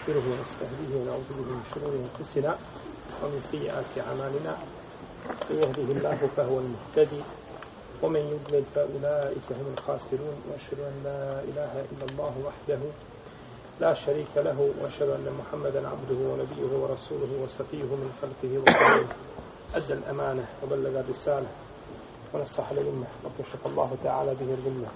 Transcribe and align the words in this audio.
نستغفره 0.00 0.32
ونستهديه 0.32 0.96
ونعوذ 0.96 1.28
به 1.28 1.44
من 1.52 1.62
شرور 1.74 1.92
أنفسنا 1.92 2.56
ومن 3.22 3.40
سيئات 3.40 3.98
أعمالنا. 3.98 4.56
من 5.50 5.56
يهده 5.56 5.92
الله 5.92 6.28
فهو 6.36 6.58
المهتدي 6.58 7.22
ومن 8.02 8.20
يضلل 8.20 8.64
فأولئك 8.74 9.46
هم 9.50 9.74
الخاسرون. 9.78 10.36
وأشهد 10.48 10.80
أن 10.80 10.94
لا 11.04 11.40
إله 11.40 11.72
إلا 11.92 12.04
الله 12.10 12.34
وحده 12.46 12.80
لا 13.80 13.94
شريك 13.94 14.32
له. 14.36 14.72
وأشهد 14.80 15.08
أن 15.08 15.26
محمدا 15.40 15.88
عبده 15.88 16.20
ونبيه 16.30 16.78
ورسوله 16.78 17.30
وصفيه 17.44 17.84
من 18.02 18.10
خلقه 18.22 18.58
وخلقه 18.58 19.06
أدى 19.74 19.92
الأمانة 19.92 20.48
وبلغ 20.62 21.00
الرسالة 21.00 21.50
ونصح 22.34 22.72
للأمة. 22.72 23.06
وكشف 23.24 23.66
الله 23.66 23.96
تعالى 24.04 24.34
به 24.34 24.54
الغمه 24.54 24.88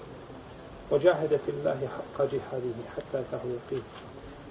وجاهد 0.90 1.40
في 1.46 1.50
الله 1.50 1.88
حق 1.96 2.24
جهاده 2.24 2.78
حتى 2.96 3.18
اتاه 3.20 3.44
يقين 3.44 3.82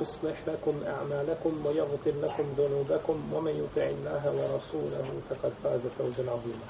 يصلح 0.00 0.36
لكم 0.46 0.74
أعمالكم 0.86 1.66
ويغفر 1.66 2.14
لكم 2.22 2.44
ذنوبكم 2.58 3.16
ومن 3.32 3.54
يطع 3.64 3.82
الله 3.82 4.22
ورسوله 4.38 5.06
فقد 5.30 5.52
فاز 5.62 5.80
فوزا 5.98 6.30
عظيما. 6.30 6.66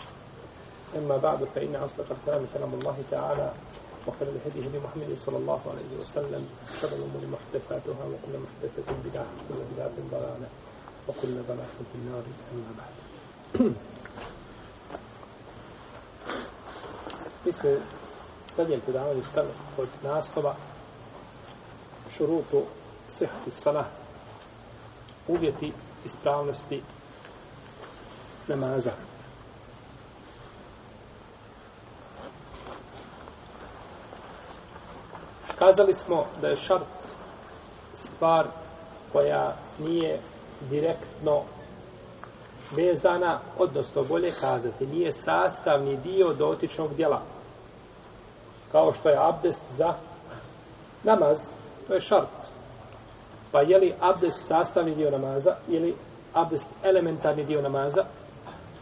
أما 0.97 1.17
بعد 1.17 1.45
فإن 1.55 1.77
أصدق 1.77 2.07
الكلام 2.11 2.47
كلام 2.55 2.75
الله 2.75 2.97
تعالى 3.11 3.53
وخير 4.07 4.29
الهدي 4.29 4.69
هدي 4.69 4.79
محمد 4.79 5.17
صلى 5.19 5.37
الله 5.37 5.61
عليه 5.71 6.01
وسلم 6.01 6.47
شر 6.81 6.89
الأمور 6.89 7.23
محدثاتها 7.35 8.05
وكل 8.05 8.35
محدثة 8.45 8.93
بدعة 9.05 9.27
وكل 9.27 9.61
بدعة 9.75 9.93
ضلالة 10.11 10.49
وكل 11.09 11.35
ضلالة 11.49 11.79
في 11.93 11.95
النار 11.95 12.23
أما 12.53 12.71
بعد. 12.79 12.95
اسمه 17.49 17.79
بدل 18.59 18.81
predavanju 18.87 19.25
stane 19.25 19.49
od 19.79 19.89
naslova 20.03 20.55
šurutu 22.17 22.63
sehti 23.09 23.51
salah 23.51 23.87
uvjeti 25.29 25.73
ispravnosti 26.05 26.83
namaza. 28.49 28.91
Kazali 35.59 35.95
smo 35.95 36.25
da 36.41 36.49
je 36.49 36.57
šart 36.57 36.85
stvar 37.95 38.47
koja 39.13 39.57
nije 39.79 40.21
direktno 40.71 41.43
vezana, 42.71 43.41
odnosno 43.59 44.03
bolje 44.03 44.33
kazati, 44.41 44.87
nije 44.87 45.13
sastavni 45.13 45.97
dio 45.97 46.33
dotičnog 46.33 46.95
djela. 46.95 47.23
Kao 48.73 48.93
što 48.93 49.09
je 49.09 49.19
abdest 49.19 49.65
za 49.77 49.95
namaz, 51.03 51.39
to 51.87 51.95
je 51.95 52.01
šart. 52.01 52.54
Pa 53.55 53.63
je 53.63 53.79
li 53.79 53.95
abdest 54.01 54.47
sastavni 54.47 54.95
dio 54.95 55.11
namaza 55.11 55.57
ili 55.69 55.95
abdest 56.33 56.71
elementarni 56.83 57.45
dio 57.45 57.63
namaza? 57.63 58.05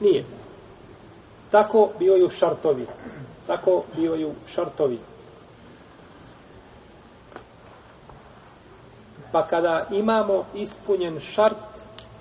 Nije. 0.01 0.25
Tako 1.51 1.89
bivaju 1.99 2.23
ju 2.23 2.31
šartovi. 2.31 2.87
Tako 3.47 3.83
bivaju 3.97 4.21
ju 4.21 4.33
šartovi. 4.47 4.99
Pa 9.33 9.47
kada 9.47 9.87
imamo 9.91 10.45
ispunjen 10.55 11.21
šart, 11.21 11.73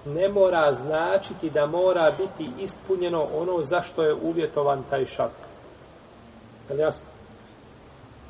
ne 0.06 0.30
mora 0.30 0.74
značiti 0.74 1.50
da 1.50 1.66
mora 1.66 2.12
biti 2.18 2.52
ispunjeno 2.60 3.28
ono 3.36 3.64
zašto 3.64 4.04
je 4.04 4.14
uvjetovan 4.14 4.84
taj 4.90 5.06
šart. 5.06 5.42
Jel 6.70 6.80
jasno? 6.80 7.08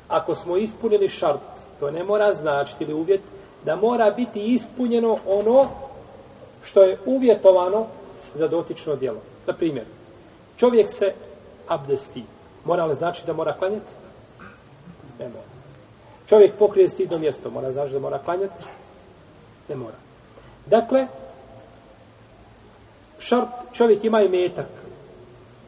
Ako 0.08 0.34
smo 0.34 0.56
ispunili 0.56 1.08
šart, 1.08 1.60
to 1.80 1.90
ne 1.90 2.04
mora 2.04 2.34
značiti 2.34 2.84
ili 2.84 2.94
uvjet 2.94 3.20
da 3.64 3.76
mora 3.76 4.10
biti 4.10 4.54
ispunjeno 4.54 5.18
ono 5.26 5.68
što 6.64 6.82
je 6.82 6.98
uvjetovano 7.06 7.86
za 8.34 8.48
dotično 8.48 8.96
djelo. 8.96 9.20
Na 9.46 9.52
primjer, 9.56 9.84
čovjek 10.56 10.90
se 10.90 11.12
abdesti. 11.68 12.24
Mora 12.64 12.84
li 12.84 12.94
znači 12.94 13.26
da 13.26 13.32
mora 13.32 13.52
klanjati? 13.52 13.92
Ne 15.18 15.28
mora. 15.28 15.52
Čovjek 16.26 16.54
pokrije 16.58 16.88
stidno 16.88 17.18
mjesto. 17.18 17.50
Mora 17.50 17.72
znači 17.72 17.92
da 17.92 17.98
mora 17.98 18.18
klanjati? 18.18 18.62
Ne 19.68 19.76
mora. 19.76 19.96
Dakle, 20.66 21.06
šart, 23.18 23.48
čovjek 23.72 24.04
ima 24.04 24.22
i 24.22 24.28
metak. 24.28 24.66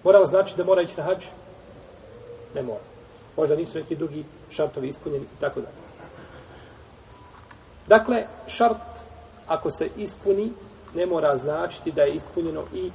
Mora 0.05 0.19
li 0.19 0.29
znači 0.29 0.57
da 0.57 0.65
mora 0.65 0.83
ići 0.83 0.95
na 0.97 1.03
hađ? 1.03 1.25
Ne 2.55 2.63
mora. 2.63 2.85
Možda 3.37 3.57
nisu 3.57 3.79
neki 3.79 3.97
drugi 3.97 4.25
šartovi 4.51 4.89
ispunjeni 4.89 5.25
i 5.25 5.41
tako 5.41 5.61
dalje. 5.61 5.84
Dakle, 7.87 8.27
šart, 8.47 8.81
ako 9.47 9.71
se 9.71 9.89
ispuni, 9.97 10.53
ne 10.95 11.07
mora 11.07 11.37
značiti 11.37 11.93
da 11.93 12.03
je 12.03 12.15
ispunjeno 12.15 12.63
i 12.75 12.91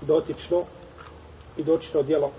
dotično 0.00 0.62
i 1.56 1.62
dotično 1.62 2.02
djelo. 2.02 2.30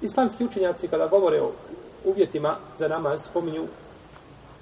Islamski 0.00 0.44
učenjaci 0.44 0.88
kada 0.88 1.06
govore 1.06 1.42
o 1.42 1.52
uvjetima 2.04 2.56
za 2.78 2.88
namaz 2.88 3.22
spominju 3.24 3.66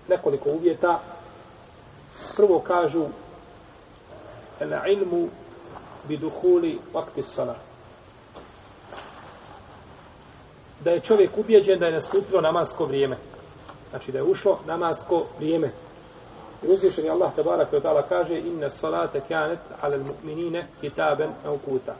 nekoliko 0.09 0.51
uvjeta. 0.51 1.01
Prvo 2.37 2.59
kažu 2.59 3.07
el 4.61 4.73
ilmu 4.89 5.29
biduhuli 6.09 6.79
vakti 6.93 7.23
salat. 7.23 7.74
Da 10.85 10.91
je 10.91 11.01
čovjek 11.01 11.31
ubijeđen 11.39 11.79
da 11.79 11.87
je 11.87 11.93
nastupilo 11.93 12.41
namasko 12.41 12.85
vrijeme. 12.85 13.17
Znači 13.91 14.13
da 14.13 14.19
je 14.19 14.25
ušlo 14.25 14.59
namasko 14.67 15.25
vrijeme. 15.39 15.71
I 16.63 16.73
uzvišen 16.73 17.05
je 17.05 17.11
Allah 17.11 17.35
tabara 17.37 17.65
koji 17.65 17.83
ta'ala 17.83 18.03
kaže 18.09 18.39
inna 18.39 18.71
salate 18.71 19.21
kjanet 19.29 19.59
ala 19.81 19.97
mu'minine 19.97 20.65
kitaben 20.81 21.31
naukuta. 21.45 21.95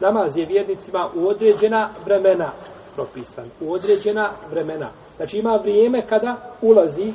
Namaz 0.00 0.36
je 0.36 0.46
vjernicima 0.46 1.08
u 1.14 1.28
određena 1.28 1.88
vremena 2.04 2.50
propisan. 2.94 3.44
U 3.60 3.72
određena 3.72 4.30
vremena. 4.50 4.90
Znači 5.16 5.38
ima 5.38 5.56
vrijeme 5.56 6.06
kada 6.06 6.36
ulazi 6.62 7.12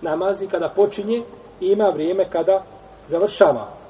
namaz 0.00 0.42
i 0.42 0.46
kada 0.46 0.68
počinje 0.68 1.22
i 1.60 1.66
ima 1.66 1.88
vrijeme 1.88 2.30
kada 2.30 2.64
završava. 3.08 3.83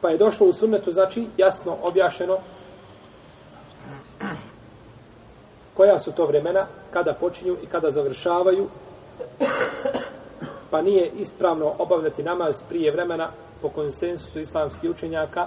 Pa 0.00 0.10
je 0.10 0.18
došlo 0.18 0.46
u 0.46 0.52
sunnetu, 0.52 0.92
znači, 0.92 1.26
jasno 1.36 1.76
objašeno 1.82 2.38
koja 5.74 5.98
su 5.98 6.12
to 6.12 6.26
vremena, 6.26 6.66
kada 6.90 7.14
počinju 7.14 7.56
i 7.62 7.66
kada 7.66 7.90
završavaju, 7.90 8.68
pa 10.70 10.82
nije 10.82 11.10
ispravno 11.18 11.72
obavljati 11.78 12.22
namaz 12.22 12.62
prije 12.68 12.92
vremena 12.92 13.30
po 13.62 13.68
konsensusu 13.68 14.40
islamskih 14.40 14.90
učenjaka, 14.90 15.46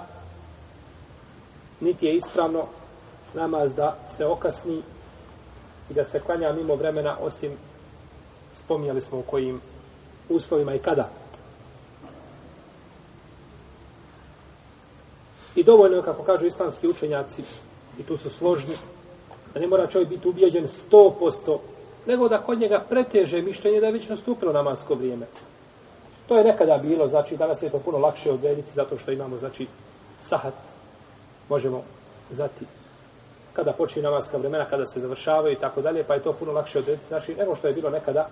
niti 1.80 2.06
je 2.06 2.16
ispravno 2.16 2.66
namaz 3.34 3.74
da 3.74 3.96
se 4.08 4.26
okasni 4.26 4.82
i 5.90 5.94
da 5.94 6.04
se 6.04 6.20
klanja 6.20 6.52
mimo 6.52 6.74
vremena, 6.74 7.16
osim 7.20 7.52
spominjali 8.54 9.00
smo 9.00 9.18
u 9.18 9.22
kojim 9.22 9.60
uslovima 10.28 10.74
i 10.74 10.78
kada. 10.78 11.21
I 15.56 15.64
dovoljno 15.64 15.96
je, 15.96 16.02
kako 16.02 16.22
kažu 16.22 16.46
islamski 16.46 16.88
učenjaci, 16.88 17.42
i 17.98 18.02
tu 18.02 18.16
su 18.16 18.30
složni, 18.30 18.74
da 19.54 19.60
ne 19.60 19.66
mora 19.66 19.86
čovjek 19.86 20.08
biti 20.08 20.28
ubijeđen 20.28 20.66
100%, 20.66 21.58
nego 22.06 22.28
da 22.28 22.38
kod 22.38 22.60
njega 22.60 22.84
preteže 22.88 23.42
mišljenje 23.42 23.80
da 23.80 23.86
je 23.86 23.92
već 23.92 24.08
nastupilo 24.08 24.52
namansko 24.52 24.94
vrijeme. 24.94 25.26
To 26.28 26.38
je 26.38 26.44
nekada 26.44 26.78
bilo, 26.78 27.08
znači 27.08 27.36
danas 27.36 27.62
je 27.62 27.70
to 27.70 27.78
puno 27.78 27.98
lakše 27.98 28.32
odrediti 28.32 28.72
zato 28.72 28.98
što 28.98 29.12
imamo, 29.12 29.38
znači, 29.38 29.66
sahat, 30.20 30.54
možemo 31.48 31.82
znati 32.30 32.66
kada 33.52 33.72
počinje 33.72 34.02
namanska 34.02 34.36
vremena, 34.36 34.64
kada 34.64 34.86
se 34.86 35.00
završavaju 35.00 35.52
i 35.52 35.60
tako 35.60 35.82
dalje, 35.82 36.04
pa 36.04 36.14
je 36.14 36.22
to 36.22 36.32
puno 36.32 36.52
lakše 36.52 36.78
odrediti, 36.78 37.06
znači, 37.08 37.34
nego 37.34 37.56
što 37.56 37.66
je 37.66 37.74
bilo 37.74 37.90
nekada 37.90 38.28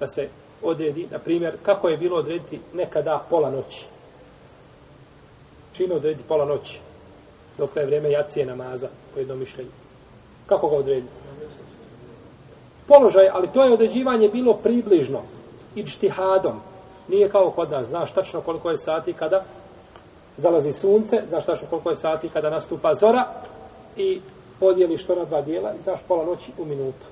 da 0.00 0.08
se 0.08 0.28
odredi, 0.62 1.08
na 1.10 1.18
primjer, 1.18 1.56
kako 1.62 1.88
je 1.88 1.96
bilo 1.96 2.16
odrediti 2.16 2.60
nekada 2.74 3.24
pola 3.30 3.50
noći 3.50 3.86
čime 5.78 5.94
odrediti 5.94 6.28
pola 6.28 6.44
noći, 6.44 6.80
dok 7.58 7.76
je 7.76 7.86
vrijeme 7.86 8.10
jacije 8.10 8.46
namaza, 8.46 8.88
po 9.14 9.20
jednom 9.20 9.38
mišljenju. 9.38 9.70
Kako 10.46 10.68
ga 10.68 10.76
odrediti? 10.76 11.12
Položaj, 12.86 13.28
ali 13.32 13.48
to 13.54 13.64
je 13.64 13.72
određivanje 13.72 14.28
bilo 14.28 14.54
približno. 14.54 15.22
i 15.74 15.86
čtihadom. 15.86 16.60
Nije 17.08 17.28
kao 17.28 17.50
kod 17.50 17.70
nas. 17.70 17.86
Znaš 17.86 18.12
tačno 18.12 18.40
koliko 18.40 18.70
je 18.70 18.78
sati 18.78 19.12
kada 19.12 19.44
zalazi 20.36 20.72
sunce, 20.72 21.22
znaš 21.28 21.46
tačno 21.46 21.68
koliko 21.70 21.90
je 21.90 21.96
sati 21.96 22.28
kada 22.28 22.50
nastupa 22.50 22.94
zora 22.94 23.24
i 23.96 24.20
podijeliš 24.60 25.04
to 25.04 25.14
na 25.14 25.24
dva 25.24 25.42
dijela 25.42 25.74
i 25.74 25.82
znaš 25.82 26.00
pola 26.08 26.24
noći 26.24 26.52
u 26.58 26.64
minutu. 26.64 27.06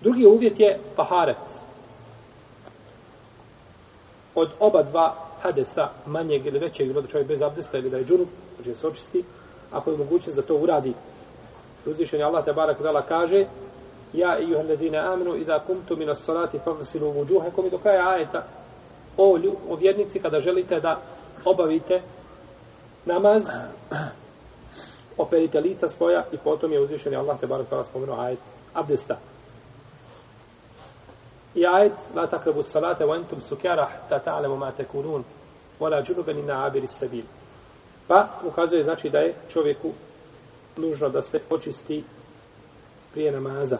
Drugi 0.00 0.26
uvjet 0.26 0.60
je 0.60 0.78
taharet. 0.96 1.65
Od 4.36 4.48
oba 4.60 4.82
dva 4.82 5.14
hadesa, 5.42 5.88
manjeg 6.06 6.46
ili 6.46 6.58
većeg, 6.58 6.86
ili 6.86 7.02
da 7.02 7.08
čovjek 7.08 7.28
bez 7.28 7.42
abdesta 7.42 7.78
ili 7.78 7.90
da 7.90 7.96
je 7.96 8.04
džunup, 8.04 8.28
znači 8.54 8.70
da 8.70 8.76
se 8.76 8.86
očisti, 8.86 9.24
ako 9.72 9.90
je 9.90 9.96
mogućnost 9.96 10.36
da 10.36 10.42
to 10.42 10.56
uradi. 10.56 10.94
Uzvišen 11.86 12.20
je 12.20 12.26
Allah 12.26 12.44
te 12.44 12.52
barak 12.52 12.82
dala 12.82 13.02
kaže 13.02 13.46
Ja 14.12 14.38
i 14.38 14.50
juhan 14.50 14.68
ladine 14.68 14.98
amenu 14.98 15.36
idha 15.36 15.58
kumtu 15.66 15.96
minas 15.96 16.24
salati 16.24 16.58
fagsilu 16.64 17.10
vuđuhekom 17.10 17.66
i 17.66 17.70
do 17.70 17.78
kraja 17.78 18.08
ajeta 18.08 18.46
o, 19.16 19.36
lju, 19.36 19.56
o 19.68 19.76
vjernici 19.76 20.20
kada 20.20 20.40
želite 20.40 20.80
da 20.80 21.00
obavite 21.44 22.02
namaz 23.04 23.44
operite 25.18 25.60
lica 25.60 25.88
svoja 25.88 26.24
i 26.32 26.36
potom 26.36 26.72
je 26.72 26.80
uzvišen 26.80 27.12
je 27.12 27.18
Allah 27.18 27.40
te 27.40 27.46
barak 27.46 27.70
dala 27.70 27.84
spomenuo 27.84 28.20
ajet 28.20 28.38
abdesta. 28.74 29.16
I 31.56 31.66
ajet 31.66 31.92
la 32.14 32.26
takrabu 32.26 32.62
salate 32.62 33.04
wa 33.04 33.16
entum 33.16 33.40
sukjara 33.40 33.88
ta 34.08 34.18
ta'lemu 34.18 34.56
ma 34.56 34.72
tekunun 34.72 35.24
wala 35.80 36.02
džunuben 36.02 36.38
ina 36.38 36.64
abiri 36.66 36.88
sabil. 36.88 37.24
Pa 38.08 38.28
ukazuje 38.44 38.82
znači 38.82 39.10
da 39.10 39.18
je 39.18 39.34
čovjeku 39.48 39.92
nužno 40.76 41.08
da 41.08 41.22
se 41.22 41.40
očisti 41.50 42.04
prije 43.12 43.32
namaza. 43.32 43.78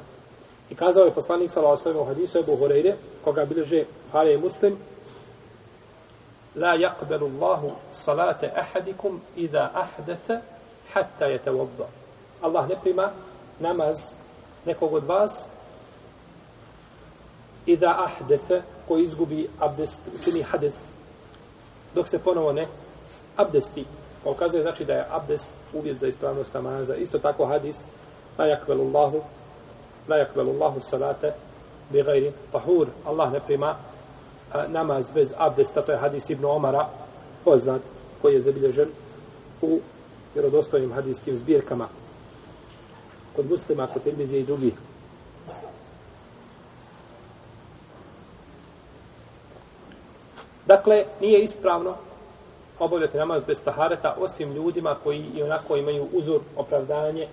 I 0.71 0.75
kazao 0.75 1.05
je 1.05 1.11
poslanik 1.11 1.51
sallallahu 1.51 1.73
alejhi 1.73 1.89
ve 1.89 1.93
sellem 1.93 2.03
u 2.03 2.15
hadisu 2.15 2.39
Abu 2.39 2.57
Hurajre, 2.57 2.95
koga 3.25 3.45
bilježe 3.45 3.85
Buhari 4.07 4.33
i 4.33 4.39
Muslim, 4.39 4.77
la 6.55 6.77
yaqbalu 6.77 7.27
Allahu 7.27 7.71
salate 7.93 8.51
ahadikum 8.57 9.21
idha 9.37 9.71
ahdatha 9.75 10.41
hatta 10.93 11.27
yatawadda. 11.27 11.87
Allah 12.43 12.69
ne 12.69 12.77
prima 12.83 13.11
namaz 13.61 14.13
nekog 14.65 14.93
od 14.93 15.05
vas 15.05 15.49
i 17.67 17.77
da 17.77 18.05
ahdefe, 18.05 18.63
ko 18.89 18.99
izgubi 18.99 19.49
abdest, 19.61 20.01
čini 20.25 20.43
hades, 20.43 20.75
dok 21.95 22.09
se 22.09 22.19
ponovo 22.19 22.53
ne 22.53 22.67
abdesti. 23.37 23.85
Pa 24.25 24.31
ukazuje 24.31 24.63
znači 24.63 24.85
da 24.85 24.93
je 24.93 25.07
abdest 25.11 25.53
uvjet 25.73 25.97
za 25.97 26.07
ispravnost 26.07 26.55
namaza. 26.55 26.95
Isto 26.95 27.19
tako 27.19 27.47
hadis 27.47 27.85
la 28.39 28.47
yakbalu 28.47 29.21
la 30.09 30.17
yakbalu 30.17 30.51
Allahu 30.55 30.81
salate 30.81 31.33
bi 31.91 32.03
gajri 32.03 32.33
tahur. 32.53 32.87
Allah 33.05 33.33
ne 33.33 33.41
prima 33.41 33.77
a, 34.53 34.67
namaz 34.69 35.11
bez 35.15 35.33
abdesta. 35.37 35.83
To 35.83 35.93
je 35.93 35.99
hadis 35.99 36.31
Ibn 36.31 36.45
Omara 36.45 36.89
poznat 37.45 37.81
koji 38.23 38.35
je 38.35 38.41
zabilježen 38.41 38.89
u 39.63 39.81
vjerodostojnim 40.35 40.93
hadijskim 40.93 41.37
zbirkama 41.37 41.89
kod 43.37 43.51
muslima, 43.51 43.87
kod 43.87 44.03
Tirmizije 44.03 44.41
i 44.41 44.45
drugih. 44.45 44.73
Dakle, 50.67 51.05
nije 51.21 51.43
ispravno 51.45 51.95
obavljati 52.79 53.17
namaz 53.17 53.45
bez 53.45 53.65
tahareta, 53.65 54.17
osim 54.21 54.53
ljudima 54.53 54.97
koji 55.05 55.25
i 55.35 55.43
onako 55.43 55.77
imaju 55.77 56.09
uzor, 56.13 56.41
opravdanje, 56.57 57.29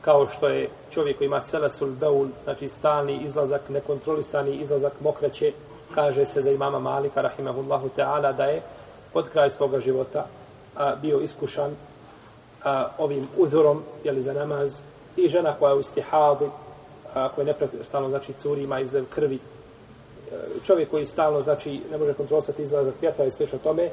kao 0.00 0.26
što 0.28 0.48
je 0.48 0.68
čovjek 0.90 1.18
koji 1.18 1.26
ima 1.26 1.40
selesul 1.40 1.88
beul, 1.88 2.26
znači 2.44 2.68
stalni 2.68 3.20
izlazak, 3.24 3.68
nekontrolisani 3.68 4.56
izlazak 4.56 4.92
mokraće, 5.00 5.52
kaže 5.94 6.26
se 6.26 6.42
za 6.42 6.50
imama 6.50 6.78
Malika, 6.78 7.20
rahimahullahu 7.20 7.88
ta'ala, 7.96 8.32
da 8.32 8.44
je 8.44 8.62
pod 9.12 9.28
kraj 9.28 9.50
svoga 9.50 9.80
života 9.80 10.26
a, 10.76 10.96
bio 10.96 11.20
iskušan 11.20 11.76
a, 12.64 12.88
ovim 12.98 13.28
uzorom, 13.36 13.82
jeli 14.04 14.22
za 14.22 14.32
namaz, 14.32 14.80
i 15.16 15.28
žena 15.28 15.54
koja 15.58 15.72
je 15.72 15.78
u 15.78 15.82
stihadi, 15.82 16.50
a, 17.14 17.28
koja 17.28 17.42
je 17.42 17.46
neprestano, 17.46 18.08
znači 18.08 18.32
curi, 18.32 18.62
ima 18.62 18.80
izlev 18.80 19.04
krvi, 19.14 19.38
čovjek 20.64 20.90
koji 20.90 21.06
stalno 21.06 21.40
znači 21.40 21.80
ne 21.90 21.98
može 21.98 22.14
kontrolisati 22.14 22.62
izlazak 22.62 22.94
vjetra 23.00 23.24
i 23.24 23.30
slično 23.30 23.58
tome 23.58 23.90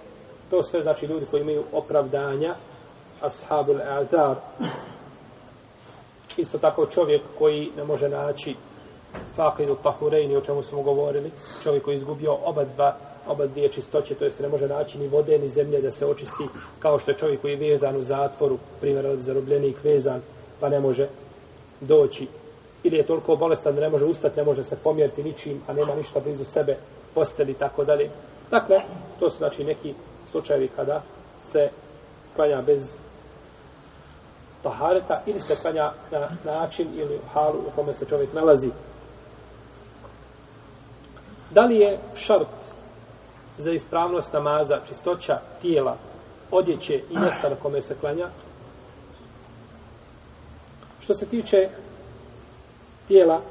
to 0.49 0.63
sve 0.63 0.81
znači 0.81 1.05
ljudi 1.05 1.25
koji 1.31 1.41
imaju 1.41 1.63
opravdanja 1.73 2.55
ashabul 3.21 3.81
azar 3.81 4.35
isto 6.37 6.57
tako 6.57 6.85
čovjek 6.85 7.21
koji 7.37 7.71
ne 7.77 7.83
može 7.83 8.09
naći 8.09 8.55
faqidu 9.37 9.75
tahurejni 9.83 10.37
o 10.37 10.41
čemu 10.41 10.63
smo 10.63 10.81
govorili 10.81 11.31
čovjek 11.63 11.83
koji 11.83 11.95
izgubio 11.95 12.37
oba 12.45 12.65
dva 12.65 12.95
oba 13.27 13.47
dvije 13.47 13.69
čistoće, 13.69 14.15
to 14.15 14.25
je 14.25 14.31
se 14.31 14.43
ne 14.43 14.49
može 14.49 14.67
naći 14.67 14.97
ni 14.97 15.07
vode, 15.07 15.37
ni 15.39 15.49
zemlje 15.49 15.81
da 15.81 15.91
se 15.91 16.05
očisti, 16.05 16.43
kao 16.79 16.99
što 16.99 17.11
je 17.11 17.17
čovjek 17.17 17.41
koji 17.41 17.51
je 17.51 17.71
vezan 17.71 17.95
u 17.95 18.01
zatvoru, 18.01 18.57
primjer, 18.81 19.15
zarobljenik 19.19 19.83
vezan, 19.83 20.21
pa 20.59 20.69
ne 20.69 20.79
može 20.79 21.07
doći 21.81 22.27
ili 22.83 22.97
je 22.97 23.05
toliko 23.05 23.35
bolestan 23.35 23.75
da 23.75 23.81
ne 23.81 23.89
može 23.89 24.05
ustati, 24.05 24.37
ne 24.37 24.43
može 24.43 24.63
se 24.63 24.75
pomjeriti 24.83 25.23
ničim, 25.23 25.61
a 25.67 25.73
nema 25.73 25.95
ništa 25.95 26.19
blizu 26.19 26.45
sebe, 26.45 26.77
posteli, 27.15 27.53
tako 27.53 27.83
dalje. 27.83 28.09
Dakle, 28.51 28.81
to 29.19 29.29
su 29.29 29.37
znači 29.37 29.63
neki 29.63 29.93
slučajevi 30.31 30.69
kada 30.75 31.01
se 31.45 31.69
klanja 32.35 32.61
bez 32.61 32.95
tahareta 34.63 35.21
ili 35.25 35.41
se 35.41 35.55
klanja 35.61 35.91
na 36.11 36.29
način 36.45 36.87
ili 36.95 37.15
u 37.15 37.27
halu 37.33 37.59
u 37.67 37.71
kome 37.75 37.93
se 37.93 38.05
čovjek 38.05 38.33
nalazi. 38.33 38.69
Da 41.51 41.61
li 41.61 41.79
je 41.79 41.99
šart 42.15 42.47
za 43.57 43.71
ispravnost 43.71 44.33
namaza, 44.33 44.79
čistoća 44.87 45.39
tijela, 45.61 45.97
odjeće 46.51 46.93
i 47.09 47.19
mjesta 47.19 47.49
na 47.49 47.55
kome 47.55 47.81
se 47.81 47.95
klanja? 47.95 48.27
Što 50.99 51.13
se 51.13 51.25
tiče 51.25 51.69
tijela 53.09 53.41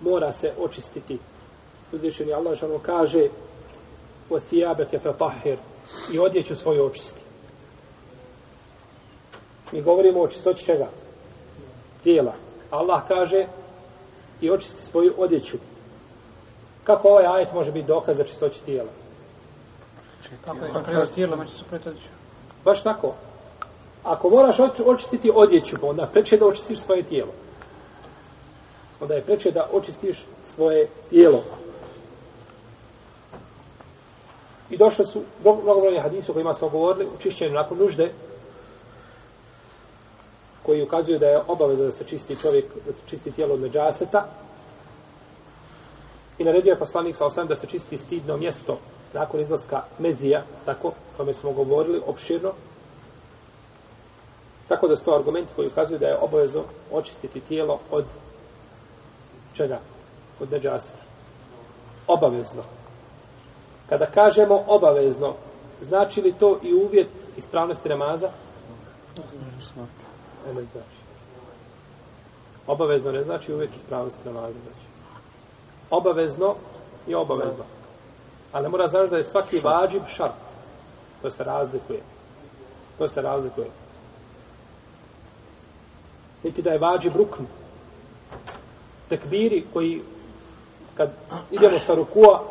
mora 0.00 0.32
se 0.32 0.52
očistiti. 0.58 1.18
Uzvišeni 1.92 2.32
Allah 2.32 2.56
što 2.56 2.78
kaže 2.78 3.28
o 4.30 4.40
thijabeke 4.40 4.98
fatahir 4.98 5.58
i 6.12 6.18
odjeću 6.18 6.56
svoju 6.56 6.84
očisti. 6.84 7.20
Mi 9.72 9.82
govorimo 9.82 10.20
o 10.20 10.28
čistoći 10.28 10.64
čega? 10.64 10.88
Tijela. 12.02 12.34
Allah 12.70 13.02
kaže 13.08 13.46
i 14.40 14.50
očisti 14.50 14.82
svoju 14.82 15.14
odjeću. 15.16 15.56
Kako 16.84 17.08
ovaj 17.08 17.26
ajet 17.26 17.52
može 17.52 17.72
biti 17.72 17.86
dokaz 17.86 18.16
za 18.16 18.24
čistoći 18.24 18.62
tijela? 18.62 18.90
Kako 20.44 20.64
je 20.90 21.12
tijelo, 21.14 21.36
može 21.36 21.50
se 21.50 21.64
preti 21.70 21.88
odjeću. 21.88 22.08
Baš 22.64 22.82
tako. 22.82 23.14
Ako 24.04 24.30
moraš 24.30 24.56
očistiti 24.86 25.30
odjeću, 25.34 25.76
pa 25.80 25.86
onda 25.86 26.06
preče 26.06 26.36
da 26.36 26.46
očistiš 26.46 26.78
svoje 26.78 27.02
tijelo. 27.02 27.32
Onda 29.00 29.14
je 29.14 29.22
preče 29.22 29.50
da 29.50 29.68
očistiš 29.72 30.24
svoje 30.44 30.88
tijelo. 31.10 31.42
I 34.70 34.76
došle 34.76 35.04
su 35.04 35.22
mnogo 35.42 35.80
brojne 35.80 36.00
hadise 36.00 36.30
o 36.30 36.34
kojima 36.34 36.54
smo 36.54 36.68
govorili, 36.68 37.04
o 37.04 37.18
čišćenju 37.22 37.54
nakon 37.54 37.78
nužde, 37.78 38.12
koji 40.62 40.82
ukazuju 40.82 41.18
da 41.18 41.26
je 41.26 41.40
obaveza 41.48 41.84
da 41.84 41.92
se 41.92 42.04
čisti 42.04 42.36
čovjek, 42.36 42.64
da 42.86 42.92
čisti 43.06 43.30
tijelo 43.30 43.54
od 43.54 43.60
neđaseta. 43.60 44.26
I 46.38 46.44
naredio 46.44 46.70
je 46.70 46.78
poslanik 46.78 47.16
sa 47.16 47.26
osam 47.26 47.46
da 47.46 47.56
se 47.56 47.66
čisti 47.66 47.98
stidno 47.98 48.36
mjesto 48.36 48.78
nakon 49.12 49.40
izlaska 49.40 49.82
mezija, 49.98 50.42
tako, 50.64 50.88
o 50.88 51.16
kome 51.16 51.34
smo 51.34 51.52
govorili, 51.52 52.02
opširno, 52.06 52.52
Tako 54.72 54.88
da 54.88 54.96
su 54.96 55.04
to 55.04 55.14
argumenti 55.14 55.52
koji 55.56 55.68
ukazuju 55.68 55.98
da 55.98 56.06
je 56.06 56.18
obavezno 56.20 56.62
očistiti 56.92 57.40
tijelo 57.40 57.78
od 57.90 58.04
čega? 59.54 59.78
Od 60.40 60.52
neđasti. 60.52 60.98
Obavezno. 62.06 62.62
Kada 63.88 64.06
kažemo 64.06 64.64
obavezno, 64.68 65.34
znači 65.82 66.22
li 66.22 66.32
to 66.32 66.58
i 66.62 66.74
uvjet 66.74 67.08
ispravnosti 67.36 67.88
namaza? 67.88 68.30
Ne, 70.46 70.54
ne 70.54 70.64
znači. 70.64 70.98
Obavezno 72.66 73.12
ne 73.12 73.24
znači 73.24 73.52
uvjet 73.52 73.70
ispravnosti 73.76 74.20
namaza. 74.24 74.58
Znači. 74.62 74.86
Obavezno 75.90 76.54
je 77.06 77.16
obavezno. 77.16 77.64
Ali 78.52 78.62
ne 78.62 78.68
mora 78.68 78.86
znači 78.86 79.10
da 79.10 79.16
je 79.16 79.24
svaki 79.24 79.58
vađib 79.58 80.02
šart. 80.06 80.42
To 81.22 81.30
se 81.30 81.44
razlikuje. 81.44 82.00
To 82.98 83.08
se 83.08 83.22
razlikuje 83.22 83.81
niti 86.42 86.62
da 86.62 86.70
je 86.70 86.78
vađi 86.78 87.10
brukn. 87.10 87.44
Tekbiri 89.08 89.64
koji 89.72 90.02
kad 90.96 91.10
idemo 91.50 91.78
sa 91.78 91.94
rukua, 91.94 92.42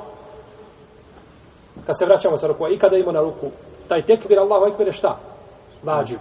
kad 1.86 1.98
se 1.98 2.06
vraćamo 2.06 2.38
sa 2.38 2.48
rukua 2.48 2.70
i 2.70 2.78
kada 2.78 2.98
ima 2.98 3.12
na 3.12 3.22
ruku, 3.22 3.48
taj 3.88 4.06
tekbir 4.06 4.40
Allahu 4.40 4.66
ekber 4.66 4.88
je 4.88 4.94
šta? 4.94 5.20
Vađib. 5.84 6.20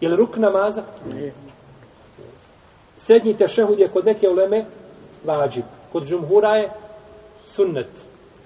Je 0.00 0.08
li 0.08 0.16
ruk 0.16 0.36
namaza? 0.36 0.82
Nije. 1.06 1.34
Srednji 2.96 3.34
tešehud 3.34 3.78
je 3.78 3.88
kod 3.88 4.06
neke 4.06 4.28
uleme 4.28 4.64
vađib. 5.24 5.64
Kod 5.92 6.04
džumhura 6.04 6.56
je 6.56 6.70
sunnet. 7.46 7.90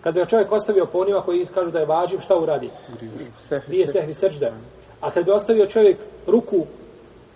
Kad 0.00 0.14
bi 0.14 0.26
čovjek 0.28 0.52
ostavio 0.52 0.86
po 0.86 0.98
onima 0.98 1.20
koji 1.20 1.40
iskažu 1.40 1.70
da 1.70 1.78
je 1.78 1.86
vađib, 1.86 2.20
šta 2.20 2.36
uradi? 2.36 2.70
Dvije 3.66 3.88
sehvi 3.88 4.14
sežde. 4.14 4.52
A 5.00 5.10
kad 5.10 5.24
bi 5.24 5.30
ostavio 5.30 5.66
čovjek 5.66 5.96
ruku, 6.26 6.66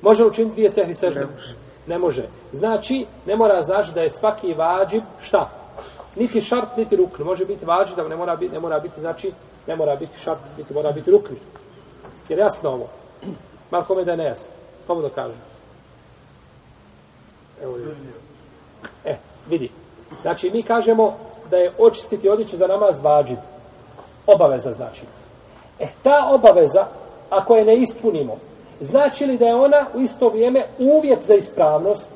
može 0.03 0.25
učiniti 0.25 0.55
dvije 0.55 0.71
sehvi 0.71 0.95
sežde? 0.95 1.21
Ne 1.21 1.27
može. 1.27 1.55
Ne 1.87 1.99
može. 1.99 2.29
Znači, 2.53 3.07
ne 3.27 3.37
mora 3.37 3.63
znači 3.63 3.93
da 3.95 4.01
je 4.01 4.11
svaki 4.11 4.55
vađib 4.55 5.03
šta? 5.21 5.51
Niti 6.17 6.41
šart, 6.41 6.77
niti 6.77 6.97
rukn. 6.97 7.23
Može 7.23 7.45
biti 7.45 7.65
vađib, 7.65 7.97
da 7.97 8.09
ne 8.09 8.17
mora 8.17 8.37
biti, 8.37 8.53
ne 8.53 8.61
mora 8.61 8.81
biti, 8.81 9.01
znači, 9.01 9.33
ne 9.67 9.77
mora 9.77 9.97
biti 9.97 10.19
šart, 10.19 10.41
niti 10.59 10.75
mora 10.75 10.93
biti 10.93 11.11
rukn. 11.11 11.35
Jer 12.29 12.39
jasno 12.39 12.71
ovo. 12.71 12.89
Malo 13.71 13.85
kome 13.85 14.05
da 14.05 14.11
je 14.11 14.17
nejasno. 14.17 14.53
Slobodno 14.87 15.11
kažem. 15.11 15.37
Evo 17.63 17.77
je. 17.77 17.85
E, 19.05 19.17
vidi. 19.49 19.71
Znači, 20.23 20.51
mi 20.51 20.63
kažemo 20.63 21.17
da 21.51 21.57
je 21.57 21.73
očistiti 21.79 22.29
odjeću 22.29 22.57
za 22.57 22.67
namaz 22.67 23.01
vađib. 23.03 23.39
Obaveza 24.27 24.73
znači. 24.73 25.03
E, 25.79 25.87
ta 26.03 26.29
obaveza, 26.31 26.87
ako 27.31 27.55
je 27.55 27.65
ne 27.65 27.77
ispunimo, 27.77 28.39
znači 28.83 29.27
li 29.27 29.39
da 29.39 29.47
je 29.47 29.55
ona 29.55 29.87
u 29.95 30.01
isto 30.01 30.29
vrijeme 30.29 30.67
uvjet 30.79 31.23
za 31.23 31.35
ispravnost? 31.35 32.11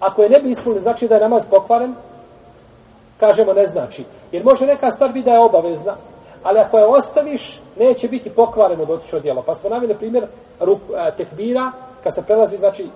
Ako 0.00 0.22
je 0.22 0.30
ne 0.30 0.38
bi 0.38 0.50
ispunili, 0.50 0.80
znači 0.80 1.08
da 1.08 1.14
je 1.14 1.20
namaz 1.20 1.46
pokvaren? 1.50 1.94
Kažemo 3.20 3.52
ne 3.52 3.66
znači. 3.66 4.04
Jer 4.32 4.44
može 4.44 4.66
neka 4.66 4.90
stvar 4.90 5.12
biti 5.12 5.24
da 5.24 5.32
je 5.32 5.40
obavezna, 5.40 5.96
ali 6.42 6.58
ako 6.58 6.78
je 6.78 6.84
ostaviš, 6.84 7.60
neće 7.78 8.08
biti 8.08 8.30
pokvareno 8.30 8.84
dotično 8.84 9.20
djelo. 9.20 9.42
Pa 9.42 9.54
smo 9.54 9.70
navili 9.70 9.94
primjer 9.94 10.26
ruk, 10.60 10.80
a, 10.96 11.10
tekbira, 11.10 11.72
kad 12.02 12.14
se 12.14 12.22
prelazi, 12.22 12.56
znači, 12.56 12.86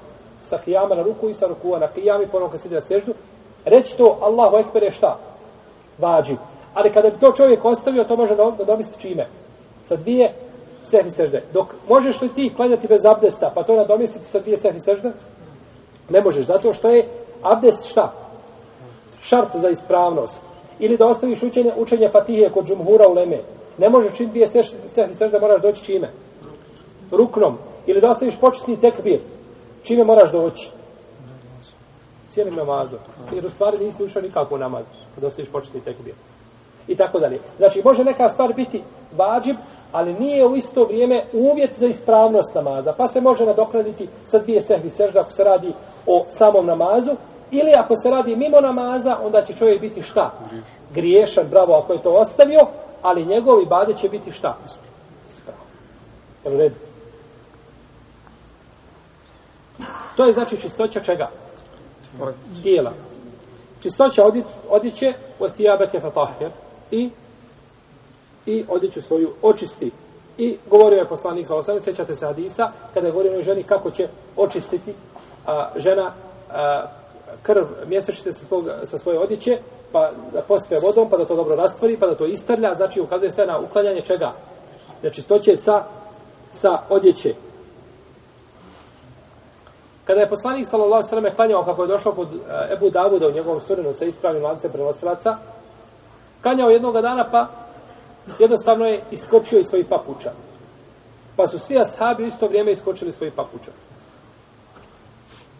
sa 0.43 0.59
kijama 0.59 0.95
na 0.95 1.02
ruku 1.02 1.28
i 1.28 1.35
sa 1.35 1.47
rukua 1.47 1.78
na 1.78 1.88
kijam 1.88 2.23
i 2.23 2.26
ponovno 2.26 2.50
kad 2.50 2.61
se 2.61 2.69
ide 2.69 2.75
na 2.75 2.81
seždu, 2.81 3.14
reći 3.64 3.97
to 3.97 4.19
Allahu 4.23 4.57
Ekber 4.57 4.83
je 4.83 4.90
šta? 4.90 5.19
Vađi. 5.99 6.37
Ali 6.75 6.93
kada 6.93 7.11
bi 7.11 7.19
to 7.21 7.33
čovjek 7.33 7.64
ostavio, 7.64 8.04
to 8.04 8.16
može 8.16 8.37
da, 8.37 8.50
da 8.64 8.78
čime? 8.99 9.26
Sa 9.85 9.97
dvije 9.97 10.35
sehvi 10.85 11.11
sežde. 11.11 11.43
Dok 11.53 11.67
možeš 11.88 12.21
li 12.21 12.29
ti 12.29 12.53
klanjati 12.57 12.88
bez 12.88 13.05
abdesta, 13.05 13.50
pa 13.55 13.62
to 13.62 13.76
nadomisliti 13.76 14.26
sa 14.26 14.41
dvije 14.41 14.57
sehvi 14.57 14.81
sežde? 14.81 15.12
Ne 16.11 16.21
možeš, 16.21 16.47
zato 16.47 16.73
što 16.73 16.88
je 16.88 17.09
abdest 17.43 17.87
šta? 17.87 18.12
Šart 19.23 19.57
za 19.57 19.69
ispravnost. 19.69 20.43
Ili 20.79 20.97
da 20.97 21.07
ostaviš 21.07 21.43
učenje, 21.43 21.73
učenje 21.76 22.09
fatihije 22.09 22.50
kod 22.50 22.67
džumhura 22.67 23.09
u 23.09 23.14
leme. 23.14 23.41
Ne 23.79 23.88
možeš 23.88 24.17
činiti 24.17 24.31
dvije 24.31 24.49
sehvi 24.88 25.14
sežde, 25.14 25.41
moraš 25.41 25.62
doći 25.62 25.85
čime? 25.85 26.11
Ruknom. 27.11 27.59
Ili 27.87 28.00
da 28.00 28.11
ostaviš 28.11 28.37
početni 28.41 28.81
tekbir. 28.81 29.21
Čime 29.83 30.05
moraš 30.05 30.33
doći? 30.33 30.71
Cijelim 32.29 32.55
namazom. 32.55 32.99
Jer 33.33 33.47
u 33.47 33.50
stvari 33.50 33.85
nisi 33.85 34.05
ušao 34.05 34.23
nikako 34.23 34.55
u 34.55 34.59
namaz. 34.59 34.85
Da 35.21 35.26
ostaviš 35.26 35.50
početni 35.50 35.81
tekbir. 35.81 36.14
I 36.88 36.97
tako 36.97 37.19
dalje. 37.19 37.41
Znači, 37.59 37.83
može 37.85 38.05
neka 38.05 38.29
stvar 38.29 38.55
biti 38.55 38.83
vađib, 39.17 39.57
ali 39.95 40.15
nije 40.15 40.47
u 40.47 40.57
isto 40.57 40.85
vrijeme 40.85 41.25
uvjet 41.33 41.79
za 41.79 41.87
ispravnost 41.87 42.55
namaza. 42.55 42.93
Pa 42.93 43.09
se 43.09 43.21
može 43.21 43.47
nadoknaditi 43.47 44.09
sa 44.27 44.39
dvije 44.39 44.63
sehvi 44.63 44.91
sežda 44.91 45.21
ako 45.21 45.31
se 45.31 45.45
radi 45.45 45.73
o 46.07 46.25
samom 46.31 46.67
namazu, 46.67 47.11
ili 47.51 47.73
ako 47.77 47.97
se 47.97 48.11
radi 48.11 48.37
mimo 48.37 48.61
namaza, 48.61 49.17
onda 49.25 49.43
će 49.43 49.57
čovjek 49.57 49.81
biti 49.81 50.03
šta? 50.03 50.33
Griješan, 50.95 51.47
bravo, 51.51 51.75
ako 51.75 51.93
je 51.93 52.03
to 52.03 52.11
ostavio, 52.11 52.67
ali 53.03 53.25
njegovi 53.25 53.67
bade 53.67 53.95
će 53.95 54.09
biti 54.09 54.33
šta? 54.33 54.57
Ispravno. 55.29 55.63
Jel 56.45 56.55
u 56.55 56.59
redu? 56.59 56.75
To 60.17 60.25
je 60.25 60.33
znači 60.33 60.61
čistoća 60.61 61.01
čega? 61.01 61.29
Tijela. 62.63 62.93
Čistoća 63.83 64.23
odjeće 64.71 65.13
od 65.39 65.55
sijabeke 65.57 66.01
fatahir 66.01 66.51
i 66.91 67.11
i 68.47 68.65
odjeću 68.69 69.03
svoju 69.03 69.33
očisti. 69.43 69.91
I 70.39 70.59
govorio 70.71 70.99
je 70.99 71.09
poslanik 71.09 71.47
sa 71.47 71.55
osam, 71.55 71.81
sjećate 71.81 72.15
se 72.15 72.27
hadisa, 72.27 72.71
kada 72.95 73.07
je 73.07 73.13
govorio 73.13 73.33
onoj 73.33 73.45
ženi 73.45 73.63
kako 73.63 73.91
će 73.91 74.09
očistiti 74.37 74.95
a, 75.47 75.71
žena 75.77 76.13
a, 76.51 76.87
krv 77.43 77.65
mjesečite 77.87 78.33
sa, 78.33 78.47
svog, 78.47 78.65
sa 78.85 78.99
svoje 78.99 79.19
odjeće, 79.19 79.59
pa 79.93 80.11
da 80.33 80.43
postoje 80.43 80.81
vodom, 80.81 81.11
pa 81.11 81.17
da 81.17 81.25
to 81.25 81.37
dobro 81.37 81.57
rastvori, 81.57 81.97
pa 81.97 82.07
da 82.07 82.15
to 82.15 82.27
istrlja, 82.27 82.75
znači 82.75 83.01
ukazuje 83.01 83.33
se 83.33 83.47
na 83.47 83.59
uklanjanje 83.59 84.01
čega? 84.01 84.33
Nečistoće 85.03 85.57
sa, 85.57 85.85
sa 86.53 86.79
odjeće. 86.89 87.35
Kada 90.05 90.21
je 90.21 90.29
poslanik 90.29 90.67
sallallahu 90.67 90.95
alejhi 90.95 91.07
ve 91.07 91.21
sellem 91.21 91.37
klanjao 91.37 91.65
kako 91.65 91.83
je 91.83 91.89
došao 91.89 92.13
kod 92.13 92.29
e, 92.29 92.75
Ebu 92.75 92.91
Davuda 92.91 93.27
u 93.27 93.33
njegovom 93.33 93.61
sunenu 93.61 93.95
sa 93.95 94.05
ispravnim 94.05 94.45
lancem 94.45 94.73
prenosilaca, 94.73 95.37
klanjao 96.43 96.71
jednog 96.71 97.01
dana 97.01 97.31
pa 97.31 97.47
jednostavno 98.38 98.85
je 98.85 99.02
iskočio 99.11 99.59
iz 99.59 99.66
svojih 99.66 99.87
papuča. 99.87 100.33
Pa 101.37 101.47
su 101.47 101.59
svi 101.59 101.81
ashabi 101.81 102.25
u 102.25 102.26
isto 102.26 102.47
vrijeme 102.47 102.73
iskočili 102.73 103.09
iz 103.09 103.14
svojih 103.14 103.35
papuča. 103.35 103.71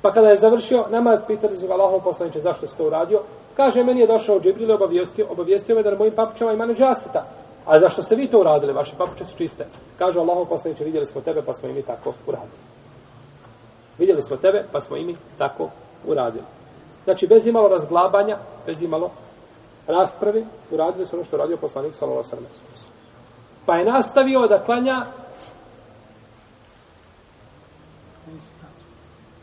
Pa 0.03 0.13
kada 0.13 0.29
je 0.29 0.37
završio 0.37 0.87
namaz, 0.91 1.21
pitali 1.27 1.57
su 1.57 1.67
ga 1.67 1.73
Allahom 1.73 2.01
poslaniče 2.03 2.41
zašto 2.41 2.67
se 2.67 2.77
to 2.77 2.87
uradio. 2.87 3.21
Kaže, 3.57 3.85
meni 3.85 4.01
je 4.01 4.07
došao 4.07 4.41
Džibril 4.41 4.71
i 4.71 4.73
obavijestio, 4.73 5.27
obavijestio 5.31 5.77
me 5.77 5.83
da 5.83 5.91
na 5.91 5.97
mojim 5.99 6.15
papučama 6.15 6.53
ima 6.53 6.67
neđaseta. 6.67 7.25
A 7.67 7.79
zašto 7.79 8.03
ste 8.03 8.17
vi 8.17 8.27
to 8.27 8.41
uradili? 8.41 8.73
Vaše 8.73 8.93
papuče 8.99 9.25
su 9.25 9.37
čiste. 9.37 9.67
Kaže 9.99 10.19
Allahom 10.19 10.47
poslaniče, 10.47 10.85
vidjeli 10.85 11.07
smo 11.07 11.21
tebe 11.21 11.43
pa 11.43 11.55
smo 11.55 11.69
i 11.69 11.73
mi 11.73 11.83
tako 11.83 12.13
uradili. 12.27 12.59
Vidjeli 13.99 14.23
smo 14.23 14.37
tebe 14.37 14.65
pa 14.73 14.81
smo 14.81 14.97
i 14.97 15.05
mi 15.05 15.17
tako 15.39 15.71
uradili. 16.07 16.45
Znači, 17.05 17.27
bez 17.27 17.47
imalo 17.47 17.69
razglabanja, 17.69 18.39
bez 18.67 18.83
imalo 18.83 19.11
rasprave, 19.87 20.43
uradili 20.71 21.07
su 21.07 21.17
ono 21.17 21.25
što 21.25 21.37
radio 21.37 21.57
poslanik 21.57 21.95
sallallahu 21.95 22.29
alejhi 22.33 22.47
ve 22.47 22.49
sellem. 22.49 22.91
Pa 23.67 23.77
je 23.77 23.85
nastavio 23.85 24.47
da 24.47 24.65
klanja 24.65 25.07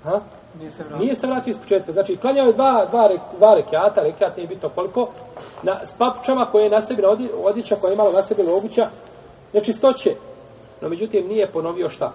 Ha? 0.04 0.20
Nije 0.60 0.72
se 0.72 0.84
vratio. 0.84 1.00
Nije 1.00 1.16
se 1.16 1.28
vratio 1.28 1.52
iz 1.52 1.58
početka. 1.58 1.92
Znači, 1.92 2.18
klanjao 2.18 2.48
je 2.48 2.54
dva, 2.54 2.86
dva, 2.86 3.10
dva 3.38 3.56
rekiata, 3.56 4.04
rekiat 4.04 4.38
nije 4.38 4.48
bitno 4.48 4.70
koliko, 4.70 5.10
na, 5.64 5.86
s 5.86 5.94
papučama 5.94 6.46
koje 6.46 6.64
je 6.64 6.70
na 6.70 6.82
sebi, 6.82 7.06
odi, 7.06 7.30
odjeća 7.44 7.76
koja 7.76 7.92
je 7.92 7.94
imala 7.94 8.12
na 8.12 8.24
sebi 8.24 8.52
obuća, 8.52 8.90
nečistoće. 9.54 10.16
No, 10.82 10.90
međutim, 10.90 11.28
nije 11.28 11.52
ponovio 11.52 11.90
šta? 11.90 12.14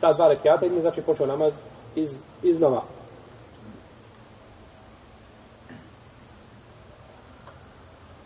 Ta 0.00 0.12
dva 0.12 0.28
rekiata 0.28 0.66
i 0.66 0.70
nije, 0.70 0.82
znači, 0.82 1.02
počeo 1.02 1.26
namaz 1.26 1.52
iz, 1.94 2.16
iznova. 2.42 2.82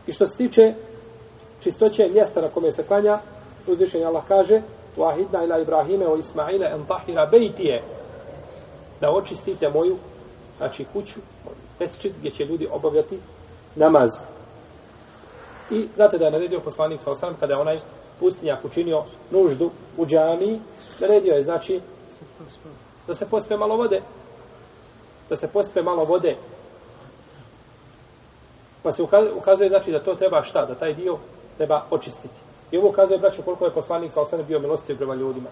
I 0.07 0.13
što 0.13 0.27
se 0.27 0.37
tiče 0.37 0.75
čistoće 1.63 2.03
mjesta 2.13 2.41
na 2.41 2.49
kome 2.49 2.73
se 2.73 2.83
klanja, 2.83 3.19
uzvišenje 3.67 4.05
Allah 4.05 4.25
kaže 4.29 4.63
Wahidna 4.97 5.45
ila 5.45 5.59
Ibrahime 5.59 6.07
o 6.07 6.17
Ismaile 6.17 6.67
en 6.67 6.87
tahira 6.87 7.27
bejtije. 7.27 7.83
Da 9.01 9.11
očistite 9.11 9.69
moju 9.69 9.97
znači 10.59 10.85
kuću, 10.93 11.21
mesečit 11.81 12.13
gdje 12.19 12.31
će 12.31 12.45
ljudi 12.45 12.69
obavljati 12.73 13.19
namaz. 13.75 14.11
I 15.71 15.89
znate 15.95 16.19
da 16.19 16.25
je 16.25 16.31
naredio 16.31 16.61
poslanik 16.61 17.01
sa 17.01 17.11
osanem 17.11 17.37
kada 17.41 17.55
je 17.55 17.61
onaj 17.61 17.79
pustinjak 18.21 18.65
učinio 18.65 19.05
nuždu 19.31 19.71
u 19.97 20.07
džami, 20.07 20.61
naredio 21.01 21.35
je 21.35 21.43
znači 21.43 21.81
da 23.07 23.15
se 23.15 23.27
pospe 23.27 23.57
malo 23.57 23.77
vode. 23.77 24.03
Da 25.29 25.37
se 25.37 25.49
pospe 25.49 25.83
malo 25.83 26.05
vode. 26.05 26.37
Pa 28.83 28.93
se 28.93 29.03
ukazuje 29.37 29.69
znači 29.69 29.93
da 29.93 30.03
to 30.03 30.15
treba 30.15 30.43
šta, 30.43 30.67
da 30.67 30.75
taj 30.75 30.95
dio 30.95 31.19
treba 31.57 31.85
očistiti. 31.91 32.41
I 32.71 32.79
ovo 32.79 32.89
ukazuje 32.89 33.19
braćo 33.19 33.43
koliko 33.43 33.65
je 33.65 33.75
poslanik 33.75 34.13
sa 34.13 34.43
bio 34.49 34.61
milostiv 34.61 34.97
prema 34.97 35.15
ljudima. 35.15 35.49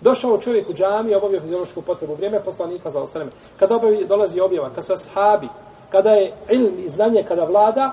Došao 0.00 0.38
čovjek 0.38 0.68
u 0.70 0.74
džami, 0.74 1.14
obavio 1.14 1.40
fiziološku 1.40 1.82
potrebu, 1.82 2.14
vrijeme 2.14 2.44
poslanika 2.44 2.90
za 2.90 3.02
osanem. 3.02 3.30
Kada 3.58 3.76
obavi, 3.76 4.04
dolazi 4.04 4.40
objava, 4.40 4.68
kada 4.68 4.82
su 4.82 4.92
ashabi, 4.92 5.48
kada 5.90 6.10
je 6.10 6.32
ilm 6.50 6.78
i 6.78 6.88
znanje, 6.88 7.24
kada 7.28 7.44
vlada, 7.44 7.92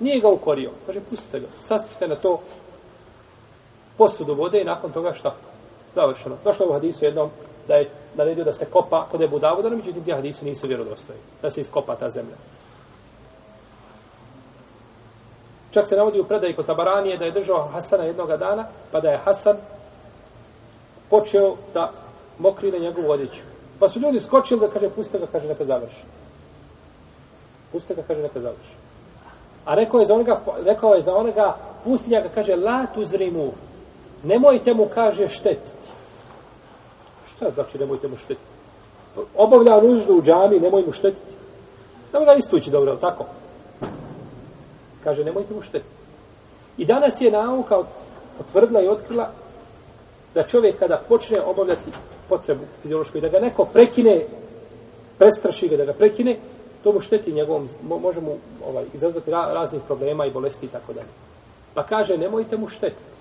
nije 0.00 0.20
ga 0.20 0.28
ukorio. 0.28 0.70
Kaže, 0.86 1.00
pustite 1.10 1.40
ga, 1.40 1.46
saspite 1.60 2.08
na 2.08 2.14
to 2.14 2.40
posudu 3.98 4.34
vode 4.34 4.60
i 4.60 4.64
nakon 4.64 4.92
toga 4.92 5.12
šta? 5.12 5.34
Završeno. 5.94 6.36
Došlo 6.44 6.66
u 6.68 6.72
hadisu 6.72 7.04
jednom 7.04 7.30
da 7.68 7.74
je 7.74 7.90
naredio 8.14 8.44
da 8.44 8.52
se 8.52 8.64
kopa 8.64 9.06
kod 9.10 9.22
Ebu 9.22 9.38
Davuda, 9.38 9.68
no 9.68 9.76
međutim, 9.76 10.04
ti 10.04 10.12
hadisu 10.12 10.44
nisu 10.44 10.66
vjerodostojni. 10.66 11.22
Da 11.42 11.50
se 11.50 11.60
iskopa 11.60 11.96
ta 11.96 12.10
zemlja. 12.10 12.36
Čak 15.76 15.86
se 15.86 15.96
navodi 15.96 16.20
u 16.20 16.24
predaji 16.24 16.56
kod 16.56 16.66
Tabaranije 16.66 17.18
da 17.18 17.24
je 17.24 17.30
držao 17.30 17.68
Hasana 17.72 18.04
jednog 18.04 18.28
dana, 18.28 18.64
pa 18.92 19.00
da 19.00 19.10
je 19.10 19.18
Hasan 19.24 19.56
počeo 21.10 21.56
da 21.74 21.92
mokri 22.38 22.70
na 22.72 22.78
njegovu 22.78 23.10
odjeću. 23.10 23.42
Pa 23.80 23.88
su 23.88 24.00
ljudi 24.00 24.20
skočili 24.20 24.60
da 24.60 24.68
kaže, 24.68 24.88
puste 24.90 25.18
ga, 25.18 25.26
kaže, 25.32 25.48
neka 25.48 25.64
završi. 25.64 26.02
Puste 27.72 27.94
ga, 27.94 28.02
kaže, 28.08 28.22
neka 28.22 28.40
završi. 28.40 28.74
A 29.64 29.74
rekao 29.74 30.00
je 30.00 30.06
za 30.06 30.14
onoga, 30.14 30.40
rekao 30.64 30.94
je 30.94 31.02
za 31.02 31.14
onoga 31.14 31.56
pustinja 31.84 32.20
ga 32.20 32.28
kaže 32.28 32.56
la 32.56 32.86
tuzrimu. 32.94 33.52
Nemojte 34.22 34.74
mu, 34.74 34.88
kaže, 34.94 35.28
štetiti. 35.28 35.90
Šta 37.36 37.50
znači 37.50 37.78
nemojte 37.78 38.08
mu 38.08 38.16
štetiti? 38.16 38.48
Obavlja 39.36 39.80
nuždu 39.80 40.14
u 40.14 40.22
džami, 40.22 40.60
nemoj 40.60 40.82
mu 40.86 40.92
štetiti. 40.92 41.34
Nemoj 42.12 42.26
ga 42.26 42.34
istući 42.34 42.70
dobro, 42.70 42.96
tako? 42.96 43.24
Kaže, 45.06 45.24
nemojte 45.24 45.54
mu 45.54 45.62
štetiti. 45.62 46.06
I 46.78 46.84
danas 46.84 47.20
je 47.20 47.30
nauka 47.30 47.78
potvrdila 48.38 48.80
i 48.82 48.88
otkrila 48.88 49.30
da 50.34 50.46
čovjek 50.46 50.78
kada 50.78 51.02
počne 51.08 51.40
obavljati 51.40 51.90
potrebu 52.28 52.64
fiziološku 52.82 53.18
i 53.18 53.20
da 53.20 53.28
ga 53.28 53.38
neko 53.38 53.64
prekine, 53.64 54.26
prestraši 55.18 55.68
ga 55.68 55.76
da 55.76 55.84
ga 55.84 55.92
prekine, 55.92 56.36
to 56.82 56.92
mu 56.92 57.00
šteti 57.00 57.32
njegovom, 57.32 57.68
može 57.82 58.20
mu 58.20 58.34
ovaj, 58.68 58.84
izazvati 58.94 59.30
ra, 59.30 59.46
raznih 59.54 59.82
problema 59.86 60.26
i 60.26 60.30
bolesti 60.30 60.66
i 60.66 60.68
tako 60.68 60.92
dalje. 60.92 61.14
Pa 61.74 61.82
kaže, 61.82 62.18
nemojte 62.18 62.56
mu 62.56 62.68
štetiti. 62.68 63.16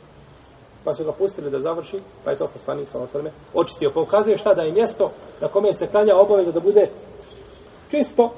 Pa 0.84 0.94
su 0.94 1.06
ga 1.06 1.12
pustili 1.12 1.52
da 1.52 1.60
završi, 1.60 2.00
pa 2.24 2.32
je 2.32 2.38
to 2.38 2.48
poslanik 2.48 2.90
sa 2.90 3.00
osvrme 3.00 3.32
očistio. 3.54 3.92
Pa 3.94 4.02
ukazuje 4.02 4.38
šta 4.38 4.54
da 4.54 4.62
je 4.62 4.72
mjesto 4.72 5.12
na 5.42 5.48
kome 5.48 5.74
se 5.74 5.88
klanja 5.88 6.16
obaveza 6.16 6.52
da 6.52 6.60
bude 6.60 6.90
čisto 7.92 8.34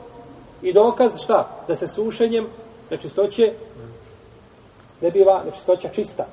i 0.62 0.74
dokaz 0.74 1.18
šta? 1.18 1.64
Da 1.68 1.76
se 1.76 1.88
sušenjem 1.88 2.48
Znači, 2.88 3.04
nečistoće 3.04 3.54
ne 5.02 5.12
biva 5.12 5.44
nečistoća 5.46 5.90
čista. 5.90 6.26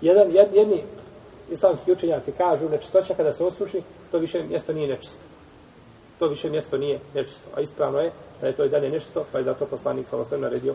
Jedan, 0.00 0.30
jed, 0.30 0.54
jedni 0.54 0.82
islamski 1.50 1.92
učenjaci 1.92 2.32
kažu 2.32 2.68
nečistoća 2.68 3.14
kada 3.14 3.32
se 3.32 3.44
osuši, 3.44 3.82
to 4.10 4.18
više 4.18 4.42
mjesto 4.42 4.72
nije 4.72 4.88
nečisto. 4.88 5.22
To 6.18 6.28
više 6.28 6.50
mjesto 6.50 6.78
nije 6.78 7.00
nečisto. 7.14 7.48
A 7.56 7.60
ispravno 7.60 7.98
je 7.98 8.12
da 8.40 8.46
je 8.46 8.52
to 8.52 8.64
i 8.64 8.68
dalje 8.68 8.90
nečisto, 8.90 9.24
pa 9.32 9.38
je 9.38 9.44
zato 9.44 9.66
poslanik 9.66 10.06
sa 10.08 10.16
osrme 10.16 10.42
naredio 10.42 10.74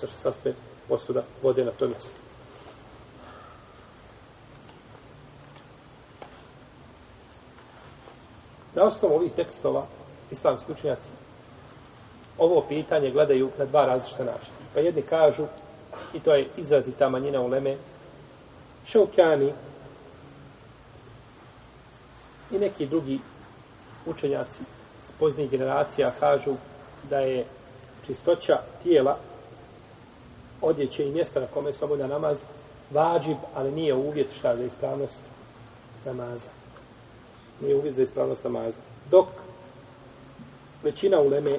da 0.00 0.06
se 0.06 0.06
saspe 0.06 0.52
osuda 0.88 1.22
vode 1.42 1.64
na 1.64 1.70
to 1.70 1.88
mjesto. 1.88 2.12
Na 8.74 8.84
osnovu 8.84 9.14
ovih 9.14 9.32
tekstova 9.32 9.86
islamski 10.30 10.72
učenjaci 10.72 11.08
ovo 12.38 12.64
pitanje 12.68 13.10
gledaju 13.10 13.50
na 13.58 13.64
dva 13.64 13.86
različita 13.86 14.24
načina. 14.24 14.56
Pa 14.74 14.80
jedni 14.80 15.02
kažu, 15.02 15.46
i 16.14 16.20
to 16.20 16.34
je 16.34 16.48
izrazita 16.56 17.08
manjina 17.08 17.40
u 17.40 17.48
Leme, 17.48 17.76
Šaukjani 18.86 19.52
i 22.50 22.58
neki 22.58 22.86
drugi 22.86 23.20
učenjaci 24.06 24.62
s 25.00 25.12
poznijih 25.12 25.50
generacija 25.50 26.12
kažu 26.20 26.54
da 27.10 27.18
je 27.18 27.44
čistoća 28.06 28.60
tijela 28.82 29.18
odjeće 30.60 31.08
i 31.08 31.12
mjesta 31.12 31.40
na 31.40 31.46
kome 31.46 31.72
se 31.72 31.84
obavlja 31.84 32.06
namaz 32.06 32.42
vađib, 32.90 33.36
ali 33.54 33.70
nije 33.70 33.94
uvjet 33.94 34.32
šta 34.38 34.56
za 34.56 34.64
ispravnost 34.64 35.22
namaza. 36.04 36.48
Nije 37.60 37.76
uvjet 37.76 37.94
za 37.94 38.02
ispravnost 38.02 38.44
namaza. 38.44 38.78
Dok 39.10 39.26
većina 40.82 41.20
uleme 41.20 41.58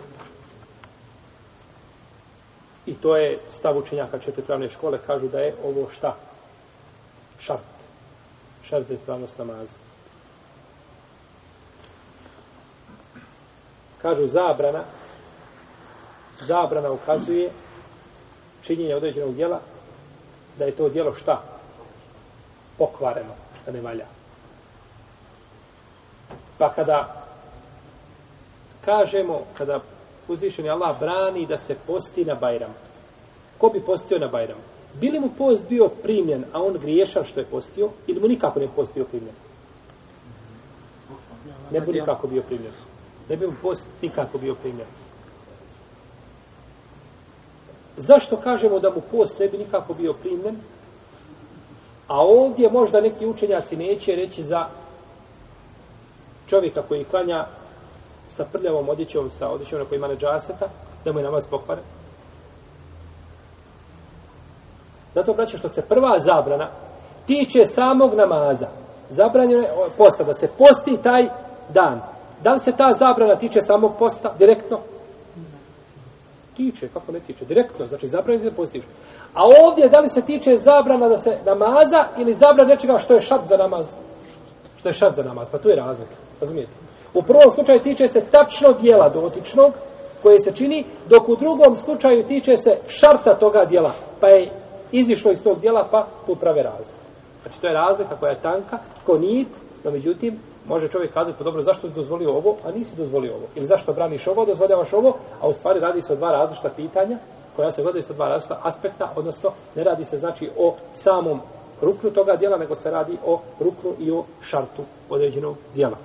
i 2.89 2.93
to 2.93 3.17
je 3.17 3.39
stav 3.49 3.77
učenjaka 3.77 4.19
četiri 4.19 4.43
pravne 4.43 4.69
škole 4.69 4.99
kažu 5.07 5.27
da 5.27 5.39
je 5.39 5.55
ovo 5.63 5.89
šta? 5.89 6.15
Šart. 7.39 7.77
Šart 8.63 8.87
za 8.87 8.93
ispravnost 8.93 9.37
namaza. 9.37 9.75
Kažu 14.01 14.27
zabrana 14.27 14.83
zabrana 16.39 16.91
ukazuje 16.91 17.49
činjenje 18.61 18.95
određenog 18.95 19.35
dijela, 19.35 19.59
da 20.57 20.65
je 20.65 20.71
to 20.71 20.89
dijelo 20.89 21.13
šta? 21.13 21.41
Pokvareno, 22.77 23.33
da 23.65 23.71
ne 23.71 23.81
valja. 23.81 24.05
Pa 26.57 26.73
kada 26.73 27.25
kažemo, 28.85 29.41
kada 29.57 29.79
uzvišeni 30.29 30.69
Allah 30.69 30.99
brani 30.99 31.45
da 31.45 31.57
se 31.57 31.75
posti 31.87 32.25
na 32.25 32.35
Bajram, 32.35 32.73
ko 33.57 33.69
bi 33.69 33.81
postio 33.81 34.19
na 34.19 34.27
Bajram? 34.27 34.57
Bili 34.93 35.19
mu 35.19 35.29
post 35.37 35.69
bio 35.69 35.89
primljen, 35.89 36.45
a 36.53 36.61
on 36.61 36.73
griješan 36.73 37.25
što 37.25 37.39
je 37.39 37.45
postio, 37.45 37.89
ili 38.07 38.19
mu 38.19 38.27
nikako 38.27 38.59
ne 38.59 38.67
post 38.75 38.93
bio 38.93 39.05
primljen? 39.05 39.35
Ne 41.71 41.81
bi 41.81 41.91
nikako 41.91 42.27
bio 42.27 42.41
primljen. 42.41 42.73
Ne 43.29 43.37
bi 43.37 43.47
mu 43.47 43.53
post 43.61 43.87
nikako 44.01 44.37
bio 44.37 44.55
primljen. 44.55 44.87
Zašto 47.97 48.37
kažemo 48.37 48.79
da 48.79 48.89
mu 48.89 49.01
post 49.11 49.39
ne 49.39 49.47
bi 49.47 49.57
nikako 49.57 49.93
bio 49.93 50.13
primljen? 50.13 50.55
A 52.07 52.21
ovdje 52.21 52.71
možda 52.71 53.01
neki 53.01 53.25
učenjaci 53.25 53.77
neće 53.77 54.15
reći 54.15 54.43
za 54.43 54.65
čovjeka 56.47 56.81
koji 56.81 57.03
klanja 57.03 57.45
sa 58.29 58.45
prljavom 58.51 58.89
odjećom, 58.89 59.29
sa 59.29 59.49
odjećom 59.49 59.79
na 59.79 59.85
kojima 59.85 60.07
ima 60.07 60.13
neđaseta, 60.13 60.67
da 61.05 61.13
mu 61.13 61.19
je 61.19 61.25
namaz 61.25 61.47
pokvaren. 61.47 61.83
Zato, 65.15 65.33
braće, 65.33 65.57
što 65.57 65.69
se 65.69 65.81
prva 65.81 66.19
zabrana 66.19 66.69
tiče 67.27 67.65
samog 67.65 68.15
namaza. 68.15 68.67
Zabranjeno 69.09 69.61
je 69.61 69.69
posta, 69.97 70.23
da 70.23 70.33
se 70.33 70.49
posti 70.57 70.97
taj 71.03 71.29
dan. 71.69 72.01
Da 72.43 72.51
li 72.51 72.59
se 72.59 72.71
ta 72.71 72.87
zabrana 72.99 73.35
tiče 73.35 73.61
samog 73.61 73.91
posta 73.99 74.33
direktno? 74.39 74.79
tiče, 76.59 76.87
kako 76.93 77.11
ne 77.11 77.19
tiče, 77.19 77.45
direktno, 77.45 77.87
znači 77.87 78.07
zabranjeno 78.07 78.49
se 78.49 78.55
postiš. 78.55 78.83
A 79.33 79.41
ovdje, 79.63 79.89
da 79.89 79.99
li 79.99 80.09
se 80.09 80.21
tiče 80.21 80.57
zabrana 80.57 81.09
da 81.09 81.17
se 81.17 81.37
namaza 81.45 82.07
ili 82.17 82.33
zabrana 82.33 82.73
nečega 82.73 82.99
što 82.99 83.13
je 83.13 83.21
šat 83.21 83.47
za 83.47 83.57
namaz? 83.57 83.93
Što 84.79 84.89
je 84.89 84.93
šat 84.93 85.15
za 85.15 85.23
namaz, 85.23 85.49
pa 85.51 85.57
tu 85.57 85.69
je 85.69 85.75
razlika, 85.75 86.15
razumijete? 86.41 86.88
U 87.13 87.21
prvom 87.21 87.51
slučaju 87.51 87.81
tiče 87.81 88.07
se 88.07 88.21
tačno 88.31 88.73
dijela 88.73 89.09
dotičnog 89.09 89.71
koje 90.23 90.39
se 90.39 90.51
čini, 90.51 90.85
dok 91.09 91.29
u 91.29 91.35
drugom 91.35 91.77
slučaju 91.77 92.23
tiče 92.23 92.57
se 92.57 92.77
šarta 92.87 93.33
toga 93.33 93.65
dijela, 93.65 93.91
pa 94.19 94.27
je 94.27 94.51
izišlo 94.91 95.31
iz 95.31 95.43
tog 95.43 95.59
dijela, 95.59 95.87
pa 95.91 96.07
tu 96.25 96.35
prave 96.35 96.63
razlike. 96.63 96.99
Znači, 97.41 97.61
to 97.61 97.67
je 97.67 97.73
razlika 97.73 98.15
koja 98.19 98.29
je 98.29 98.41
tanka, 98.41 98.77
ko 99.05 99.17
nit, 99.17 99.47
no 99.83 99.91
međutim, 99.91 100.39
može 100.67 100.87
čovjek 100.87 101.13
kazati, 101.13 101.37
pa 101.37 101.43
dobro, 101.43 101.61
zašto 101.61 101.89
si 101.89 101.95
dozvolio 101.95 102.31
ovo, 102.31 102.55
a 102.65 102.71
nisi 102.71 102.95
dozvolio 102.95 103.33
ovo? 103.33 103.47
Ili 103.55 103.65
zašto 103.65 103.93
braniš 103.93 104.27
ovo, 104.27 104.45
dozvoljavaš 104.45 104.93
ovo, 104.93 105.13
a 105.41 105.47
u 105.47 105.53
stvari 105.53 105.79
radi 105.79 106.01
se 106.01 106.13
o 106.13 106.15
dva 106.15 106.31
različita 106.31 106.69
pitanja, 106.69 107.17
koja 107.55 107.71
se 107.71 107.83
gledaju 107.83 108.03
sa 108.03 108.13
dva 108.13 108.27
različita 108.27 108.59
aspekta, 108.63 109.13
odnosno 109.15 109.51
ne 109.75 109.83
radi 109.83 110.05
se 110.05 110.17
znači 110.17 110.49
o 110.57 110.75
samom 110.93 111.41
ruknu 111.81 112.09
toga 112.09 112.35
dijela, 112.35 112.57
nego 112.57 112.75
se 112.75 112.91
radi 112.91 113.17
o 113.25 113.39
ruknu 113.59 113.93
i 113.99 114.11
o 114.11 114.23
šartu 114.41 114.83
određenog 115.09 115.55
dijela. 115.75 115.97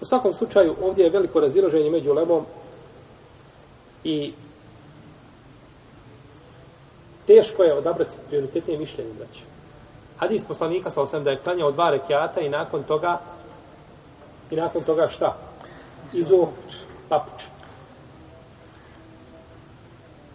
U 0.00 0.04
svakom 0.04 0.32
slučaju, 0.32 0.76
ovdje 0.82 1.04
je 1.04 1.10
veliko 1.10 1.40
raziloženje 1.40 1.90
među 1.90 2.12
lemom 2.12 2.44
i 4.04 4.32
teško 7.26 7.62
je 7.62 7.78
odabrati 7.78 8.12
prioritetnije 8.28 8.78
mišljenje, 8.78 9.12
braće. 9.12 9.42
Hadis 10.18 10.44
poslanika 10.44 10.90
sa 10.90 11.02
osam 11.02 11.24
da 11.24 11.30
je 11.30 11.40
klanjao 11.42 11.70
dva 11.70 11.90
rekiata 11.90 12.40
i 12.40 12.48
nakon 12.48 12.82
toga 12.82 13.18
i 14.50 14.56
nakon 14.56 14.82
toga 14.82 15.08
šta? 15.08 15.36
Izo 16.12 16.48
papuč. 17.08 17.42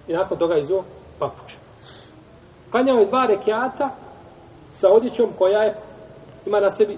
I 0.08 0.14
nakon 0.14 0.38
toga 0.38 0.58
izo 0.58 0.84
papuč. 1.20 1.54
Klanjao 2.72 2.98
je 2.98 3.06
dva 3.06 3.26
rekiata 3.26 3.90
sa 4.74 4.90
odjećom 4.90 5.30
koja 5.38 5.64
je 5.64 5.76
ima 6.46 6.60
na 6.60 6.72
sebi 6.72 6.98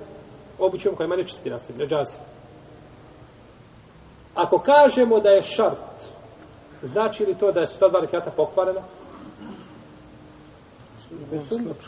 obućom 0.59 0.95
koja 0.95 1.05
ima 1.05 1.15
nečisti 1.15 1.49
na 1.49 1.59
sebi, 1.59 1.79
neđasi. 1.79 2.19
Ako 4.35 4.59
kažemo 4.59 5.19
da 5.19 5.29
je 5.29 5.43
šart, 5.43 6.09
znači 6.81 7.25
li 7.25 7.35
to 7.35 7.51
da 7.51 7.65
su 7.65 7.79
ta 7.79 7.89
dva 7.89 7.99
rekiata 7.99 8.31
pokvarena? 8.31 8.81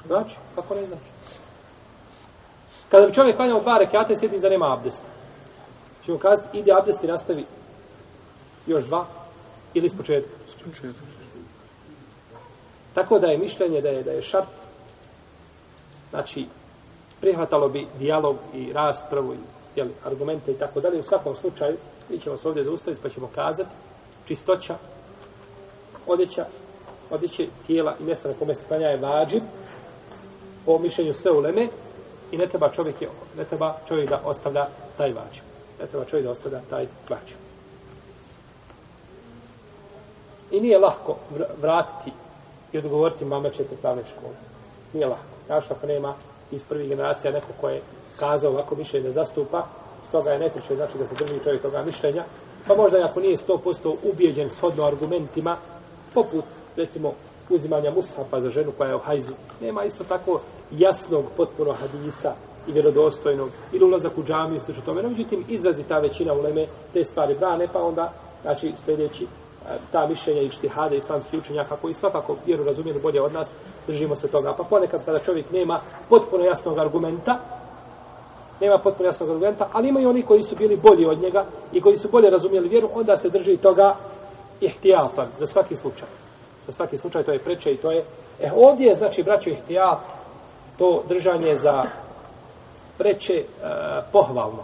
Znači, 0.07 0.35
kako 0.55 0.75
ne 0.75 0.85
znači? 0.85 1.05
Kada 2.89 3.07
bi 3.07 3.13
čovjek 3.13 3.35
klanjao 3.35 3.61
dva 3.61 3.77
rekiata 3.77 4.13
i 4.13 4.17
sjeti 4.17 4.39
za 4.39 4.49
nema 4.49 4.73
abdesta, 4.73 5.07
će 6.05 6.11
mu 6.11 6.17
kazati, 6.17 6.59
ide 6.59 6.71
abdest 6.79 7.03
i 7.03 7.07
nastavi 7.07 7.45
još 8.67 8.83
dva 8.83 9.05
ili 9.73 9.89
s 9.89 9.97
početka? 9.97 10.31
S 10.47 10.55
početka. 10.55 10.89
Tako 12.93 13.19
da 13.19 13.27
je 13.27 13.37
mišljenje 13.37 13.81
da 13.81 13.89
je 13.89 14.03
da 14.03 14.11
je 14.11 14.21
šart, 14.21 14.47
znači, 16.09 16.47
prihvatalo 17.21 17.69
bi 17.69 17.87
dijalog 17.99 18.37
i 18.53 18.73
raspravu 18.73 19.33
i 19.33 19.37
jeli, 19.75 19.91
argumente 20.05 20.51
i 20.51 20.55
tako 20.55 20.79
dalje. 20.79 20.99
U 20.99 21.03
svakom 21.03 21.35
slučaju, 21.35 21.77
mi 22.09 22.19
ćemo 22.19 22.37
se 22.37 22.47
ovdje 22.47 22.63
zaustaviti 22.63 23.03
pa 23.03 23.09
ćemo 23.09 23.29
kazati 23.35 23.69
čistoća, 24.27 24.75
odjeća, 26.07 26.45
odjeće 27.09 27.47
tijela 27.67 27.95
i 27.99 28.03
mjesta 28.03 28.29
na 28.29 28.35
kome 28.39 28.55
se 28.55 28.65
klanja 28.67 28.87
je 28.87 28.97
vađib, 28.97 29.43
po 30.65 30.79
mišljenju 30.79 31.13
sve 31.13 31.31
uleme, 31.31 31.67
i 32.31 32.37
ne 32.37 32.47
treba 32.47 32.69
čovjek, 32.69 32.95
ne 33.37 33.45
treba 33.45 33.75
čovjek 33.87 34.09
da 34.09 34.21
ostavlja 34.25 34.67
taj 34.97 35.13
vađib. 35.13 35.43
Ne 35.79 35.87
treba 35.87 36.05
čovjek 36.05 36.25
da 36.25 36.31
ostavlja 36.31 36.61
taj 36.69 36.87
vađib. 37.09 37.37
I 40.51 40.61
nije 40.61 40.79
lahko 40.79 41.15
vratiti 41.61 42.11
i 42.71 42.77
odgovoriti 42.77 43.25
mama 43.25 43.49
četiri 43.49 43.77
pravne 43.81 44.03
škole. 44.05 44.33
Nije 44.93 45.07
lahko. 45.07 45.35
Znaš 45.45 45.71
ako 45.71 45.87
nema 45.87 46.13
iz 46.51 46.63
prvih 46.63 46.89
generacija 46.89 47.33
neko 47.33 47.47
ko 47.61 47.69
je 47.69 47.81
kazao 48.19 48.51
ovako 48.51 48.75
mišljenje 48.75 49.07
da 49.07 49.13
zastupa, 49.13 49.65
stoga 50.07 50.31
je 50.31 50.39
netriče, 50.39 50.75
znači 50.75 50.97
da 50.97 51.07
se 51.07 51.15
drži 51.15 51.39
čovjek 51.43 51.61
toga 51.61 51.81
mišljenja, 51.81 52.23
pa 52.67 52.75
možda 52.75 52.97
i 52.99 53.03
ako 53.03 53.19
nije 53.19 53.37
100% 53.37 53.95
ubijeđen 54.03 54.49
shodno 54.49 54.85
argumentima, 54.85 55.57
poput, 56.13 56.45
recimo, 56.75 57.13
uzimanja 57.49 57.91
mushafa 57.91 58.41
za 58.41 58.49
ženu 58.49 58.71
koja 58.77 58.89
je 58.89 58.95
u 58.95 58.99
hajzu, 58.99 59.33
nema 59.61 59.83
isto 59.83 60.03
tako 60.03 60.39
jasnog, 60.71 61.25
potpuno 61.37 61.73
hadisa 61.73 62.33
i 62.67 62.71
vjerodostojnog, 62.71 63.49
ili 63.71 63.85
ulazak 63.85 64.17
u 64.17 64.23
džamiju, 64.23 64.59
slično 64.59 64.83
tome, 64.85 65.03
no, 65.03 65.09
međutim, 65.09 65.45
izrazi 65.49 65.83
ta 65.83 65.99
većina 65.99 66.33
uleme 66.33 66.67
te 66.93 67.03
stvari 67.03 67.35
brane, 67.35 67.67
pa 67.73 67.83
onda, 67.83 68.13
znači, 68.41 68.73
sljedeći, 68.85 69.23
e, 69.23 69.27
ta 69.91 70.07
mišljenja 70.07 70.41
i 70.41 70.51
štihade 70.51 70.97
islamskih 70.97 71.39
učenjaka 71.39 71.75
koji 71.75 71.93
svakako 71.93 72.35
vjeru 72.45 72.63
razumijenu 72.63 72.99
bolje 72.99 73.21
od 73.21 73.33
nas, 73.33 73.53
držimo 73.87 74.15
se 74.15 74.27
toga. 74.27 74.53
Pa 74.57 74.63
ponekad 74.63 75.05
kada 75.05 75.19
čovjek 75.19 75.51
nema 75.51 75.79
potpuno 76.09 76.45
jasnog 76.45 76.77
argumenta, 76.77 77.39
nema 78.61 78.77
potpuno 78.77 79.09
jasnog 79.09 79.29
argumenta, 79.29 79.67
ali 79.73 79.89
imaju 79.89 80.09
oni 80.09 80.21
koji 80.21 80.43
su 80.43 80.55
bili 80.55 80.77
bolji 80.77 81.05
od 81.05 81.21
njega 81.21 81.45
i 81.73 81.81
koji 81.81 81.97
su 81.97 82.09
bolje 82.11 82.29
razumijeli 82.29 82.69
vjeru, 82.69 82.89
onda 82.93 83.17
se 83.17 83.29
drži 83.29 83.57
toga 83.57 83.95
ihtijafan 84.61 85.27
za 85.37 85.47
svaki 85.47 85.75
slučaj. 85.77 86.07
Za 86.67 86.71
svaki 86.71 86.97
slučaj 86.97 87.23
to 87.23 87.31
je 87.31 87.39
preče 87.39 87.71
i 87.71 87.77
to 87.77 87.91
je... 87.91 88.03
E, 88.39 88.51
ovdje 88.55 88.87
je, 88.87 88.95
znači, 88.95 89.23
braćo 89.23 89.49
ihtijaf, 89.49 89.99
to 90.77 91.03
držanje 91.07 91.57
za 91.57 91.83
preče 92.97 93.33
e, 93.33 93.43
pohvalno. 94.11 94.63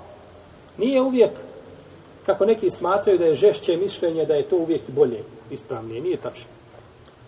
Nije 0.78 1.02
uvijek 1.02 1.32
kako 2.26 2.46
neki 2.46 2.70
smatraju 2.70 3.18
da 3.18 3.26
je 3.26 3.36
žešće 3.36 3.78
mišljenje, 3.78 4.26
da 4.26 4.34
je 4.34 4.44
to 4.44 4.56
uvijek 4.56 4.82
bolje, 4.88 5.24
ispravnije. 5.52 6.02
Nije 6.02 6.18
tačno. 6.18 6.50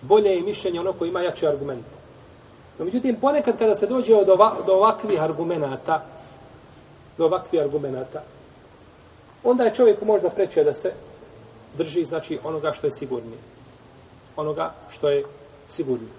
Bolje 0.02 0.30
je 0.30 0.42
mišljenje 0.42 0.80
ono 0.80 0.94
koji 0.94 1.10
ima 1.10 1.22
jači 1.22 1.48
argument. 1.48 1.86
No, 2.80 2.86
međutim, 2.86 3.16
ponekad 3.16 3.58
kada 3.58 3.76
se 3.76 3.88
dođe 3.88 4.26
do, 4.26 4.34
ova, 4.34 4.56
do 4.66 4.74
ovakvih 4.74 5.22
argumenata, 5.22 6.02
do 7.18 7.26
ovakvih 7.26 7.62
argumenata, 7.62 8.24
onda 9.44 9.64
je 9.64 9.74
čovjek 9.74 10.02
možda 10.02 10.30
preće 10.30 10.64
da 10.64 10.74
se 10.74 10.94
drži, 11.78 12.06
znači, 12.06 12.40
onoga 12.44 12.74
što 12.74 12.88
je 12.88 12.92
sigurnije. 12.92 13.38
Onoga 14.36 14.74
što 14.90 15.10
je 15.10 15.24
sigurnije. 15.70 16.12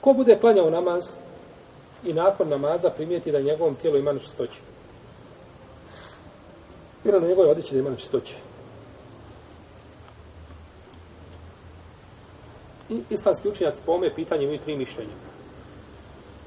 Ko 0.00 0.12
bude 0.12 0.38
klanjao 0.40 0.70
namaz, 0.70 1.04
i 2.04 2.12
nakon 2.12 2.48
namaza 2.48 2.90
primijeti 2.90 3.32
da 3.32 3.40
njegovom 3.40 3.74
tijelu 3.74 3.98
ima 3.98 4.12
nečistoće. 4.12 4.58
Jer 7.04 7.22
na 7.22 7.28
njegovoj 7.28 7.50
odjeći 7.50 7.74
da 7.74 7.80
ima 7.80 7.90
nečistoće. 7.90 8.34
I 12.88 13.02
islamski 13.10 13.48
učenjac 13.48 13.80
po 13.86 13.92
ome 13.92 14.14
pitanje 14.14 14.44
imaju 14.44 14.58
tri 14.58 14.76
mišljenja. 14.76 15.12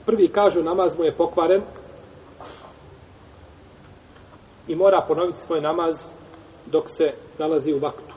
Prvi 0.08 0.28
kažu 0.28 0.63
namaz 0.63 0.98
mu 0.98 1.04
je 1.04 1.12
pokvaren 1.12 1.62
i 4.67 4.76
mora 4.76 5.02
ponoviti 5.08 5.41
svoj 5.41 5.62
namaz 5.62 6.12
dok 6.65 6.89
se 6.89 7.13
nalazi 7.38 7.74
u 7.74 7.80
vaktu. 7.80 8.13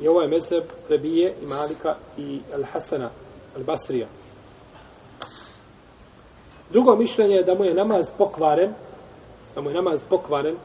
I 0.00 0.08
ovo 0.08 0.20
je 0.20 0.28
mezheb 0.28 0.64
Rebije 0.88 1.34
i 1.42 1.46
Malika 1.46 1.96
i 2.18 2.40
Al-Hasana, 2.54 3.08
Al-Basrija. 3.56 4.06
Drugo 6.70 6.96
mišljenje 6.96 7.34
je 7.34 7.42
da 7.42 7.54
mu 7.54 7.64
je 7.64 7.74
namaz 7.74 8.10
pokvaren, 8.18 8.74
da 9.54 9.60
mu 9.60 9.70
je 9.70 9.74
namaz 9.74 10.04
pokvaren 10.10 10.56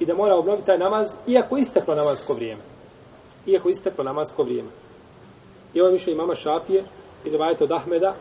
i 0.00 0.06
da 0.06 0.14
mora 0.14 0.34
obnoviti 0.34 0.66
taj 0.66 0.78
namaz, 0.78 1.14
iako 1.26 1.56
isteklo 1.56 1.94
namasko 1.94 2.34
vrijeme. 2.34 2.62
Iako 3.46 3.68
isteklo 3.68 4.04
namasko 4.04 4.42
vrijeme. 4.42 4.68
I 5.74 5.80
ovo 5.80 5.90
mišljenje 5.90 6.18
mama 6.18 6.34
Šafije 6.34 6.84
i 7.26 7.30
Rivajete 7.30 7.64
od 7.64 7.72
Ahmeda 7.72 8.14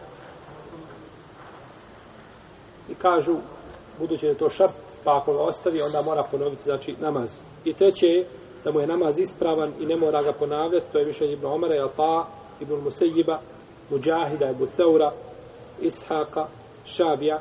i 2.89 2.95
kažu, 2.95 3.35
budući 3.99 4.25
da 4.25 4.31
je 4.31 4.37
to 4.37 4.49
šart, 4.49 4.73
pa 5.03 5.17
ako 5.17 5.33
ga 5.33 5.39
ostavi, 5.39 5.81
onda 5.81 6.01
mora 6.01 6.23
ponoviti 6.31 6.63
znači, 6.63 6.95
namaz. 6.99 7.31
I 7.65 7.73
treće 7.73 8.05
je 8.05 8.27
da 8.63 8.71
mu 8.71 8.79
je 8.79 8.87
namaz 8.87 9.19
ispravan 9.19 9.73
i 9.79 9.85
ne 9.85 9.95
mora 9.95 10.23
ga 10.23 10.33
ponavljati, 10.33 10.91
to 10.91 10.99
je 10.99 11.05
mišljenje 11.05 11.33
Ibn 11.33 11.45
Omara, 11.45 11.89
pa 11.97 12.27
Ibn 12.59 12.73
Musejiba, 12.83 13.39
Mujahida, 13.89 14.49
Ibn 14.49 14.67
Seura, 14.67 15.11
Ishaqa, 15.81 16.45
Šabija, 16.85 17.39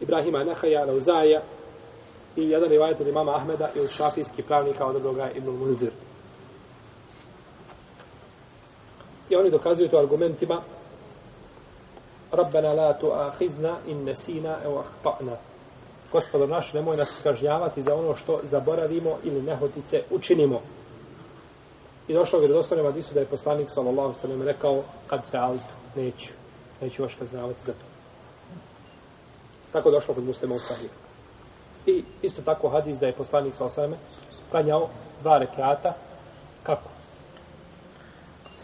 Ibrahima 0.00 0.44
Nehaja, 0.44 0.84
Lauzaja 0.84 1.40
i 2.36 2.50
jedan 2.50 2.68
rivajet 2.68 3.00
od 3.00 3.08
imama 3.08 3.36
Ahmeda 3.36 3.70
i 3.76 3.80
od 3.80 3.90
šafijskih 3.90 4.44
pravnika 4.44 4.86
od 4.86 4.92
dobroga 4.92 5.30
Ibn 5.30 5.50
Munzir. 5.50 5.90
I 9.32 9.36
oni 9.36 9.50
dokazuju 9.50 9.88
to 9.88 9.98
argumentima 9.98 10.62
Rabbena 12.32 12.72
la 12.72 12.98
tu'ahizna 13.00 13.76
in 13.86 14.04
nesina 14.04 14.56
evo 14.64 14.84
ahta'na. 14.84 15.36
Gospodo 16.12 16.46
naš, 16.46 16.72
nemoj 16.72 16.96
nas 16.96 17.20
kažnjavati 17.22 17.82
za 17.82 17.94
ono 17.94 18.16
što 18.16 18.40
zaboravimo 18.42 19.16
ili 19.24 19.42
nehotice 19.42 20.02
učinimo. 20.10 20.60
I 22.08 22.14
došlo 22.14 22.38
u 22.38 22.42
vjerodostojnom 22.42 22.86
hadisu 22.86 23.14
da 23.14 23.20
je 23.20 23.26
poslanik 23.26 23.70
sallallahu 23.70 24.14
sallam 24.14 24.42
rekao 24.42 24.82
kad 25.06 25.20
fealtu, 25.30 25.74
neću 25.96 26.32
neću 26.80 27.02
još 27.02 27.14
kažnjavati 27.14 27.64
za 27.64 27.72
to. 27.72 27.86
Tako 29.72 29.90
došlo 29.90 30.14
kod 30.14 30.24
muslima 30.24 30.54
u 30.54 30.58
sahiju. 30.58 30.90
I 31.86 32.04
isto 32.22 32.42
tako 32.42 32.68
hadis 32.68 32.98
da 32.98 33.06
je 33.06 33.12
poslanik 33.12 33.54
sallallahu 33.54 33.74
sallam 33.74 33.98
klanjao 34.50 34.88
dva 35.22 35.38
rekata? 35.38 35.94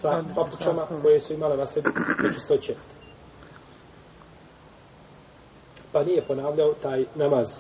Sa 0.01 0.25
papučama 0.35 0.87
koje 1.03 1.21
su 1.21 1.33
imale 1.33 1.57
na 1.57 1.67
sebi 1.67 1.91
nečistoće. 2.23 2.75
Pa 5.93 6.05
nije 6.05 6.23
ponavljao 6.23 6.75
taj 6.83 7.05
namaz. 7.15 7.59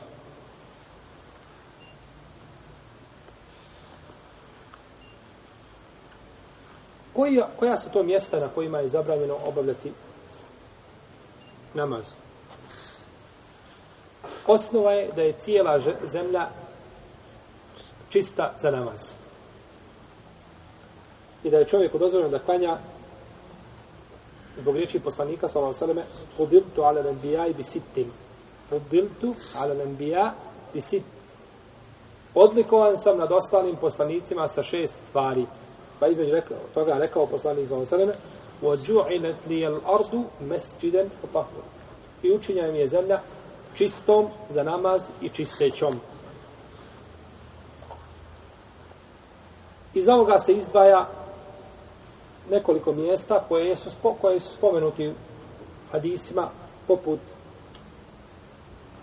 Koji, 7.12 7.42
koja 7.59 7.77
su 7.77 7.90
to 7.90 8.03
mjesta 8.03 8.40
na 8.40 8.48
kojima 8.48 8.79
je 8.79 8.88
zabranjeno 8.88 9.37
obavljati 9.44 9.92
namaz. 11.74 12.05
Osnova 14.46 14.92
je 14.92 15.12
da 15.16 15.22
je 15.22 15.33
cijela 15.33 15.81
zemlja 16.05 16.48
čista 18.09 18.55
za 18.59 18.70
namaz 18.70 19.14
I 21.43 21.49
da 21.49 21.57
je 21.57 21.65
čovjek 21.65 21.95
dozvoljeno 21.95 22.29
da 22.29 22.39
klanja 22.39 22.77
zbog 24.57 24.75
riječi 24.75 24.99
poslanika 24.99 25.47
sallallahu 25.47 25.83
alejhi 25.83 25.99
ve 25.99 26.03
selleme 26.03 26.27
fudiltu 26.38 26.81
ala 26.81 27.01
al-anbiya 27.01 27.53
bi 27.57 27.63
sittin 27.63 28.12
fudiltu 28.69 29.36
ala 29.57 29.73
al-anbiya 29.73 30.31
bi 30.73 30.81
sitt 30.81 31.05
odlikovan 32.36 32.97
sam 32.97 33.17
nad 33.17 33.31
ostalim 33.31 33.75
poslanicima 33.75 34.47
sa 34.47 34.63
šest 34.63 35.01
stvari 35.09 35.45
pa 35.99 36.07
između 36.07 36.31
rekao, 36.31 36.57
toga 36.73 36.93
rekao 36.93 37.25
poslanik 37.25 37.67
sallallahu 37.67 37.95
alejhi 37.95 38.07
ve 38.07 38.15
selleme 38.15 38.43
وَجُعِلَتْ 38.63 39.36
لِيَ 39.47 39.67
الْأَرْضُ 39.67 40.23
مَسْجِدًا 40.41 41.09
فَطَهُرًا 41.21 41.63
I 42.23 42.31
učinja 42.31 42.67
im 42.67 42.75
je 42.75 42.88
zemlja 42.88 43.19
čistom 43.75 44.27
za 44.49 44.63
namaz 44.63 45.09
i 45.21 45.29
čistećom. 45.29 45.99
Iz 49.93 50.07
ovoga 50.07 50.39
se 50.39 50.53
izdvaja 50.53 51.07
nekoliko 52.50 52.92
mjesta 52.92 53.44
koje 53.48 53.76
su, 53.76 53.90
spo, 53.90 54.14
koje 54.20 54.40
su 54.40 54.52
spomenuti 54.52 55.12
hadisima 55.92 56.48
poput 56.87 57.20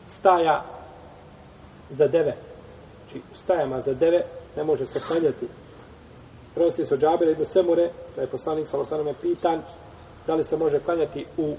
staja 0.10 0.64
za 1.90 2.08
deve. 2.08 2.36
Znači, 3.04 3.22
u 3.34 3.38
stajama 3.38 3.82
za 3.82 3.94
deve 3.94 4.26
ne 4.58 4.64
može 4.64 4.86
se 4.86 5.00
klanjati 5.00 5.48
prenosi 6.56 6.86
se 6.86 6.94
od 6.94 7.00
Džabira 7.00 7.32
ibn 7.32 7.46
Semure, 7.46 7.90
da 8.16 8.22
je 8.22 8.28
poslanik 8.28 8.68
Salosanome 8.68 9.14
pitan 9.22 9.62
da 10.28 10.36
li 10.36 10.44
se 10.44 10.58
može 10.58 10.80
klanjati 10.80 11.26
u 11.38 11.56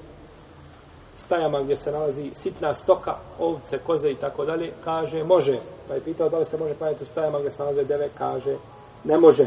stajama 1.16 1.62
gdje 1.62 1.76
se 1.76 1.92
nalazi 1.92 2.30
sitna 2.34 2.74
stoka, 2.74 3.16
ovce, 3.38 3.78
koze 3.78 4.10
i 4.10 4.14
tako 4.14 4.44
dalje, 4.44 4.72
kaže 4.84 5.24
može. 5.24 5.58
Pa 5.88 5.94
je 5.94 6.00
pitao 6.00 6.28
da 6.28 6.38
li 6.38 6.44
se 6.44 6.58
može 6.58 6.74
klanjati 6.74 7.02
u 7.02 7.06
stajama 7.06 7.38
gdje 7.38 7.50
se 7.50 7.62
nalaze 7.62 7.84
deve, 7.84 8.08
kaže 8.18 8.56
ne 9.04 9.18
može. 9.18 9.46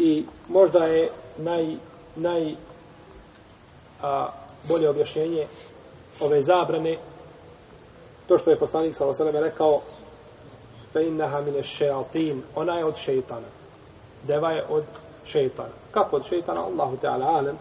I 0.00 0.24
možda 0.48 0.84
je 0.84 1.10
naj, 1.38 1.76
naj 2.16 2.54
a, 4.02 4.28
bolje 4.68 4.88
objašnjenje 4.88 5.46
ove 6.20 6.42
zabrane 6.42 6.96
to 8.30 8.38
što 8.38 8.50
je 8.50 8.56
poslanik 8.56 8.94
Salosanome 8.94 9.40
rekao 9.40 9.80
fe 10.92 11.06
innaha 11.06 11.40
mine 11.40 11.62
šeatin, 11.62 12.42
ona 12.54 12.78
je 12.78 12.84
od 12.84 12.96
šeitana. 12.96 13.46
Deva 14.26 14.50
je 14.50 14.64
od 14.68 14.84
šeitana. 15.24 15.74
Kako 15.90 16.16
od 16.16 16.26
šeitana? 16.26 16.64
Allahu 16.64 16.96
Teala 16.96 17.26
alem. 17.26 17.56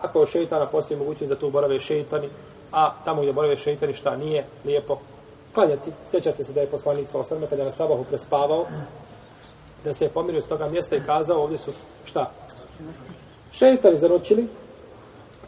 Ako 0.00 0.20
od 0.20 0.28
šeitana 0.28 0.66
postoji 0.66 0.98
mogućnost 0.98 1.28
da 1.28 1.38
tu 1.38 1.50
borave 1.50 1.80
šeitani, 1.80 2.28
a 2.72 2.92
tamo 3.04 3.20
gdje 3.20 3.32
borave 3.32 3.56
šeitani 3.56 3.92
šta 3.92 4.16
nije 4.16 4.46
lijepo 4.64 4.98
klanjati. 5.54 5.90
Sjećate 6.10 6.44
se 6.44 6.52
da 6.52 6.60
je 6.60 6.66
poslanik 6.66 7.08
sa 7.08 7.18
osrme 7.18 7.46
kada 7.46 7.62
je 7.62 7.66
na 7.66 7.72
sabahu 7.72 8.04
prespavao, 8.04 8.66
da 9.84 9.94
se 9.94 10.04
je 10.04 10.10
pomirio 10.10 10.42
s 10.42 10.46
toga 10.46 10.68
mjesta 10.68 10.96
i 10.96 11.02
kazao, 11.06 11.42
ovdje 11.42 11.58
su 11.58 11.72
šta? 12.04 12.32
Šeitani 13.52 13.98
zaročili, 13.98 14.48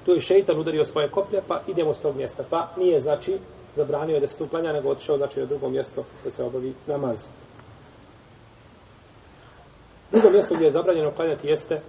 tu 0.04 0.12
je 0.12 0.20
šeitan 0.20 0.58
udario 0.58 0.84
svoje 0.84 1.10
koplje, 1.10 1.42
pa 1.48 1.60
idemo 1.66 1.94
s 1.94 1.98
tog 2.00 2.16
mjesta. 2.16 2.44
Pa 2.50 2.68
nije, 2.76 3.00
znači, 3.00 3.38
zabranio 3.76 4.14
je 4.14 4.20
da 4.20 4.28
se 4.28 4.36
tu 4.36 4.48
klanja, 4.48 4.72
nego 4.72 4.90
otišao, 4.90 5.16
znači, 5.16 5.40
na 5.40 5.46
drugo 5.46 5.68
mjesto 5.68 6.04
da 6.24 6.30
se 6.30 6.44
obavi 6.44 6.74
namaz. 6.86 7.26
Drugo 10.12 10.30
mjesto 10.30 10.54
gdje 10.54 10.64
je 10.64 10.70
zabranjeno 10.70 11.10
klanjati 11.10 11.48
jeste 11.48 11.80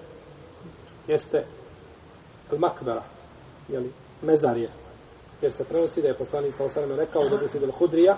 jeste 1.08 1.46
makbara, 2.58 3.04
jeli, 3.70 3.92
mezarije. 4.22 4.70
Jer 5.42 5.52
se 5.52 5.64
prenosi 5.64 6.02
da 6.02 6.08
je 6.08 6.14
poslanik 6.14 6.56
sa 6.56 6.64
osanama 6.64 6.96
rekao 6.96 7.30
da 7.30 7.38
bi 7.38 7.50
se 7.50 7.60
del 7.60 7.72
hudrija 7.72 8.18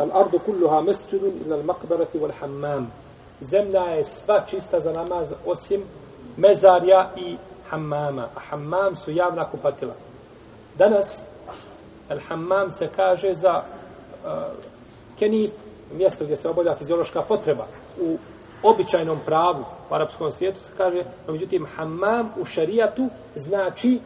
al 0.00 0.10
ardu 0.14 0.38
kulluha 0.38 0.82
mesjudun 0.82 1.32
ila 1.46 1.56
al 1.56 1.62
makbarati 1.62 2.18
wal 2.18 2.32
hammam. 2.40 2.92
Zemlja 3.40 3.80
je 3.80 4.04
sva 4.04 4.44
čista 4.46 4.80
za 4.80 4.92
namaz 4.92 5.32
osim 5.46 5.82
mezarja 6.36 7.10
i 7.16 7.36
hammama. 7.70 8.28
A 8.36 8.40
hammam 8.40 8.96
su 8.96 9.10
javna 9.10 9.44
kupatila. 9.50 9.94
Danas 10.78 11.24
al 12.08 12.18
hammam 12.28 12.70
se 12.70 12.88
kaže 12.96 13.34
za 13.34 13.62
uh, 14.24 14.30
kenif, 15.18 15.50
mjesto 15.92 16.24
gdje 16.24 16.36
se 16.36 16.48
obavlja 16.48 16.74
fiziološka 16.74 17.22
potreba. 17.22 17.66
U 18.00 18.18
običajnom 18.62 19.18
pravu 19.26 19.64
u 19.90 19.94
arapskom 19.94 20.32
svijetu 20.32 20.60
se 20.60 20.72
kaže, 20.76 21.04
no 21.26 21.32
međutim, 21.32 21.66
hammam 21.76 22.30
u 22.40 22.44
šarijatu 22.44 23.08
znači 23.36 24.00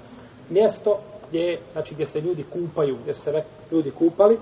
mjesto 0.51 0.99
gdje, 1.29 1.61
znači, 1.73 1.95
gdje 1.95 2.07
se 2.07 2.21
ljudi 2.21 2.45
kupaju, 2.53 2.97
gdje 3.03 3.15
se 3.15 3.43
ljudi 3.73 3.91
kupali, 3.91 4.39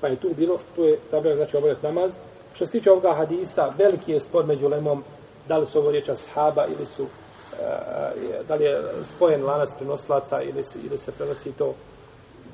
pa 0.00 0.06
je 0.08 0.16
tu 0.16 0.28
bilo, 0.36 0.58
tu 0.76 0.84
je 0.84 0.98
zabranjeno 1.10 1.36
znači 1.36 1.56
obavljati 1.56 1.86
namaz. 1.86 2.12
Što 2.54 2.66
se 2.66 2.72
tiče 2.72 2.90
ovoga 2.90 3.14
hadisa, 3.14 3.72
veliki 3.78 4.12
je 4.12 4.20
spor 4.20 4.46
među 4.46 4.68
lemom, 4.68 5.04
da 5.48 5.56
li 5.56 5.66
su 5.66 5.78
ovo 5.78 5.90
riječ 5.90 6.08
ashaba 6.08 6.66
ili 6.66 6.86
su, 6.86 7.02
eh, 7.02 7.56
eh, 7.60 8.42
da 8.48 8.54
li 8.54 8.64
je 8.64 8.82
spojen 9.04 9.44
lanac 9.44 9.70
prenoslaca 9.78 10.42
ili, 10.42 10.64
se, 10.64 10.78
ili 10.86 10.98
se 10.98 11.12
prenosi 11.12 11.52
to 11.52 11.74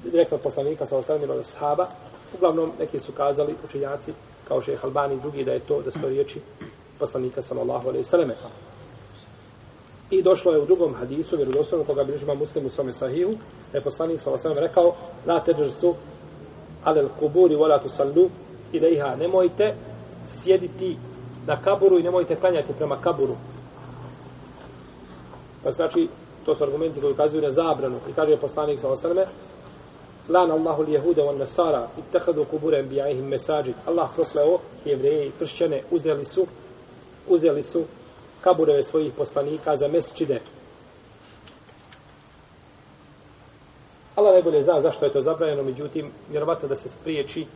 direktno 0.05 0.39
poslanika 0.39 0.87
sa 0.87 0.97
ostavljenim 0.97 1.31
od 1.31 1.41
ashaba. 1.41 1.89
Uglavnom, 2.35 2.73
neki 2.79 3.01
su 3.01 3.13
kazali 3.13 3.55
učenjaci, 3.65 4.13
kao 4.49 4.63
šeha 4.63 4.87
Albani 4.87 5.15
i 5.15 5.21
drugi, 5.21 5.45
da 5.45 5.53
je 5.53 5.61
to, 5.61 5.83
da 5.83 5.91
su 5.91 6.01
to 6.01 6.09
riječi 6.09 6.41
poslanika 6.99 7.43
sallallahu 7.43 7.89
alejhi 7.89 8.07
ve. 8.13 8.35
I 10.11 10.23
došlo 10.23 10.53
je 10.53 10.61
u 10.61 10.67
drugom 10.67 10.95
hadisu, 10.95 11.37
vjerodostojno 11.37 11.85
koga 11.85 12.05
bilježi 12.05 12.25
muslimu 12.25 12.41
muslim 12.41 12.67
u 12.67 12.71
svome 12.71 12.93
sahihu, 12.93 13.33
da 13.73 13.79
je 13.79 13.85
poslanik 13.85 14.21
sallallahu 14.21 14.49
alejhi 14.49 14.61
ve 14.61 14.69
rekao: 14.69 14.95
"La 15.27 15.41
teđer 15.41 15.73
su 15.73 15.95
al-quburi 16.85 17.57
wa 17.57 17.69
la 17.69 17.79
tusallu 17.79 18.31
ilaiha." 18.73 19.17
Nemojte 19.17 19.75
sjediti 20.27 20.97
na 21.47 21.63
kaburu 21.63 21.99
i 21.99 22.03
nemojte 22.03 22.37
klanjati 22.37 22.73
prema 22.73 22.97
kaburu. 22.97 23.37
Pa 25.65 25.73
znači, 25.73 26.09
to 26.47 26.55
su 26.55 26.65
argumenti 26.65 27.01
koji 27.01 27.13
ukazuju 27.13 27.43
na 27.43 27.51
zabranu. 27.51 27.97
I 28.11 28.13
kaže 28.13 28.37
poslanik 28.37 28.81
sa 28.81 28.89
alejhi 28.89 29.31
Lan 30.29 30.51
Allahu 30.51 30.83
li 30.83 30.93
jehude 30.93 31.23
wal 31.23 31.37
nasara 31.39 31.89
ittakhadhu 31.99 32.45
kubure 32.45 32.79
anbiya'ihim 32.83 33.29
masajid. 33.29 33.75
Allah 33.87 34.09
prokleo 34.15 34.59
jevreje 34.85 35.27
i 35.27 35.31
kršćane 35.39 35.83
uzeli 35.91 36.25
su 36.25 36.47
uzeli 37.29 37.63
su 37.63 37.83
kabureve 38.41 38.83
svojih 38.83 39.13
poslanika 39.13 39.77
za 39.77 39.89
mesčide. 39.89 40.41
Allah 44.15 44.33
najbolje 44.33 44.63
zna 44.63 44.81
zašto 44.81 45.05
je 45.05 45.13
to 45.13 45.23
zabranjeno, 45.23 45.63
međutim, 45.63 46.11
vjerovatno 46.31 46.69
da 46.69 46.77
se 46.77 46.89
spriječi 46.89 47.47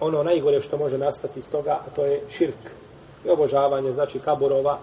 ono 0.00 0.22
najgore 0.22 0.62
što 0.62 0.76
može 0.76 0.98
nastati 0.98 1.38
iz 1.38 1.50
toga, 1.50 1.70
a 1.70 1.90
to 1.96 2.04
je 2.04 2.22
širk 2.30 2.70
i 3.24 3.28
obožavanje, 3.28 3.92
znači 3.92 4.18
kaburova 4.18 4.78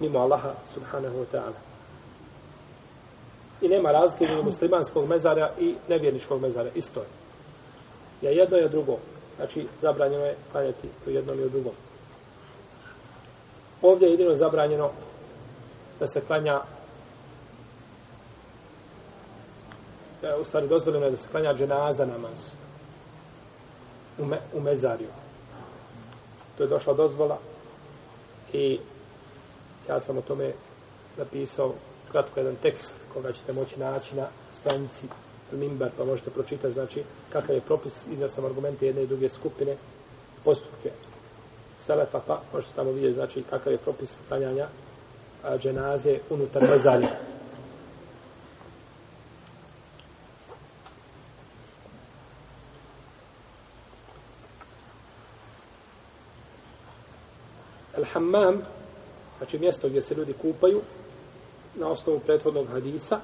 mimo 0.00 0.18
Allaha 0.18 0.52
subhanahu 0.74 1.16
wa 1.16 1.26
ta'ala. 1.32 1.58
I 3.62 3.68
nema 3.68 3.92
razlike 3.92 4.24
između 4.24 4.42
muslimanskog 4.42 5.08
mezara 5.08 5.50
i 5.60 5.74
nevjerničkog 5.88 6.40
mezara. 6.40 6.70
Isto 6.74 7.00
je. 7.00 7.06
Ja 8.22 8.30
jedno 8.30 8.56
je 8.56 8.68
drugo. 8.68 8.98
Znači, 9.36 9.66
zabranjeno 9.82 10.24
je 10.24 10.36
klanjati 10.52 10.88
u 11.06 11.10
jednom 11.10 11.40
i 11.40 11.44
u 11.44 11.48
drugom. 11.48 11.72
Ovdje 13.82 14.06
je 14.06 14.10
jedino 14.10 14.34
zabranjeno 14.34 14.90
da 16.00 16.08
se 16.08 16.20
klanja 16.20 16.60
e, 20.24 20.34
u 20.40 20.44
stvari 20.44 20.68
dozvoljeno 20.68 21.04
je 21.04 21.10
da 21.10 21.16
se 21.16 21.28
klanja 21.28 21.54
dženaza 21.54 22.06
namaz 22.06 22.52
u, 24.18 24.24
me, 24.24 24.40
u 24.54 24.60
mezariju. 24.60 25.08
To 26.56 26.62
je 26.62 26.68
došla 26.68 26.94
dozvola 26.94 27.38
i 28.52 28.78
ja 29.88 30.00
sam 30.00 30.18
o 30.18 30.22
tome 30.22 30.52
napisao 31.16 31.72
kratko 32.12 32.40
jedan 32.40 32.56
tekst 32.62 32.94
koga 33.12 33.32
ćete 33.32 33.52
moći 33.52 33.80
naći 33.80 34.16
na 34.16 34.26
stranici 34.52 35.06
Mimbar, 35.52 35.90
pa 35.96 36.04
možete 36.04 36.30
pročitati, 36.30 36.74
znači, 36.74 37.02
kakav 37.32 37.54
je 37.54 37.60
propis, 37.60 38.06
iznio 38.12 38.28
sam 38.28 38.44
argumente 38.44 38.86
jedne 38.86 39.02
i 39.02 39.06
druge 39.06 39.28
skupine, 39.28 39.76
postupke 40.44 40.90
Selefa, 41.80 42.20
pa 42.26 42.40
možete 42.52 42.72
tamo 42.76 42.90
vidjeti, 42.90 43.14
znači, 43.14 43.42
kakav 43.50 43.72
je 43.72 43.78
propis 43.78 44.16
klanjanja 44.28 44.66
dženaze 45.58 46.18
unutar 46.30 46.62
mezarija. 46.70 47.33
Al-Hammam, 58.04 58.58
znači 59.38 59.58
mjesto 59.58 59.88
gdje 59.88 60.02
se 60.02 60.14
ljudi 60.14 60.32
kupaju, 60.32 60.80
na 61.74 61.88
osnovu 61.88 62.20
prethodnog 62.20 62.66
hadisa, 62.68 63.20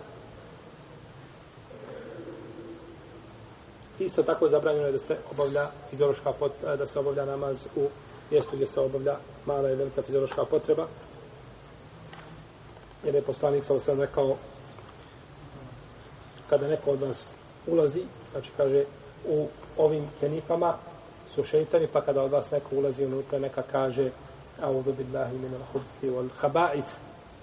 Isto 4.01 4.23
tako 4.23 4.45
je 4.45 4.51
zabranjeno 4.51 4.93
da 4.93 4.99
se 4.99 5.17
obavlja 5.33 5.67
fiziološka 5.91 6.33
pot, 6.33 6.53
da 6.79 6.87
se 6.87 6.99
obavlja 6.99 7.25
namaz 7.25 7.67
u 7.77 7.89
mjestu 8.31 8.51
gdje 8.53 8.67
se 8.67 8.81
obavlja 8.81 9.17
mala 9.47 9.71
i 9.71 9.75
velika 9.75 10.03
fiziološka 10.03 10.45
potreba. 10.45 10.87
Jer 13.05 13.15
je 13.15 13.23
poslanik 13.23 13.65
sa 13.65 13.75
osam 13.75 14.01
rekao 14.01 14.37
kada 16.51 16.69
neko 16.69 16.91
od 16.91 17.03
vas 17.03 17.35
ulazi, 17.67 18.03
znači 18.33 18.51
kaže 18.57 18.85
u 19.29 19.47
ovim 19.79 20.05
kenifama 20.21 20.75
su 21.35 21.45
šeitani, 21.45 21.87
pa 21.93 22.01
kada 22.01 22.23
od 22.23 22.31
vas 22.31 22.51
neko 22.51 22.77
ulazi 22.77 23.05
unutra, 23.05 23.39
neka 23.39 23.63
kaže 23.63 24.11
a'udhu 24.63 24.93
billahi 24.93 25.39
min 25.39 25.55
al-khubthi 25.55 26.11
wal 26.11 26.29
khaba'ith, 26.41 26.93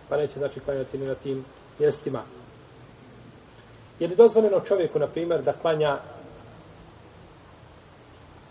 pa 0.10 0.18
neće 0.18 0.40
znači 0.40 0.60
klanjati 0.60 0.98
ni 0.98 1.06
na 1.08 1.16
tim 1.16 1.46
mjestima. 1.80 2.24
Je 4.00 4.08
li 4.08 4.16
dozvoljeno 4.16 4.60
čovjeku, 4.60 5.00
na 5.00 5.08
primjer, 5.08 5.44
da 5.44 5.54
klanja 5.54 5.98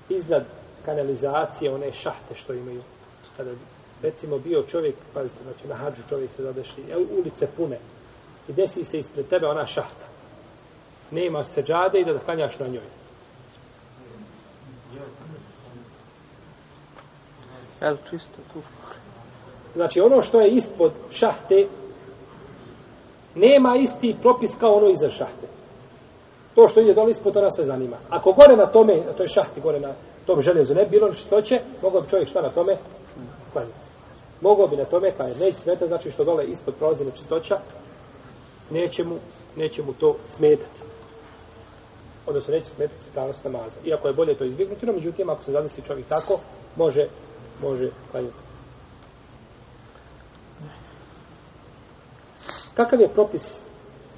iznad 0.08 0.44
kanalizacije, 0.84 1.74
one 1.74 1.92
šahte 1.92 2.34
što 2.34 2.52
imaju. 2.52 2.82
Kada 3.36 3.50
recimo 4.02 4.38
bio 4.38 4.62
čovjek, 4.62 4.94
pazite, 5.14 5.42
znači 5.42 5.68
na 5.68 5.74
hađu 5.74 6.02
čovjek 6.08 6.32
se 6.32 6.42
zadeši, 6.42 6.82
ulice 7.18 7.46
pune, 7.56 7.78
i 8.48 8.52
desi 8.52 8.84
se 8.84 8.98
ispred 8.98 9.28
tebe 9.28 9.46
ona 9.46 9.66
šahta. 9.66 10.06
Nema 11.10 11.44
seđade 11.44 12.00
i 12.00 12.04
da 12.04 12.18
klanjaš 12.18 12.58
na 12.58 12.66
njoj. 12.66 12.88
Jel 17.80 17.96
čisto 18.10 18.38
tu? 18.52 18.60
Znači 19.74 20.00
ono 20.00 20.22
što 20.22 20.40
je 20.40 20.50
ispod 20.50 20.92
šahte, 21.10 21.66
nema 23.34 23.76
isti 23.76 24.16
propis 24.22 24.56
kao 24.60 24.74
ono 24.74 24.88
iza 24.88 25.10
šahte. 25.10 25.46
To 26.54 26.68
što 26.68 26.80
ide 26.80 26.94
dole 26.94 27.10
ispod, 27.10 27.32
to 27.32 27.42
nas 27.42 27.56
se 27.56 27.64
zanima. 27.64 27.96
Ako 28.10 28.32
gore 28.32 28.56
na 28.56 28.66
tome, 28.66 28.96
na 28.96 29.12
toj 29.12 29.26
šahti, 29.26 29.60
gore 29.60 29.80
na 29.80 29.92
tom 30.26 30.42
željezu, 30.42 30.74
ne 30.74 30.86
bilo 30.86 31.14
čistoće, 31.14 31.60
mogao 31.82 32.00
bi 32.00 32.08
čovjek 32.08 32.28
šta 32.28 32.40
na 32.40 32.50
tome? 32.50 32.76
Klanjati. 33.52 33.86
Mogao 34.40 34.66
bi 34.66 34.76
na 34.76 34.84
tome, 34.84 35.12
pa 35.18 35.24
je 35.24 35.34
neće 35.34 35.56
smeta, 35.56 35.86
znači 35.86 36.10
što 36.10 36.24
dole 36.24 36.44
ispod 36.44 36.74
prolazi 36.74 37.04
na 37.04 37.10
čistoća, 37.10 37.58
neće 38.70 39.04
mu, 39.04 39.16
neće 39.56 39.82
mu 39.82 39.92
to 39.92 40.16
smetati. 40.26 40.80
Odnosno, 42.26 42.54
neće 42.54 42.66
smetati 42.66 43.02
se 43.02 43.10
pravnost 43.14 43.44
namaza. 43.44 43.76
Iako 43.84 44.08
je 44.08 44.14
bolje 44.14 44.34
to 44.34 44.44
izbjegnuti, 44.44 44.86
no 44.86 44.92
međutim, 44.92 45.30
ako 45.30 45.42
se 45.42 45.52
zadesi 45.52 45.82
čovjek 45.82 46.06
tako, 46.06 46.38
može, 46.76 47.08
može 47.62 47.90
kvaliti. 48.10 48.46
Kakav 52.74 53.00
je 53.00 53.08
propis 53.08 53.60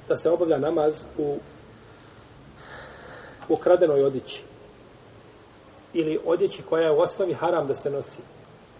da 0.07 0.17
se 0.17 0.29
obavlja 0.29 0.57
namaz 0.57 1.03
u 1.17 1.37
ukradenoj 3.49 4.03
odjeći? 4.03 4.43
Ili 5.93 6.19
odjeći 6.25 6.63
koja 6.63 6.83
je 6.83 6.91
u 6.91 6.99
osnovi 6.99 7.33
haram 7.33 7.67
da 7.67 7.75
se 7.75 7.89
nosi? 7.89 8.21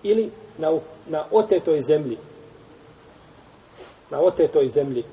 Ili 0.04 0.32
na, 0.58 0.80
na 1.08 1.26
otetoj 1.32 1.82
zemlji? 1.82 2.18
Na 4.10 4.20
otetoj 4.20 4.68
zemlji? 4.68 5.04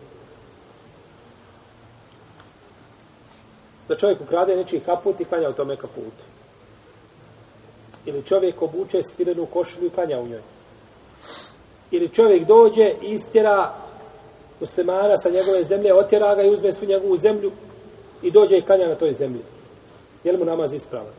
Da 3.89 3.97
čovjek 3.97 4.21
ukrade 4.21 4.57
nečiji 4.57 4.81
kaput 4.81 5.21
i 5.21 5.25
kvalja 5.25 5.51
u 5.51 5.53
tome 5.53 5.77
kaputu. 5.77 6.25
Ili 8.07 8.23
čovjek 8.23 8.63
obuče 8.63 9.03
svilenu 9.03 9.47
košulju 9.47 9.87
i 9.87 9.91
klanja 9.91 10.19
u 10.19 10.27
njoj. 10.27 10.43
Ili 11.91 12.09
čovjek 12.09 12.47
dođe 12.47 12.95
i 13.03 13.13
istjera 13.13 13.75
muslimana 14.61 15.19
sa 15.19 15.31
njegove 15.31 15.65
zemlje, 15.65 15.95
otjera 15.95 16.35
ga 16.35 16.43
i 16.43 16.51
uzme 16.51 16.73
svu 16.73 16.87
njegovu 16.87 17.17
zemlju 17.17 17.53
i 18.23 18.31
dođe 18.31 18.57
i 18.57 18.63
klanja 18.63 18.89
na 18.89 18.95
toj 18.95 19.13
zemlji. 19.13 19.43
Je 20.25 20.33
li 20.33 20.39
mu 20.39 20.45
namaz 20.45 20.73
ispravan? 20.73 21.13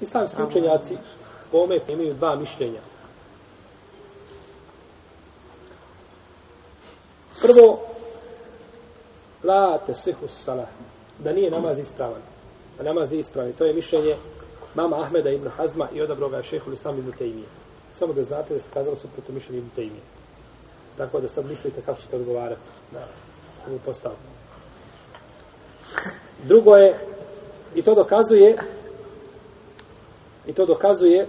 Islamski 0.00 0.42
učenjaci 0.42 0.96
po 1.50 1.58
ome 1.58 1.78
imaju 1.88 2.14
dva 2.14 2.36
mišljenja. 2.36 2.80
Prvo, 7.42 7.78
la 9.42 9.78
tesihu 9.78 10.28
salah, 10.28 10.68
da 11.18 11.32
nije 11.32 11.50
namaz 11.50 11.78
ispravan. 11.78 12.22
A 12.80 12.82
namaz 12.82 13.10
nije 13.10 13.20
ispravan. 13.20 13.52
To 13.52 13.64
je 13.64 13.74
mišljenje 13.74 14.16
mama 14.74 15.00
Ahmeda 15.02 15.30
ibn 15.30 15.48
Hazma 15.48 15.88
i 15.94 16.00
odabro 16.00 16.28
ga 16.28 16.42
šehu 16.42 16.72
Islam 16.72 16.98
ibn 16.98 17.12
Tejmije. 17.18 17.46
Samo 17.94 18.12
da 18.12 18.22
znate 18.22 18.54
da 18.54 18.60
se 18.60 18.70
kazalo 18.74 18.96
su 18.96 19.08
proto 19.08 19.32
mišljenje 19.32 19.58
ibn 19.58 19.70
Tejmije. 19.74 20.02
Tako 20.96 21.20
da 21.20 21.28
sad 21.28 21.46
mislite 21.46 21.80
kako 21.86 22.00
ćete 22.00 22.16
odgovarati 22.16 22.60
na 22.92 23.00
ovu 23.68 23.78
postavu. 23.84 24.14
Drugo 26.42 26.76
je, 26.76 26.94
i 27.74 27.82
to 27.82 27.94
dokazuje, 27.94 28.56
i 30.46 30.52
to 30.52 30.66
dokazuje, 30.66 31.26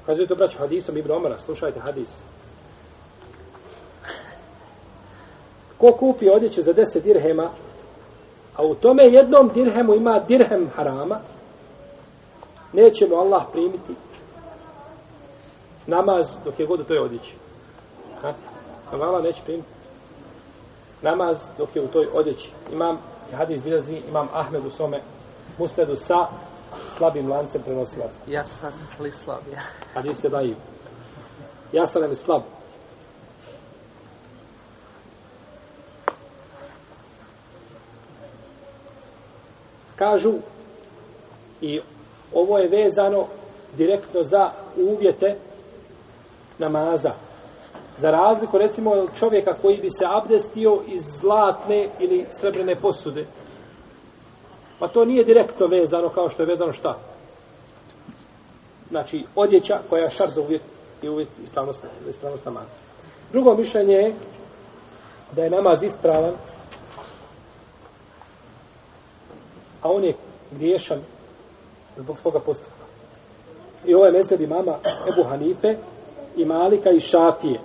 dokazuje 0.00 0.26
to 0.26 0.34
braću 0.34 0.58
hadisom 0.58 0.96
Ibn 0.96 1.10
Omara, 1.10 1.38
slušajte 1.38 1.80
hadis. 1.80 2.10
Ko 5.78 5.92
kupi 5.92 6.30
odjeću 6.30 6.62
za 6.62 6.74
10 6.74 7.02
dirhema, 7.02 7.50
a 8.56 8.62
u 8.62 8.74
tome 8.74 9.04
jednom 9.04 9.50
dirhemu 9.54 9.94
ima 9.94 10.18
dirhem 10.18 10.70
harama, 10.76 11.20
neće 12.72 13.08
mu 13.08 13.16
Allah 13.16 13.42
primiti 13.52 13.94
namaz 15.86 16.36
dok 16.44 16.60
je 16.60 16.66
god 16.66 16.80
u 16.80 16.84
toj 16.84 16.98
odjeći. 16.98 17.34
Ha? 18.22 18.32
Allah 18.92 19.22
neće 19.22 19.42
primiti 19.44 19.68
namaz 21.02 21.48
dok 21.58 21.76
je 21.76 21.82
u 21.82 21.88
toj 21.88 22.06
odjeći. 22.14 22.50
Imam 22.72 22.98
hadis 23.36 23.62
bilazi, 23.62 24.02
imam 24.08 24.28
Ahmed 24.32 24.66
u 24.66 24.70
svome 24.70 25.00
musledu 25.58 25.96
sa 25.96 26.26
slabim 26.96 27.30
lancem 27.30 27.62
prenosilaca. 27.62 28.20
Ja 28.26 28.46
sam 28.46 28.72
li 29.00 29.12
slab, 29.12 29.42
ja. 29.52 29.60
Hadis 29.94 30.24
je 30.24 30.30
daiv. 30.30 30.56
Ja 31.72 31.86
sam 31.86 32.02
li 32.02 32.16
slab. 32.16 32.42
Kažu 40.02 40.32
i 41.60 41.80
ovo 42.34 42.58
je 42.58 42.68
vezano 42.68 43.26
direktno 43.76 44.22
za 44.22 44.50
uvjete 44.76 45.36
namaza. 46.58 47.12
Za 47.96 48.10
razliku, 48.10 48.58
recimo, 48.58 48.90
od 48.90 49.08
čovjeka 49.18 49.54
koji 49.62 49.76
bi 49.76 49.90
se 49.90 50.04
abdestio 50.08 50.82
iz 50.86 51.02
zlatne 51.04 51.88
ili 51.98 52.26
srebrne 52.30 52.76
posude. 52.76 53.26
Pa 54.78 54.88
to 54.88 55.04
nije 55.04 55.24
direktno 55.24 55.66
vezano 55.66 56.08
kao 56.08 56.30
što 56.30 56.42
je 56.42 56.46
vezano 56.46 56.72
šta? 56.72 56.98
Znači, 58.90 59.24
odjeća 59.34 59.80
koja 59.90 60.04
je 60.04 60.10
šar 60.10 60.28
za 60.30 60.40
uvjet 60.40 60.62
i 61.02 61.08
uvjet 61.08 61.28
ispravnost, 61.42 61.84
ispravnost 62.08 62.44
namaza. 62.44 62.70
Drugo 63.32 63.54
mišljenje 63.54 63.94
je 63.94 64.14
da 65.32 65.44
je 65.44 65.50
namaz 65.50 65.82
ispravan, 65.82 66.32
a 69.82 69.90
on 69.90 70.04
je 70.04 70.14
griješan 70.50 71.00
zbog 71.96 72.18
svoga 72.18 72.40
postupka. 72.40 72.82
I 73.86 73.94
ovo 73.94 74.06
je 74.06 74.12
mesebi 74.12 74.46
mama 74.46 74.78
Ebu 75.12 75.28
Hanife 75.28 75.76
i 76.36 76.44
Malika 76.44 76.90
i 76.90 77.00
Šafije. 77.00 77.60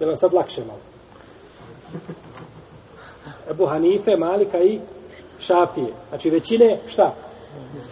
Je 0.00 0.06
li 0.06 0.16
sad 0.16 0.34
lakše 0.34 0.64
malo? 0.64 0.80
Ebu 3.50 3.66
Hanife, 3.66 4.16
Malika 4.16 4.58
i 4.58 4.80
Šafije. 5.38 5.92
Znači 6.08 6.30
većine, 6.30 6.78
šta? 6.86 7.14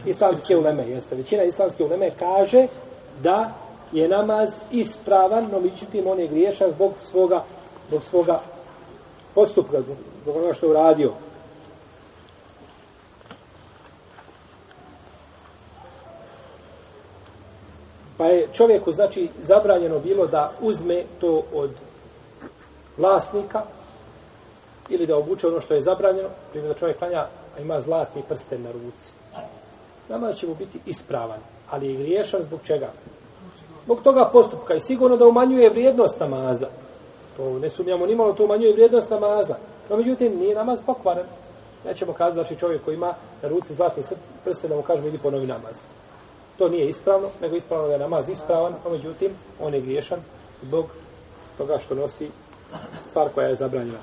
Islamske 0.07 0.57
uleme, 0.57 0.89
jeste. 0.89 1.15
Većina 1.15 1.43
islamske 1.43 1.85
uleme 1.85 2.11
kaže 2.19 2.67
da 3.23 3.55
je 3.93 4.09
namaz 4.09 4.61
ispravan, 4.71 5.49
no 5.53 5.61
međutim 5.61 6.07
on 6.07 6.21
je 6.21 6.29
griješan 6.29 6.71
zbog 6.71 6.93
svoga, 7.01 7.45
zbog 7.89 8.05
svoga 8.05 8.41
postupka, 9.35 9.81
zbog 10.23 10.37
onoga 10.37 10.55
što 10.55 10.67
je 10.67 10.71
uradio. 10.71 11.13
Pa 18.16 18.26
je 18.26 18.48
čovjeku, 18.52 18.92
znači, 18.92 19.29
zabranjeno 19.42 19.98
bilo 19.98 20.26
da 20.26 20.52
uzme 20.61 21.05
to 21.20 21.42
od 21.55 21.70
vlasnika 22.96 23.62
ili 24.88 25.07
da 25.07 25.16
obuče 25.16 25.46
ono 25.46 25.61
što 25.61 25.74
je 25.74 25.81
zabranjeno, 25.81 26.29
primjer 26.50 26.72
da 26.72 26.79
čovjek 26.79 26.98
klanja, 26.98 27.26
a 27.57 27.61
ima 27.61 27.81
zlatni 27.81 28.22
prsten 28.29 28.62
na 28.62 28.72
ruci. 28.72 29.12
Namaz 30.09 30.37
će 30.37 30.46
mu 30.46 30.55
biti 30.55 30.79
ispravan, 30.87 31.40
ali 31.70 31.88
je 31.88 31.96
griješan 31.96 32.42
zbog 32.42 32.61
čega? 32.64 32.88
Zbog 33.85 34.02
toga 34.02 34.24
postupka 34.33 34.74
i 34.74 34.81
sigurno 34.81 35.16
da 35.16 35.26
umanjuje 35.26 35.70
vrijednost 35.70 36.20
namaza. 36.20 36.66
To 37.37 37.59
ne 37.59 37.70
sumnjamo 37.70 38.07
nimalo, 38.07 38.33
to 38.33 38.44
umanjuje 38.44 38.72
vrijednost 38.72 39.11
namaza. 39.11 39.57
No, 39.90 39.96
međutim, 39.96 40.38
nije 40.38 40.55
namaz 40.55 40.81
pokvaren. 40.87 41.26
Nećemo 41.85 42.12
kazati, 42.12 42.35
znači 42.35 42.57
čovjek 42.57 42.85
koji 42.85 42.94
ima 42.94 43.14
na 43.42 43.48
ruci 43.48 43.74
zlatni 43.74 44.02
prsten, 44.44 44.70
da 44.70 44.76
mu 44.76 44.83
kažemo, 44.83 45.07
vidi 45.07 45.18
ponovi 45.18 45.46
namaz. 45.46 45.76
To 46.59 46.69
nije 46.69 46.88
ispravno, 46.88 47.29
nego 47.40 47.57
ispravno 47.57 47.87
da 47.87 47.92
je 47.92 47.99
namaz 47.99 48.29
ispravan, 48.29 48.75
a 48.85 48.88
međutim, 48.90 49.31
on 49.61 49.75
je 49.75 49.81
griješan 49.81 50.21
zbog 50.62 50.87
toga 51.59 51.79
što 51.79 51.95
nosi 51.95 52.29
stvar 53.03 53.29
koja 53.35 53.49
je 53.49 53.55
zabranjena. 53.55 53.99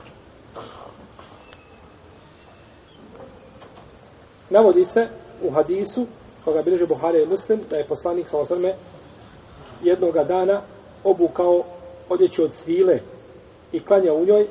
Navodi 4.49 4.85
se 4.85 5.07
u 5.43 5.51
hadisu, 5.51 6.05
koga 6.45 6.61
bilježe 6.61 6.85
Buhari 6.85 7.23
i 7.23 7.25
Muslim, 7.25 7.61
da 7.69 7.75
je 7.75 7.87
poslanik 7.87 8.29
sa 8.29 8.37
osrme 8.37 8.73
jednoga 9.83 10.23
dana 10.23 10.61
obukao 11.03 11.63
odjeću 12.09 12.43
od 12.43 12.53
svile 12.53 12.99
i 13.71 13.79
klanja 13.79 14.13
u 14.13 14.25
njoj, 14.25 14.47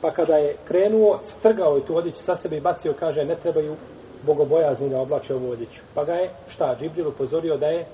pa 0.00 0.10
kada 0.10 0.36
je 0.36 0.56
krenuo, 0.68 1.20
strgao 1.22 1.76
je 1.76 1.86
tu 1.86 1.96
odjeću 1.96 2.18
sa 2.18 2.36
sebe 2.36 2.56
i 2.56 2.60
bacio, 2.60 2.94
kaže, 3.00 3.24
ne 3.24 3.36
trebaju 3.36 3.76
bogobojazni 4.26 4.90
da 4.90 5.00
oblače 5.00 5.34
ovu 5.34 5.50
odjeću. 5.50 5.80
Pa 5.94 6.04
ga 6.04 6.12
je, 6.12 6.30
šta, 6.48 6.76
Džibril 6.78 7.08
upozorio 7.08 7.56
da 7.56 7.66
je 7.66 7.86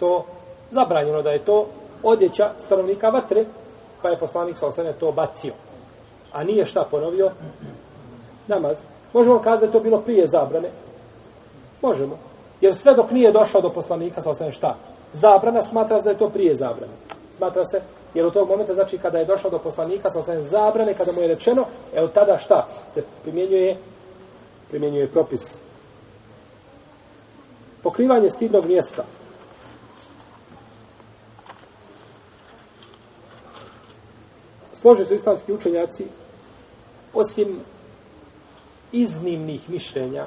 to 0.00 0.24
zabranjeno, 0.70 1.22
da 1.22 1.30
je 1.30 1.44
to 1.44 1.66
odjeća 2.02 2.50
stanovnika 2.58 3.08
vatre, 3.08 3.44
pa 4.02 4.08
je 4.08 4.18
poslanik 4.18 4.58
sa 4.58 4.66
osrme 4.66 4.92
to 4.92 5.12
bacio. 5.12 5.52
A 6.32 6.44
nije 6.44 6.66
šta 6.66 6.86
ponovio? 6.90 7.30
Namaz. 8.48 8.76
Možemo 9.12 9.38
kazati 9.38 9.72
to 9.72 9.80
bilo 9.80 10.00
prije 10.00 10.28
zabrane? 10.28 10.68
Možemo. 11.82 12.18
Jer 12.60 12.74
sve 12.74 12.94
dok 12.94 13.10
nije 13.10 13.32
došao 13.32 13.60
do 13.60 13.70
poslanika 13.70 14.22
sa 14.22 14.30
osrme 14.30 14.52
šta? 14.52 14.76
Zabrana 15.12 15.62
smatra 15.62 15.98
se 15.98 16.04
da 16.04 16.10
je 16.10 16.18
to 16.18 16.28
prije 16.28 16.54
zabrane. 16.54 16.92
Smatra 17.36 17.64
se, 17.64 17.80
jer 18.14 18.26
u 18.26 18.30
tog 18.30 18.48
momenta, 18.48 18.74
znači 18.74 18.98
kada 18.98 19.18
je 19.18 19.24
došao 19.24 19.50
do 19.50 19.58
poslanika 19.58 20.10
sa 20.10 20.18
osrme 20.20 20.42
zabrane, 20.42 20.94
kada 20.94 21.12
mu 21.12 21.20
je 21.20 21.28
rečeno, 21.28 21.64
evo 21.94 22.08
tada 22.08 22.38
šta? 22.38 22.66
Se 22.88 23.02
primjenjuje 23.22 23.76
primjenjuje 24.72 25.08
propis. 25.08 25.58
Pokrivanje 27.82 28.30
stidnog 28.30 28.66
mjesta. 28.66 29.04
Slože 34.74 35.04
su 35.04 35.14
islamski 35.14 35.52
učenjaci 35.52 36.06
osim 37.14 37.60
iznimnih 38.92 39.70
mišljenja 39.70 40.26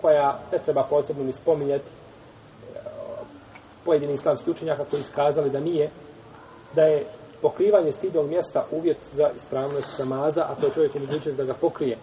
koja 0.00 0.40
ne 0.52 0.58
treba 0.58 0.82
posebno 0.82 1.24
ni 1.24 1.32
spominjati 1.32 1.90
pojedini 3.84 4.12
islamski 4.12 4.50
učenjaka 4.50 4.84
koji 4.84 5.00
iskazali 5.00 5.50
da 5.50 5.60
nije 5.60 5.90
da 6.74 6.82
je 6.82 7.06
pokrivanje 7.42 7.92
stidnog 7.92 8.28
mjesta 8.28 8.66
uvjet 8.70 8.98
za 9.12 9.30
ispravnost 9.36 9.98
namaza, 9.98 10.42
a 10.42 10.54
to 10.54 10.66
je 10.66 10.72
čovjek 10.72 10.94
mogućnost 10.94 11.36
da 11.36 11.44
ga 11.44 11.54
pokrije 11.54 11.98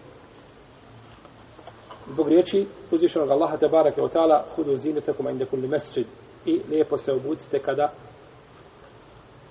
zbog 2.12 2.28
riječi 2.28 2.66
uzvišenog 2.90 3.30
Allaha 3.30 3.56
te 3.56 3.68
barake 3.68 4.02
o 4.02 4.08
ta'ala 4.08 4.42
hudu 4.56 4.76
zinetakum 4.76 5.28
inda 5.28 5.46
kulli 5.46 5.68
mesčid 5.68 6.06
i 6.46 6.60
lijepo 6.70 6.98
se 6.98 7.12
obucite 7.12 7.58
kada 7.58 7.92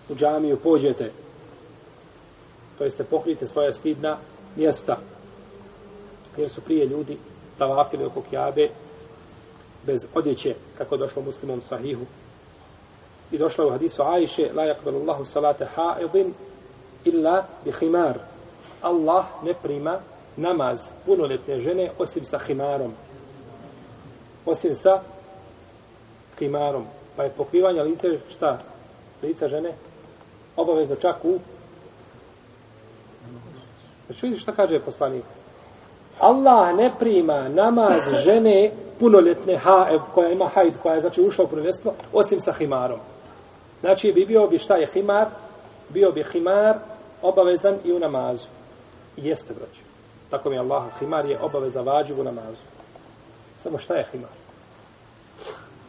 u 0.10 0.16
džamiju 0.16 0.58
pođete. 0.58 1.12
To 2.78 2.84
jeste 2.84 3.04
pokrijete 3.04 3.48
svoja 3.48 3.74
stidna 3.74 4.18
mjesta. 4.56 4.98
Jer 6.38 6.50
su 6.50 6.62
prije 6.62 6.86
ljudi 6.86 7.18
tavafili 7.58 8.06
oko 8.06 8.22
kjabe 8.30 8.70
bez 9.86 10.08
odjeće 10.14 10.56
kako 10.78 10.98
došlo 10.98 11.22
muslimom 11.22 11.62
sahihu. 11.62 12.06
I 13.32 13.38
došlo 13.38 13.68
u 13.68 13.70
hadisu 13.70 14.04
Ajše, 14.04 14.50
la 14.54 14.64
yakbalu 14.64 15.02
Allahu 15.02 15.26
salate 15.26 15.66
haidin 15.66 16.34
illa 17.06 17.44
bi 17.66 17.72
khimar. 17.72 18.20
Allah 18.82 19.26
ne 19.44 19.54
prima 19.54 20.00
namaz 20.38 20.90
punoljetne 21.06 21.60
žene 21.60 21.90
osim 22.00 22.26
sa 22.26 22.40
himarom. 22.40 22.94
Osim 24.46 24.76
sa 24.76 25.02
himarom. 26.40 26.86
Pa 27.16 27.24
je 27.24 27.30
pokrivanje 27.30 27.84
lice 27.84 28.08
šta? 28.30 28.58
Lica 29.24 29.48
žene 29.48 29.74
obavezno 30.56 30.96
čak 30.96 31.26
u 31.26 31.40
Znači 34.06 34.26
vidiš 34.26 34.42
šta 34.42 34.52
kaže 34.52 34.80
poslanik? 34.80 35.24
Allah 36.20 36.76
ne 36.76 36.92
prima 37.00 37.50
namaz 37.50 38.02
žene 38.24 38.72
punoljetne 39.00 39.58
haev 39.58 40.00
koja 40.14 40.32
ima 40.32 40.48
hajd, 40.48 40.74
koja 40.84 40.96
je 40.96 41.02
znači 41.02 41.22
ušla 41.22 41.46
u 41.46 41.48
punoljetstvo, 41.48 41.94
osim 42.14 42.42
sa 42.42 42.52
himarom. 42.52 43.00
Znači 43.80 44.12
bi 44.12 44.26
bio 44.26 44.48
bi 44.48 44.60
šta 44.60 44.76
je 44.76 44.88
himar? 44.94 45.28
Bio 45.90 46.12
bi 46.12 46.24
himar 46.24 46.76
obavezan 47.22 47.76
i 47.86 47.94
u 47.94 48.00
namazu. 48.00 48.48
Jeste, 49.18 49.54
braću. 49.54 49.91
Tako 50.32 50.50
mi 50.50 50.56
je 50.56 50.60
Allah, 50.60 50.84
himar 51.00 51.26
je 51.26 51.40
obaveza 51.42 51.82
vađivu 51.82 52.24
namazu. 52.24 52.64
Samo 53.60 53.78
šta 53.78 53.96
je 53.96 54.08
himar? 54.12 54.30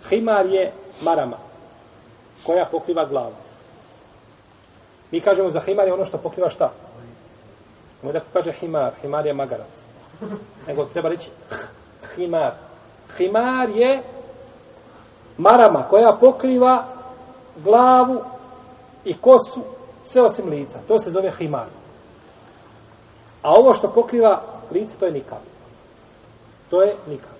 Himar 0.08 0.46
je 0.46 0.72
marama 1.02 1.36
koja 2.46 2.64
pokriva 2.64 3.04
glavu. 3.04 3.34
Mi 5.10 5.20
kažemo 5.20 5.50
za 5.50 5.60
himar 5.60 5.86
je 5.86 5.92
ono 5.92 6.06
što 6.06 6.18
pokriva 6.18 6.50
šta? 6.50 6.72
Nemoj 8.02 8.12
da 8.12 8.20
kaže 8.32 8.52
himar, 8.52 8.92
himar 9.02 9.26
je 9.26 9.32
magarac. 9.32 9.82
Nego 10.66 10.84
treba 10.84 11.08
reći 11.08 11.30
himar. 12.14 12.52
Himar 13.16 13.70
je 13.70 14.02
marama 15.38 15.82
koja 15.82 16.12
pokriva 16.12 16.84
glavu 17.56 18.22
i 19.04 19.14
kosu, 19.18 19.60
sve 20.04 20.22
osim 20.22 20.48
lica. 20.48 20.78
To 20.88 20.98
se 20.98 21.10
zove 21.10 21.30
himar. 21.30 21.66
A 23.42 23.50
ovo 23.50 23.74
što 23.74 23.88
pokriva 23.88 24.42
lice, 24.70 24.96
to 24.96 25.06
je 25.06 25.12
nikad. 25.12 25.38
To 26.70 26.82
je 26.82 26.94
nikad. 27.08 27.32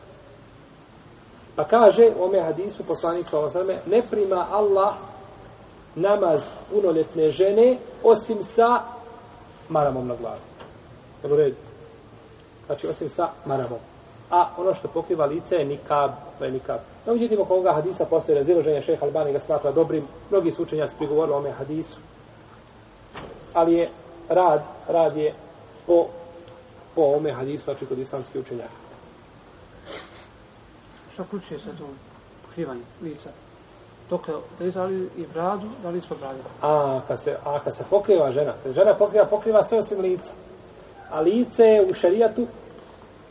Pa 1.57 1.64
kaže 1.64 2.11
u 2.18 2.24
ome 2.24 2.40
hadisu 2.40 2.84
poslanicu 2.84 3.36
Allahome, 3.36 3.78
ne 3.86 4.03
prima 4.11 4.46
Allah 4.53 4.94
namaz 5.94 6.48
punoljetne 6.70 7.30
žene 7.30 7.78
osim 8.03 8.42
sa 8.42 8.80
maramom 9.68 10.07
na 10.07 10.14
glavi. 10.16 10.40
Jel 11.22 11.32
u 11.32 11.36
redu? 11.36 11.57
Znači, 12.66 12.86
osim 12.86 13.09
sa 13.09 13.28
maramom. 13.46 13.78
A 14.30 14.48
ono 14.57 14.74
što 14.74 14.88
pokriva 14.88 15.26
lice 15.26 15.55
je 15.55 15.64
nikab, 15.64 16.11
to 16.38 16.44
je 16.44 16.50
nikab. 16.50 16.78
No, 17.07 17.12
međutim, 17.12 17.40
oko 17.40 17.55
ovoga 17.55 17.72
hadisa 17.72 18.05
postoje 18.05 18.38
raziloženje, 18.38 18.82
šeha 18.82 19.07
Albani 19.07 19.32
ga 19.32 19.40
smatra 19.40 19.72
dobrim, 19.72 20.05
mnogi 20.30 20.50
su 20.50 20.62
učenjaci 20.62 20.96
prigovorili 20.96 21.34
o 21.34 21.38
ome 21.38 21.50
hadisu. 21.50 21.98
Ali 23.55 23.74
je 23.74 23.90
rad, 24.28 24.62
rad 24.88 25.16
je 25.16 25.34
po, 25.87 26.07
po 26.95 27.03
ome 27.03 27.33
hadisu, 27.33 27.64
znači 27.64 27.87
kod 27.87 27.99
islamskih 27.99 28.41
učenjaka. 28.41 28.83
Šta 31.14 31.24
ključuje 31.30 31.61
se 31.61 31.66
to 31.78 31.89
pokrivanje 32.47 32.83
lica? 33.03 33.30
Dok 34.11 34.28
da 34.74 34.85
li 34.85 35.11
i 35.16 35.26
bradu, 35.33 35.68
da 35.83 35.91
li 35.91 35.99
ispod 35.99 36.18
brade? 36.18 36.39
A, 36.62 37.01
kad 37.09 37.20
se, 37.20 37.37
a 37.45 37.61
kad 37.64 37.76
se 37.76 37.85
pokriva 37.91 38.33
žena, 38.33 38.53
kad 38.62 38.72
žena 38.72 38.95
pokriva, 38.95 39.24
pokriva 39.26 39.62
sve 39.62 39.78
osim 39.78 40.01
lica. 40.01 40.33
A 41.11 41.20
lice 41.20 41.64
je 41.64 41.87
u 41.91 41.95
šarijatu 41.95 42.47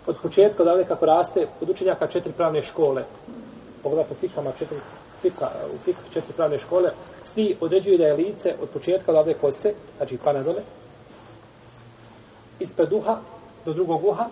od 0.08 0.18
početka 0.22 0.64
odavde 0.64 0.84
kako 0.84 1.06
raste 1.06 1.47
od 1.62 1.70
učenjaka 1.70 2.08
četiri 2.08 2.34
pravne 2.34 2.64
škole. 2.64 3.04
Pogledaj 3.84 4.06
po 4.06 4.16
fikama 4.16 4.52
četiri, 4.52 4.78
fika, 5.22 5.49
u 5.76 5.78
fik 5.78 5.95
četiri 6.14 6.34
pravne 6.34 6.60
škole. 6.60 6.91
Svi 7.24 7.58
određuju 7.62 7.97
da 7.97 8.06
je 8.06 8.14
lice 8.14 8.56
od 8.62 8.70
početka 8.70 9.12
odavde 9.12 9.34
kose, 9.34 9.74
znači 9.97 10.18
pa 10.24 10.34
na 10.34 10.43
dole, 10.43 10.62
ispred 12.62 12.89
duha 12.89 13.18
do 13.66 13.74
drugog 13.74 14.05
uha 14.05 14.26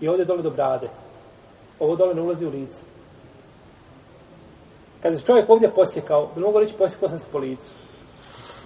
i 0.00 0.08
ovdje 0.08 0.24
dole 0.24 0.42
do 0.42 0.50
brade. 0.50 0.88
Ovo 1.80 1.96
dole 1.96 2.14
ne 2.14 2.22
ulazi 2.22 2.46
u 2.46 2.50
lice. 2.50 2.80
Kad 5.02 5.18
se 5.18 5.24
čovjek 5.24 5.50
ovdje 5.50 5.70
posjekao, 5.70 6.28
bi 6.34 6.40
mogu 6.40 6.60
reći 6.60 6.74
posjekao 6.74 7.08
sam 7.08 7.18
se 7.18 7.26
po 7.32 7.38
licu. 7.38 7.70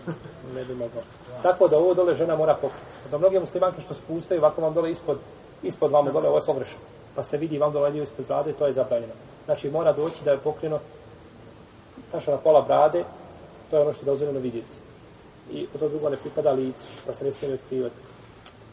Ne 0.55 0.64
bi 0.64 0.74
mogao. 0.74 1.03
Tako 1.43 1.68
da 1.68 1.78
ovo 1.78 1.95
dole 1.95 2.14
žena 2.14 2.37
mora 2.37 2.55
pokriti. 2.55 3.11
Da 3.11 3.18
mnogi 3.18 3.41
muslimanke 3.41 3.80
što 3.80 3.95
spustaju, 3.95 4.41
ovako 4.41 4.61
vam 4.61 4.74
dole 4.74 4.91
ispod, 4.91 5.18
ispod 5.62 5.91
vama 5.91 6.11
dole, 6.11 6.28
ovo 6.28 6.39
je 6.39 6.47
pogrešno. 6.47 6.78
Pa 7.14 7.24
se 7.24 7.37
vidi 7.37 7.59
vam 7.59 7.72
dole 7.72 8.03
ispod 8.03 8.26
brade, 8.26 8.53
to 8.53 8.66
je 8.66 8.72
zabranjeno. 8.72 9.12
Znači 9.45 9.70
mora 9.70 9.93
doći 9.93 10.24
da 10.24 10.30
je 10.30 10.39
pokreno 10.39 10.78
taša 12.12 12.30
na 12.30 12.37
pola 12.37 12.62
brade, 12.62 13.05
to 13.70 13.76
je 13.76 13.82
ono 13.82 13.93
što 13.93 14.03
je 14.03 14.07
dozvoljeno 14.07 14.41
vidjeti. 14.41 14.76
I 15.53 15.66
to 15.78 15.89
drugo 15.89 16.11
ne 16.11 16.16
pripada 16.16 16.53
licu, 16.53 16.87
da 17.07 17.14
se 17.14 17.24
ne 17.24 17.32
smije 17.32 17.55
otkrivati. 17.55 17.97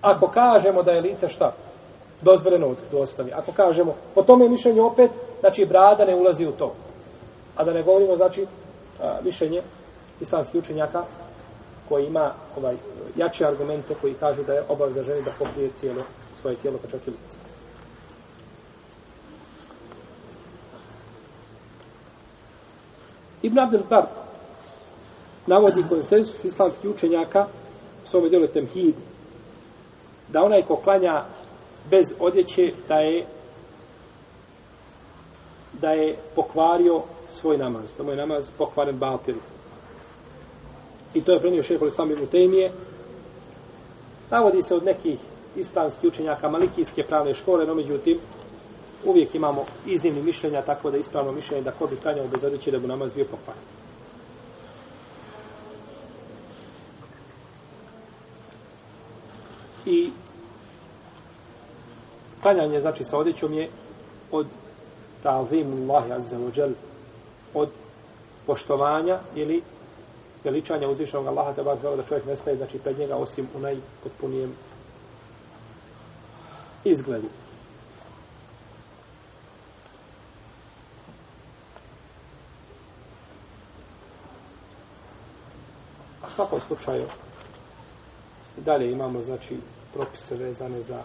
Ako 0.04 0.28
kažemo 0.28 0.84
da 0.84 0.92
je 0.92 1.02
lice 1.02 1.30
šta? 1.30 1.54
Dozvoljeno 2.22 2.76
u 2.92 2.98
ostavi. 2.98 3.32
Ako 3.32 3.52
kažemo, 3.52 3.96
po 4.16 4.24
tome 4.24 4.50
mišljenje 4.50 4.82
opet, 4.82 5.12
znači 5.40 5.66
brada 5.66 6.06
ne 6.06 6.16
ulazi 6.16 6.46
u 6.46 6.52
to. 6.52 6.74
A 7.56 7.64
da 7.64 7.74
ne 7.74 7.84
govorimo, 7.84 8.18
znači, 8.18 8.46
a, 9.02 9.18
mišljenje 9.24 9.62
islamskih 10.22 10.62
učenjaka 10.62 11.04
koji 11.90 12.06
ima 12.06 12.32
ovaj 12.58 12.76
jače 13.16 13.46
argumente 13.46 13.96
koji 14.02 14.14
kažu 14.14 14.44
da 14.44 14.54
je 14.54 14.64
obaveza 14.70 15.04
ženi 15.04 15.22
da 15.22 15.32
pokrije 15.40 15.70
cijelo 15.80 16.02
svoje 16.42 16.56
tijelo 16.56 16.78
pa 16.84 16.92
čak 16.92 17.08
i 17.08 17.10
lice. 17.10 17.38
Ibn 23.42 23.60
Abdel 23.60 23.82
Bar 23.90 24.06
navodi 25.48 25.84
konsensus 25.90 26.44
islamskih 26.44 26.90
učenjaka 26.90 27.46
u 28.06 28.10
svome 28.10 28.30
djelu 28.30 28.48
Temhid 28.48 28.96
da 30.34 30.42
onaj 30.42 30.62
ko 30.62 30.76
klanja 30.76 31.24
bez 31.90 32.14
odjeće 32.20 32.74
da 32.88 32.96
je 32.96 33.26
da 35.82 35.90
je 35.90 36.16
pokvario 36.36 37.02
svoj 37.30 37.58
namaz. 37.58 37.94
Da 37.98 38.04
mu 38.04 38.12
je 38.12 38.18
namaz 38.18 38.52
pokvaren 38.58 38.98
batil. 38.98 39.36
I 41.14 41.22
to 41.22 41.32
je 41.32 41.40
prenio 41.40 41.64
šehol 41.64 41.88
Islam 41.88 42.12
ibn 42.12 42.26
Tejmije. 42.26 42.72
Navodi 44.32 44.64
se 44.64 44.76
od 44.76 44.86
nekih 44.86 45.20
islamskih 45.56 46.08
učenjaka 46.08 46.50
malikijske 46.50 47.04
pravne 47.04 47.36
škole, 47.36 47.66
no 47.66 47.76
međutim, 47.76 48.20
uvijek 49.06 49.36
imamo 49.36 49.66
iznimni 49.86 50.22
mišljenja, 50.22 50.62
tako 50.62 50.92
da 50.92 50.98
ispravno 50.98 51.32
mišljenje 51.32 51.64
da 51.64 51.72
ko 51.72 51.88
bi 51.88 51.96
klanjao 51.96 52.28
bez 52.28 52.44
odjeće 52.44 52.72
da 52.72 52.80
mu 52.80 52.88
namaz 52.88 53.14
bio 53.14 53.26
pokvaren. 53.26 53.83
I 59.86 60.12
klanjanje, 62.42 62.82
znači, 62.82 63.04
sa 63.04 63.18
odjećom 63.18 63.54
je 63.54 63.70
od 64.32 64.48
ta'zimullahi 65.24 66.12
azza 66.12 66.38
wa 66.38 66.60
jal 66.60 66.72
od 67.54 67.70
poštovanja 68.46 69.20
ili 69.36 69.62
veličanja 70.44 70.90
uzvišenog 70.90 71.28
Allaha 71.28 71.54
te 71.54 71.64
bar 71.64 71.78
da 71.82 72.04
čovjek 72.04 72.26
ne 72.26 72.38
staje 72.38 72.58
znači 72.58 72.78
pred 72.80 73.00
njega 73.00 73.16
osim 73.16 73.48
u 73.56 73.60
najpotpunijem 73.60 74.56
izgledu. 76.84 77.28
A 86.22 86.30
svakom 86.30 86.60
slučaju 86.68 87.06
dalje 88.58 88.92
imamo 88.92 89.24
znači 89.24 89.58
propise 89.94 90.36
vezane 90.36 90.82
za 90.82 91.04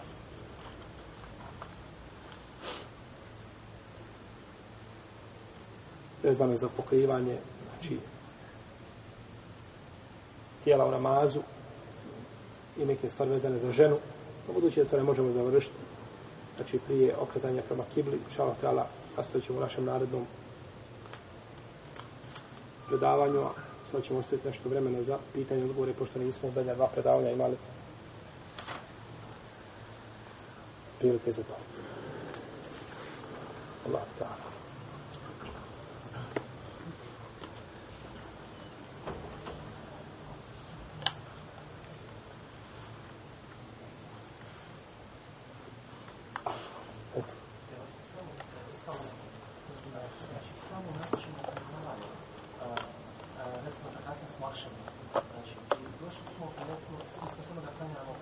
vezano 6.23 6.57
za 6.57 6.69
pokrivanje 6.77 7.37
znači 7.69 7.99
tijela 10.63 10.85
u 10.85 10.91
namazu 10.91 11.39
i 12.77 12.85
neke 12.85 13.09
stvari 13.09 13.31
vezane 13.31 13.59
za 13.59 13.71
ženu. 13.71 13.97
No, 14.47 14.53
budući 14.53 14.83
da 14.83 14.89
to 14.89 14.97
ne 14.97 15.03
možemo 15.03 15.31
završiti, 15.31 15.75
znači 16.55 16.79
prije 16.79 17.15
okretanja 17.17 17.61
prema 17.61 17.83
kibli, 17.93 18.19
šala 18.35 18.55
tela 18.61 18.87
nastavit 19.17 19.45
ćemo 19.45 19.57
u 19.57 19.61
našem 19.61 19.85
narednom 19.85 20.25
predavanju, 22.87 23.41
a 23.41 23.68
sad 23.91 24.03
ćemo 24.03 24.19
ostaviti 24.19 24.47
nešto 24.47 24.69
vremena 24.69 25.03
za 25.03 25.17
pitanje 25.33 25.63
odgovore, 25.63 25.93
pošto 25.93 26.19
nismo 26.19 26.51
zadnja 26.51 26.75
dva 26.75 26.87
predavanja 26.87 27.31
imali 27.31 27.57
prilike 30.99 31.31
za 31.31 31.43
to. 31.43 31.55
Allah 33.87 34.03
ta'ala. 34.19 34.59
recimo 53.69 53.87
zakasnili 53.97 54.31
smo 54.35 54.43
akšan, 54.51 54.73
znači, 55.33 55.55
i 55.83 55.85
došli 56.03 56.25
smo, 56.33 56.45
pa 56.55 56.61
recimo, 56.71 56.95
smo 57.33 57.41
samo 57.47 57.61
da 57.65 57.71
klanjamo 57.77 58.13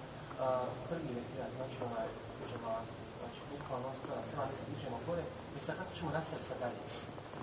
prvi 0.89 1.09
rekiat, 1.19 1.51
znači 1.57 1.77
onaj, 1.87 2.09
uđemo, 2.43 2.71
znači, 3.19 3.39
bukvalno 3.51 3.87
ostala, 3.93 4.21
sve 4.29 4.37
ali 4.43 4.55
se 4.59 4.65
dižemo 4.71 4.97
gore, 5.07 5.23
i 5.57 5.59
sad 5.65 5.73
kako 5.79 5.91
ćemo 5.97 6.09
nastaviti 6.17 6.47
sad 6.49 6.57
dalje? 6.63 6.81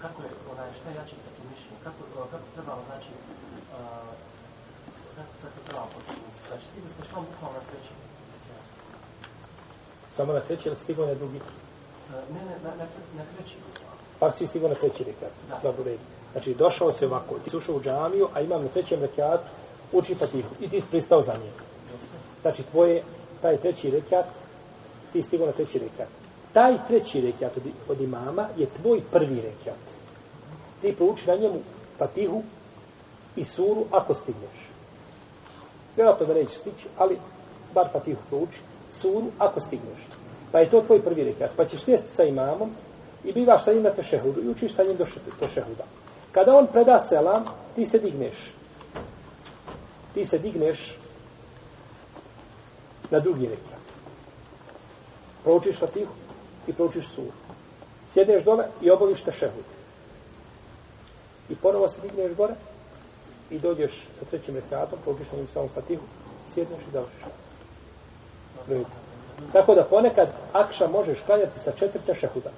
Kako 0.04 0.18
je, 0.26 0.30
onaj, 0.52 0.68
šta 0.78 0.86
je 0.88 0.96
jače 1.00 1.16
sa 1.24 1.30
tim 1.34 1.46
mišljenjem? 1.52 1.80
Kako, 1.86 2.00
kako 2.32 2.46
trebamo, 2.54 2.82
znači, 2.90 3.12
kako 5.16 5.32
sad 5.40 5.50
to 5.54 5.60
trebamo 5.66 5.88
postaviti? 5.94 6.46
Znači, 6.48 6.64
stigli 6.70 6.90
smo 6.94 7.02
samo 7.10 7.22
bukvalno 7.30 7.58
na 7.58 7.64
treći. 7.68 7.92
Samo 10.24 10.34
na 10.34 10.40
treći 10.40 10.68
ili 10.68 10.76
stigao 10.76 11.06
na 11.06 11.14
drugi? 11.14 11.40
Ne, 12.32 12.44
ne, 12.44 12.56
na, 12.64 12.70
na, 12.70 12.84
na 13.16 13.22
treći. 13.36 13.56
Faktički 14.18 14.46
stigao 14.46 14.68
na 14.68 14.74
treći 14.74 15.04
rekat. 15.04 15.30
Da. 15.48 15.60
Dobro, 15.62 15.84
redu. 15.84 16.02
Znači, 16.32 16.54
došao 16.54 16.92
se 16.92 17.06
ovako, 17.06 17.38
ti 17.38 17.50
si 17.50 17.56
ušao 17.56 17.74
u 17.74 17.80
džamiju, 17.80 18.28
a 18.34 18.40
imam 18.40 18.62
na 18.62 18.68
trećem 18.68 19.00
rekatu, 19.00 19.44
uči 19.92 20.14
fatihu. 20.14 20.48
I 20.60 20.68
ti 20.68 20.80
si 20.80 20.88
pristao 20.90 21.22
za 21.22 21.32
nje. 21.32 21.50
Znači, 22.42 22.62
tvoje, 22.62 23.02
taj 23.42 23.56
treći 23.56 23.90
rekat, 23.90 24.26
ti 25.12 25.22
si 25.22 25.28
stigao 25.28 25.46
na 25.46 25.52
treći 25.52 25.78
rekat. 25.78 26.08
Taj 26.52 26.78
treći 26.88 27.20
rekat 27.20 27.56
od, 27.56 27.62
od 27.88 28.00
imama 28.00 28.48
je 28.56 28.66
tvoj 28.66 29.00
prvi 29.12 29.40
rekat. 29.40 29.84
Ti 30.82 30.96
prouči 30.96 31.26
na 31.26 31.34
njemu 31.34 31.60
fatihu 31.98 32.42
i 33.36 33.44
suru 33.44 33.84
ako 33.90 34.14
stigneš. 34.14 34.70
Vjerojatno 35.96 36.26
da 36.26 36.34
neće 36.34 36.54
stići, 36.54 36.86
ali 36.98 37.18
bar 37.74 37.88
fatihu 37.92 38.20
prouči, 38.30 38.60
suru 38.90 39.26
ako 39.38 39.60
stigneš. 39.60 39.98
Pa 40.52 40.60
je 40.60 40.70
to 40.70 40.80
tvoj 40.80 41.02
prvi 41.02 41.24
rekat. 41.24 41.50
Pa 41.56 41.64
ćeš 41.64 41.84
sjesti 41.84 42.14
sa 42.14 42.24
imamom 42.24 42.70
i 43.24 43.32
bivaš 43.32 43.64
sa 43.64 43.72
njim 43.72 43.82
na 43.82 43.90
tešehudu 43.90 44.42
i 44.42 44.48
učiš 44.48 44.74
sa 44.74 44.84
njim 44.84 44.96
do 44.96 45.06
tešehuda. 45.40 45.84
Kada 46.32 46.56
on 46.56 46.66
preda 46.66 47.00
selam, 47.00 47.44
ti 47.74 47.86
se 47.86 47.98
digneš. 47.98 48.54
Ti 50.14 50.24
se 50.24 50.38
digneš 50.38 50.98
na 53.10 53.20
drugi 53.20 53.46
rekat. 53.46 53.84
Proučiš 55.44 55.78
fatihu 55.78 56.12
i 56.66 56.72
proučiš 56.72 57.08
suru. 57.08 57.32
Sjedneš 58.08 58.44
dole 58.44 58.64
i 58.82 58.90
obaviš 58.90 59.22
tešehud. 59.22 59.64
I 61.48 61.56
ponovo 61.56 61.88
se 61.88 62.00
digneš 62.00 62.36
gore 62.36 62.54
i 63.50 63.58
dođeš 63.58 64.06
sa 64.18 64.24
trećim 64.24 64.54
rekatom, 64.54 64.98
proučiš 65.04 65.26
na 65.32 65.38
njim 65.38 65.48
samom 65.48 65.68
fatihu, 65.74 66.02
sjedneš 66.54 66.82
i 66.88 66.92
završiš. 66.92 67.43
Tako 69.52 69.74
da 69.74 69.82
ponekad 69.82 70.28
akša 70.52 70.88
možeš 70.88 71.18
klanjati 71.26 71.60
sa 71.60 71.72
četiri 71.72 72.02
tešehuda. 72.06 72.50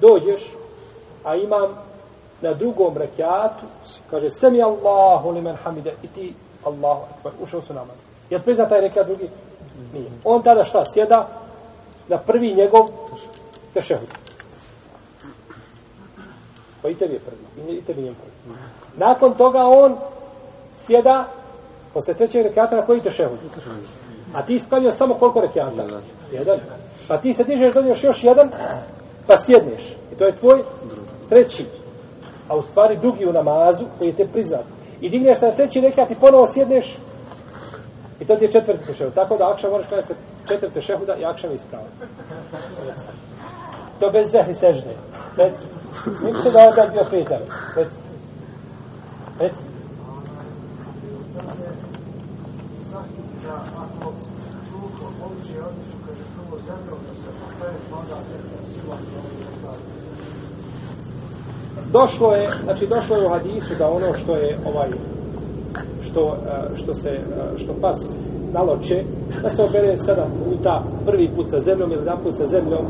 Dođeš, 0.00 0.52
a 1.24 1.36
imam 1.36 1.68
na 2.40 2.54
drugom 2.54 2.96
rekiatu, 2.96 3.66
kaže, 4.10 4.30
semi 4.30 4.62
Allahu 4.62 5.30
li 5.30 5.42
men 5.42 5.56
hamide, 5.56 5.94
i 6.02 6.08
ti, 6.08 6.34
Allahu 6.64 7.02
akbar, 7.16 7.32
ušao 7.40 7.62
su 7.62 7.74
namaz. 7.74 7.96
Je 8.30 8.38
li 8.38 8.44
prizna 8.44 8.68
taj 8.68 8.80
rekiat 8.80 9.06
drugi? 9.06 9.28
Nije. 9.92 10.10
On 10.24 10.42
tada 10.42 10.64
šta, 10.64 10.82
sjeda 10.94 11.28
na 12.08 12.18
prvi 12.18 12.54
njegov 12.54 12.88
tešehud. 13.74 14.08
Pa 16.82 16.88
i 16.88 16.94
tebi 16.94 17.14
je 17.14 17.20
prvi, 17.20 17.72
i 17.78 17.82
tebi 17.82 18.02
je 18.02 18.14
prvi. 18.14 18.56
Nakon 18.96 19.34
toga 19.34 19.66
on 19.66 19.96
sjeda 20.76 21.24
posle 21.94 22.14
trećeg 22.14 22.42
rekiata 22.42 22.76
na 22.76 22.82
koji 22.82 23.00
tešehud? 23.00 23.38
A 24.34 24.42
ti 24.42 24.54
isklanio 24.54 24.92
samo 24.92 25.14
koliko 25.14 25.40
rekiata? 25.40 26.00
Jedan. 26.32 26.58
Pa 27.08 27.18
ti 27.18 27.34
se 27.34 27.44
dižeš, 27.44 27.74
doniješ 27.74 28.04
još 28.04 28.24
jedan, 28.24 28.50
pa 29.26 29.36
sjedneš. 29.38 29.96
I 30.12 30.14
to 30.18 30.24
je 30.24 30.36
tvoj 30.36 30.62
treći. 31.28 31.66
A 32.48 32.56
u 32.56 32.62
stvari 32.62 32.96
drugi 32.96 33.26
u 33.26 33.32
namazu 33.32 33.84
koji 33.98 34.08
je 34.08 34.16
te 34.16 34.28
priznat. 34.28 34.64
I 35.00 35.08
digneš 35.08 35.38
se 35.38 35.46
na 35.46 35.52
treći 35.52 35.80
rekat 35.80 36.10
i 36.10 36.14
ponovo 36.14 36.46
sjedneš 36.46 36.98
i 38.20 38.24
to 38.24 38.36
ti 38.36 38.44
je 38.44 38.52
četvrti 38.52 38.86
tešehud. 38.86 39.14
Tako 39.14 39.36
da 39.36 39.50
akša 39.50 39.70
moraš 39.70 39.86
kada 39.90 40.02
se 40.02 40.14
četvrti 40.48 40.74
tešehuda 40.74 41.16
i 41.16 41.24
akša 41.24 41.48
mi 41.48 41.54
ispravo. 41.54 41.84
To 44.00 44.10
bez 44.10 44.30
zehri 44.30 44.54
sežne. 44.54 44.94
Rec. 45.36 45.52
Mi 46.06 46.42
se 46.42 46.50
da 46.50 46.60
je 46.60 46.90
bio 46.92 47.04
petar. 53.50 53.80
Rec. 54.00 54.28
Rec. 54.28 55.40
Došlo 61.92 62.32
je, 62.32 62.48
znači 62.64 62.86
došlo 62.86 63.16
je 63.16 63.26
u 63.26 63.30
hadisu 63.30 63.74
da 63.78 63.90
ono 63.90 64.14
što 64.14 64.36
je 64.36 64.58
ovaj 64.66 64.88
što, 66.02 66.36
e, 66.46 66.76
što 66.76 66.94
se 66.94 67.08
e, 67.08 67.20
što 67.58 67.74
pas 67.80 68.18
naloče 68.52 69.04
da 69.42 69.50
se 69.50 69.62
obere 69.64 69.98
sedam 69.98 70.30
puta 70.44 70.82
prvi 71.06 71.30
put 71.36 71.50
sa 71.50 71.60
zemljom 71.60 71.92
ili 71.92 72.00
jedan 72.00 72.18
put 72.22 72.36
sa 72.36 72.46
zemljom 72.46 72.86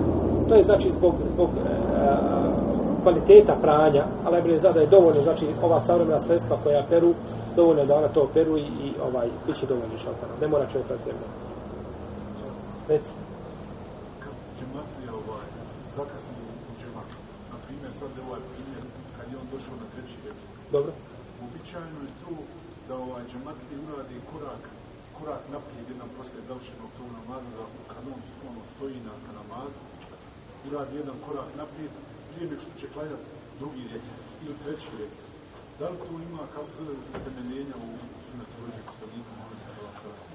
to 0.49 0.55
je 0.55 0.63
znači 0.63 0.93
zbog, 0.93 1.15
zbog 1.35 1.49
e, 1.49 2.40
kvaliteta 3.03 3.55
pranja, 3.63 4.05
ali 4.25 4.43
ne 4.43 4.59
zna 4.59 4.73
da 4.73 4.81
je 4.81 4.87
dovoljno, 4.97 5.21
znači 5.23 5.47
ova 5.63 5.81
savremena 5.81 6.21
sredstva 6.21 6.57
koja 6.65 6.83
peru, 6.91 7.15
dovoljno 7.57 7.85
da 7.87 7.99
ona 7.99 8.09
to 8.09 8.29
peru 8.35 8.57
i, 8.57 8.67
i 8.87 8.89
ovaj, 9.09 9.29
bit 9.47 9.57
će 9.61 9.67
dovoljno 9.67 9.99
šaltana. 10.05 10.35
Ne 10.41 10.49
mora 10.49 10.71
čovjek 10.73 10.87
pred 10.89 11.01
zemljom. 11.07 11.31
Reci. 12.89 13.13
Džematlija 14.59 15.13
ovaj, 15.23 15.47
zakasni 15.97 16.37
u 16.69 16.73
džematu. 16.81 17.19
Na 17.53 17.57
primjer, 17.65 17.93
sad 18.01 18.11
je 18.17 18.23
ovaj 18.29 18.43
primjer, 18.53 18.83
kad 19.17 19.25
je 19.31 19.37
on 19.43 19.47
došao 19.55 19.77
na 19.83 19.87
treći 19.93 20.17
red. 20.25 20.39
Dobro. 20.75 20.93
Uobičajeno 21.41 22.01
je 22.09 22.13
to 22.23 22.33
da 22.89 22.95
ovaj 23.07 23.23
džematlija 23.31 23.79
uradi 23.87 24.17
korak, 24.31 24.63
korak 25.19 25.43
naprijed 25.55 25.87
jedan 25.93 26.11
posle 26.17 26.41
završenog 26.49 26.91
tog 26.97 27.09
namaza, 27.19 27.51
da 27.59 27.65
kad 27.93 28.03
on, 28.15 28.21
on 28.49 28.57
stoji 28.73 28.99
na, 29.09 29.15
na 29.27 29.33
namazu, 29.41 29.79
uradi 30.67 30.93
jedan 31.01 31.17
korak 31.27 31.51
naprijed, 31.63 31.93
prije 32.33 32.51
nek 32.51 32.61
što 32.61 32.73
će 32.81 32.87
klanjati 32.95 33.27
drugi 33.59 33.83
red 33.93 34.03
ili 34.45 34.55
treći 34.65 34.89
red. 34.99 35.13
Da 35.79 35.89
li 35.89 35.97
to 35.97 36.05
ima 36.31 36.43
kao 36.55 36.65
sve 36.75 36.85
utemeljenja 37.17 37.75
u 37.85 37.89
sunetu 38.27 38.57
Božeg 38.61 38.85
poslanika? 38.91 39.31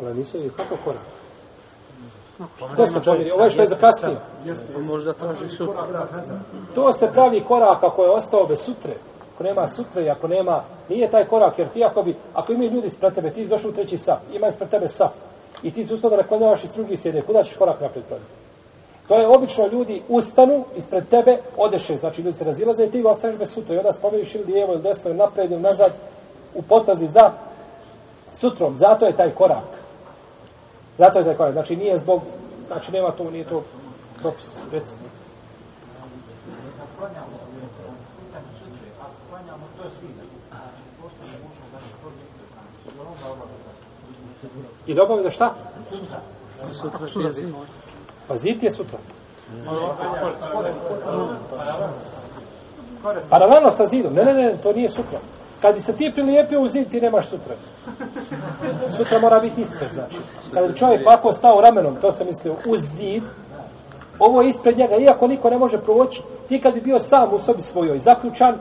Ali 0.02 0.18
nisam 0.20 0.42
je 0.42 0.50
kako 0.50 0.78
korak? 0.84 1.08
To 2.76 2.88
se 2.88 3.02
pravi, 3.02 3.32
ovo 3.32 3.50
što 3.50 3.62
je 3.62 3.68
zakasnio. 3.68 4.18
Možda 4.80 5.14
traži 5.14 5.50
sutra. 5.58 6.08
To 6.76 6.94
se 6.94 7.10
pravi 7.14 7.44
korak 7.48 7.84
ako 7.84 8.04
je 8.04 8.10
ostao 8.10 8.46
bez 8.46 8.60
sutre. 8.60 8.94
Ako 9.36 9.44
nema 9.44 9.68
sutre 9.68 10.04
i 10.06 10.10
ako 10.10 10.28
nema, 10.28 10.64
nije 10.90 11.12
taj 11.12 11.26
korak, 11.26 11.60
jer 11.60 11.70
ti 11.70 11.84
ako 11.84 12.04
bi, 12.04 12.16
ako 12.34 12.54
imaju 12.54 12.72
ljudi 12.72 12.88
ispred 12.88 13.14
tebe, 13.14 13.34
ti 13.34 13.48
došao 13.48 13.70
u 13.70 13.74
treći 13.74 13.98
saf, 13.98 14.20
ima 14.34 14.48
ispred 14.48 14.70
tebe 14.70 14.90
saf, 14.90 15.12
i 15.64 15.72
ti 15.72 15.86
se 15.86 15.94
ustao 15.94 16.10
da 16.10 16.18
naklanjavaš 16.18 16.64
i 16.64 16.68
s 16.68 16.74
drugi 16.74 16.98
sjede, 16.98 17.22
kuda 17.22 17.44
ćeš 17.44 17.58
korak 17.58 17.82
napred 17.82 18.06
praviti? 18.06 18.45
To 19.08 19.16
je 19.16 19.28
obično 19.28 19.68
ljudi 19.68 20.02
ustanu 20.10 20.66
ispred 20.76 21.10
tebe, 21.10 21.38
odeše, 21.58 21.98
znači 21.98 22.22
ljudi 22.22 22.38
se 22.38 22.44
razilaze 22.44 22.86
i 22.86 22.92
ti 22.92 23.04
ostaneš 23.06 23.38
bez 23.38 23.54
sutra 23.54 23.76
i 23.76 23.78
onda 23.78 23.94
spomeniš 23.94 24.36
ili 24.36 24.54
lijevo 24.54 24.74
ili 24.74 24.82
desno 24.82 25.10
ili 25.10 25.18
napred 25.18 25.52
ili 25.52 25.62
nazad 25.62 25.92
u 26.56 26.62
potrazi 26.62 27.08
za 27.08 27.32
sutrom. 28.34 28.78
Zato 28.78 29.06
je 29.06 29.16
taj 29.16 29.32
korak. 29.32 29.70
Zato 30.98 31.20
je 31.20 31.26
taj 31.26 31.36
korak. 31.36 31.54
Znači 31.54 31.76
nije 31.76 32.00
zbog, 32.00 32.22
znači 32.68 32.92
nema 32.92 33.12
to, 33.12 33.32
nije 33.32 33.44
to 33.44 33.64
propis, 34.22 34.58
recimo. 34.72 35.02
I 44.88 44.94
dobavljamo 44.94 45.24
za 45.24 45.32
šta? 45.32 45.54
Sutra, 46.74 47.08
sutra, 47.08 47.32
Pa 48.28 48.38
zid 48.38 48.64
je 48.64 48.72
sutra. 48.72 49.00
Paralelno 53.30 53.72
sa 53.72 53.86
zidom. 53.86 54.14
Ne, 54.14 54.24
ne, 54.24 54.34
ne, 54.34 54.58
to 54.64 54.74
nije 54.74 54.90
sutra. 54.90 55.20
Kad 55.62 55.76
bi 55.76 55.82
se 55.82 55.94
ti 55.94 56.12
prilijepio 56.14 56.62
u 56.62 56.68
zid, 56.68 56.90
ti 56.92 57.02
nemaš 57.02 57.28
sutra. 57.28 57.56
Sutra 58.98 59.20
mora 59.20 59.40
biti 59.40 59.62
ispred, 59.62 59.90
znači. 59.94 60.18
Kad 60.54 60.68
bi 60.68 60.78
čovjek 60.78 61.08
ovako 61.08 61.34
stao 61.34 61.62
ramenom, 61.62 61.96
to 62.02 62.12
sam 62.12 62.28
mislio, 62.28 62.56
uz 62.66 62.82
zid, 62.82 63.24
ovo 64.20 64.42
je 64.42 64.50
ispred 64.50 64.78
njega, 64.78 64.98
iako 64.98 65.28
niko 65.28 65.50
ne 65.50 65.58
može 65.58 65.78
proći, 65.78 66.22
ti 66.48 66.62
kad 66.62 66.74
bi 66.74 66.82
bio 66.82 67.00
sam 67.00 67.34
u 67.34 67.40
sobi 67.40 67.62
svojoj, 67.62 68.00
zaključan, 68.00 68.56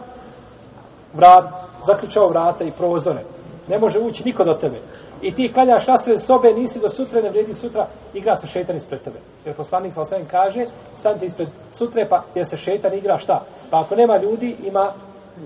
vrat, 1.14 1.44
zaključao 1.86 2.28
vrata 2.28 2.64
i 2.64 2.72
prozore, 2.72 3.24
ne 3.68 3.78
može 3.78 3.98
ući 3.98 4.24
niko 4.24 4.44
do 4.44 4.54
tebe 4.54 4.80
i 5.24 5.34
ti 5.34 5.52
kaljaš 5.52 5.86
nasred 5.86 6.20
sobe, 6.20 6.52
nisi 6.52 6.80
do 6.80 6.88
sutra, 6.88 7.22
ne 7.22 7.30
vredi 7.30 7.54
sutra, 7.54 7.86
igra 8.14 8.36
se 8.36 8.46
šetan 8.46 8.76
ispred 8.76 9.00
tebe. 9.00 9.18
Jer 9.44 9.54
poslanik 9.56 9.94
sa 9.94 10.00
osvijem 10.00 10.26
kaže, 10.28 10.66
stanite 10.98 11.26
ispred 11.26 11.48
sutre, 11.72 12.06
pa 12.08 12.22
jer 12.34 12.46
se 12.48 12.56
šetan 12.56 12.94
igra 12.94 13.18
šta? 13.18 13.44
Pa 13.70 13.80
ako 13.80 13.96
nema 13.96 14.16
ljudi, 14.16 14.56
ima 14.64 14.92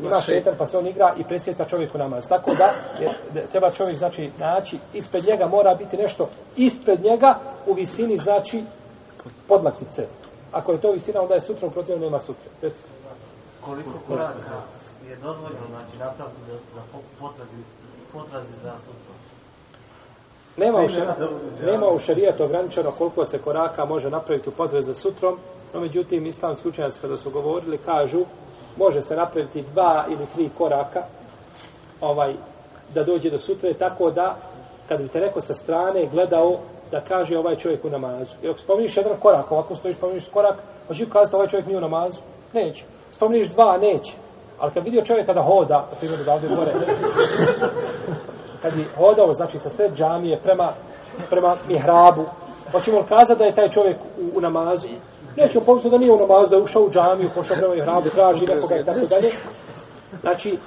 ima 0.03 0.21
šetan, 0.21 0.55
pa 0.59 0.67
se 0.67 0.79
on 0.79 0.87
igra 0.87 1.15
i 1.17 1.25
presjeca 1.25 1.65
čovjeku 1.65 1.99
namaz. 1.99 2.29
Tako 2.29 2.55
da, 2.55 2.73
je, 3.01 3.47
treba 3.53 3.71
čovjek, 3.71 3.97
znači, 3.99 4.31
naći, 4.39 4.79
ispred 4.95 5.25
njega 5.25 5.47
mora 5.47 5.75
biti 5.75 5.97
nešto 5.97 6.29
ispred 6.57 7.05
njega 7.05 7.39
u 7.67 7.73
visini, 7.73 8.19
znači, 8.19 8.65
podlaktice. 9.49 10.07
Ako 10.53 10.73
je 10.73 10.81
to 10.81 10.93
visina, 10.93 11.23
onda 11.23 11.35
je 11.35 11.41
sutra, 11.41 11.69
u 11.69 11.71
protivnom 11.71 12.03
nema 12.03 12.21
sutra. 12.21 12.51
Reci. 12.63 12.83
koliko 13.65 13.93
koraka 14.09 14.63
je 15.09 15.17
dozvoljeno 15.17 15.67
znači 15.71 15.99
napraviti 15.99 16.41
da, 16.47 16.53
da 16.53 16.83
po- 16.93 17.09
potrazi, 17.21 17.63
potrazi 18.13 18.53
za 18.63 18.73
sutrom? 18.79 19.18
Nema 20.59 20.81
u, 20.81 20.89
šar, 20.89 21.07
nema 21.67 21.87
u 21.87 21.99
šarijatu 21.99 22.45
ograničeno 22.45 22.91
koliko 22.99 23.25
se 23.25 23.39
koraka 23.39 23.85
može 23.85 24.11
napraviti 24.11 24.49
u 24.49 24.53
potrebe 24.53 24.83
za 24.83 24.95
sutrom, 24.95 25.39
no 25.75 25.81
međutim 25.81 26.27
islamski 26.27 26.69
učenjaci 26.69 27.01
kada 27.01 27.17
su 27.17 27.31
govorili 27.31 27.79
kažu 27.79 28.21
može 28.77 29.03
se 29.03 29.17
napraviti 29.17 29.63
dva 29.63 30.05
ili 30.09 30.27
tri 30.35 30.51
koraka 30.59 31.03
ovaj 32.01 32.35
da 32.95 33.03
dođe 33.03 33.31
do 33.31 33.39
sutre 33.39 33.75
tako 33.75 34.11
da 34.11 34.37
kad 34.89 35.03
bi 35.03 35.09
te 35.09 35.21
neko 35.21 35.41
sa 35.41 35.55
strane 35.55 36.07
gledao 36.07 36.59
da 36.91 37.01
kaže 37.01 37.39
ovaj 37.39 37.57
čovjek 37.57 37.85
u 37.85 37.91
namazu. 37.91 38.35
I 38.43 38.49
ako 38.49 38.59
spomniš 38.59 38.97
jedan 38.97 39.13
korak, 39.23 39.53
ovako 39.53 39.77
stojiš, 39.77 39.97
spomniš 39.97 40.29
korak, 40.29 40.57
hoće 40.89 41.05
li 41.05 41.11
kazati 41.11 41.37
ovaj 41.37 41.49
čovjek 41.49 41.67
nije 41.67 41.79
u 41.79 41.81
namazu? 41.81 42.21
Neće. 42.53 42.85
Spomniš 43.13 43.49
dva, 43.49 43.79
neće. 43.79 44.13
Ali 44.59 44.73
kad 44.73 44.85
vidio 44.85 45.05
čovjeka 45.05 45.33
da 45.33 45.43
hoda, 45.43 45.89
na 45.91 45.97
primjer 45.99 46.21
da 46.25 46.33
ovdje 46.33 46.49
gore, 46.49 46.73
kad 48.63 48.77
bi 48.77 48.85
hodao, 48.97 49.35
znači 49.35 49.59
sa 49.59 49.71
sred 49.71 49.95
džamije 49.95 50.39
prema, 50.43 50.73
prema 51.31 51.57
mihrabu, 51.69 52.25
hoćemo 52.73 52.99
li 52.99 53.05
kazati 53.09 53.39
da 53.39 53.45
je 53.45 53.55
taj 53.55 53.69
čovjek 53.69 53.97
u, 54.19 54.39
u 54.39 54.41
namazu? 54.41 54.89
Nećemo 55.37 55.65
pomisliti 55.65 55.91
da 55.91 55.99
nije 55.99 56.13
u 56.13 56.19
namazu, 56.19 56.51
da 56.51 56.57
je 56.57 56.63
ušao 56.63 56.83
u 56.83 56.91
džamiju, 56.91 57.31
pošao 57.35 57.57
prema 57.57 57.75
mihrabu, 57.75 58.11
traži 58.11 58.47
nekoga 58.47 58.77
i 58.77 58.85
tako 58.85 59.07
dalje. 59.07 59.31
Znači, 60.21 60.59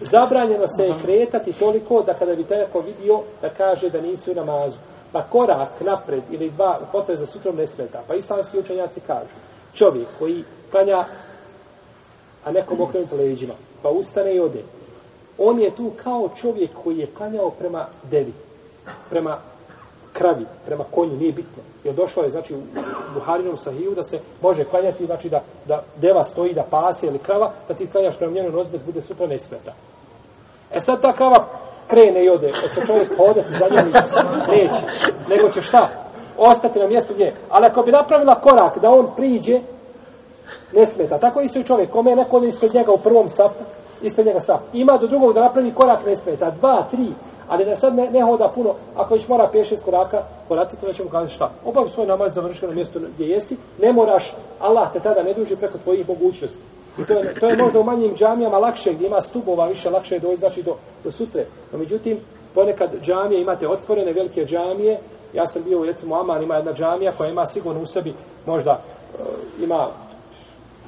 zabranjeno 0.00 0.68
se 0.68 0.82
je 0.82 0.94
kretati 1.02 1.52
toliko 1.52 2.02
da 2.02 2.14
kada 2.14 2.34
bi 2.34 2.44
te 2.44 2.56
neko 2.56 2.80
vidio 2.80 3.20
da 3.42 3.48
kaže 3.48 3.90
da 3.90 4.00
nisi 4.00 4.30
u 4.30 4.34
namazu. 4.34 4.76
Pa 5.12 5.22
korak 5.22 5.68
napred 5.80 6.22
ili 6.30 6.50
dva 6.50 6.80
u 6.94 7.16
za 7.16 7.26
sutrom 7.26 7.56
ne 7.56 7.66
smeta. 7.66 8.02
Pa 8.08 8.14
islamski 8.14 8.58
učenjaci 8.58 9.00
kažu, 9.00 9.34
čovjek 9.74 10.08
koji 10.18 10.44
klanja, 10.70 11.04
a 12.44 12.52
nekom 12.52 12.80
okrenut 12.80 13.12
leđima, 13.12 13.54
pa 13.82 13.88
ustane 13.88 14.34
i 14.34 14.40
ode, 14.40 14.62
on 15.38 15.58
je 15.58 15.70
tu 15.70 15.90
kao 16.02 16.28
čovjek 16.36 16.70
koji 16.84 16.98
je 16.98 17.06
klanjao 17.16 17.50
prema 17.50 17.86
devi, 18.10 18.32
prema 19.10 19.38
kravi, 20.12 20.46
prema 20.66 20.84
konju, 20.90 21.16
nije 21.16 21.32
bitno. 21.32 21.62
Jer 21.84 21.94
došlo 21.94 22.22
je, 22.22 22.30
znači, 22.30 22.54
u 22.54 22.58
Buharinom 23.14 23.56
sahiju 23.56 23.94
da 23.94 24.04
se 24.04 24.18
može 24.42 24.64
klanjati, 24.64 25.06
znači, 25.06 25.28
da, 25.28 25.42
da 25.66 25.82
deva 25.96 26.24
stoji, 26.24 26.54
da 26.54 26.62
pase 26.62 27.06
ili 27.06 27.18
krava, 27.18 27.52
da 27.68 27.74
ti 27.74 27.86
klanjaš 27.86 28.16
prema 28.16 28.32
njenoj 28.32 28.52
nozi 28.52 28.72
da 28.72 28.84
bude 28.86 29.02
sutra 29.02 29.26
ne 29.26 29.38
smeta. 29.38 29.72
E 30.74 30.80
sad 30.80 31.02
ta 31.02 31.12
krava 31.12 31.48
krene 31.88 32.24
i 32.24 32.28
ode, 32.28 32.52
hoće 32.52 32.86
čovjek 32.86 33.08
pa 33.16 33.26
hodati 33.26 33.54
za 33.54 33.66
njom, 33.70 33.92
neće. 34.48 34.82
Nego 35.28 35.48
će 35.48 35.62
šta? 35.62 35.88
Ostati 36.38 36.78
na 36.78 36.86
mjestu 36.86 37.14
gdje. 37.14 37.34
Ali 37.50 37.66
ako 37.66 37.82
bi 37.82 37.92
napravila 37.92 38.34
korak 38.34 38.78
da 38.78 38.90
on 38.90 39.06
priđe, 39.16 39.60
ne 40.72 40.86
smeta. 40.86 41.18
Tako 41.18 41.40
isto 41.40 41.58
i 41.58 41.64
čovjek, 41.64 41.90
kome 41.90 42.10
je 42.10 42.16
neko 42.16 42.44
ispred 42.44 42.74
njega 42.74 42.92
u 42.92 42.98
prvom 42.98 43.30
sapu, 43.30 43.64
ispred 44.02 44.26
njega 44.26 44.40
stav. 44.40 44.58
Ima 44.72 44.96
do 44.96 45.06
drugog 45.06 45.34
da 45.34 45.40
napravi 45.40 45.72
korak 45.74 46.06
ne 46.06 46.16
smeta. 46.16 46.50
Dva, 46.50 46.86
tri, 46.90 47.06
ali 47.48 47.64
da 47.64 47.76
sad 47.76 47.94
ne, 47.94 48.10
ne 48.10 48.22
hoda 48.22 48.48
puno. 48.54 48.74
Ako 48.96 49.14
već 49.14 49.28
mora 49.28 49.48
peš 49.52 49.68
šest 49.68 49.84
koraka, 49.84 50.22
koraci, 50.48 50.76
to 50.76 51.04
mu 51.04 51.10
kazati 51.10 51.32
šta. 51.32 51.50
Obavi 51.64 51.88
svoj 51.88 52.06
namaz, 52.06 52.34
završi 52.34 52.66
na 52.66 52.72
mjestu 52.72 53.00
gdje 53.14 53.28
jesi. 53.28 53.56
Ne 53.82 53.92
moraš, 53.92 54.34
Allah 54.58 54.92
te 54.92 55.00
tada 55.00 55.22
ne 55.22 55.34
duži 55.34 55.56
preko 55.56 55.78
tvojih 55.78 56.08
mogućnosti. 56.08 56.62
I 56.98 57.04
to 57.04 57.12
je, 57.12 57.34
to 57.40 57.48
je 57.48 57.56
možda 57.56 57.80
u 57.80 57.84
manjim 57.84 58.14
džamijama 58.14 58.58
lakše, 58.58 58.92
gdje 58.92 59.06
ima 59.06 59.20
stubova, 59.20 59.66
više 59.66 59.90
lakše 59.90 60.14
je 60.14 60.20
doći, 60.20 60.36
znači 60.36 60.62
do, 60.62 60.76
do 61.04 61.12
sutre. 61.12 61.46
No, 61.72 61.78
međutim, 61.78 62.18
ponekad 62.54 62.90
džamije 63.02 63.40
imate 63.40 63.68
otvorene, 63.68 64.12
velike 64.12 64.44
džamije. 64.44 65.00
Ja 65.34 65.46
sam 65.46 65.62
bio, 65.62 65.80
u 65.80 65.84
recimo, 65.84 66.20
Aman 66.20 66.42
ima 66.42 66.54
jedna 66.54 66.72
džamija 66.72 67.12
koja 67.12 67.30
ima 67.30 67.46
sigurno 67.46 67.82
u 67.82 67.86
sebi, 67.86 68.14
možda 68.46 68.70
e, 68.70 69.22
ima 69.64 69.88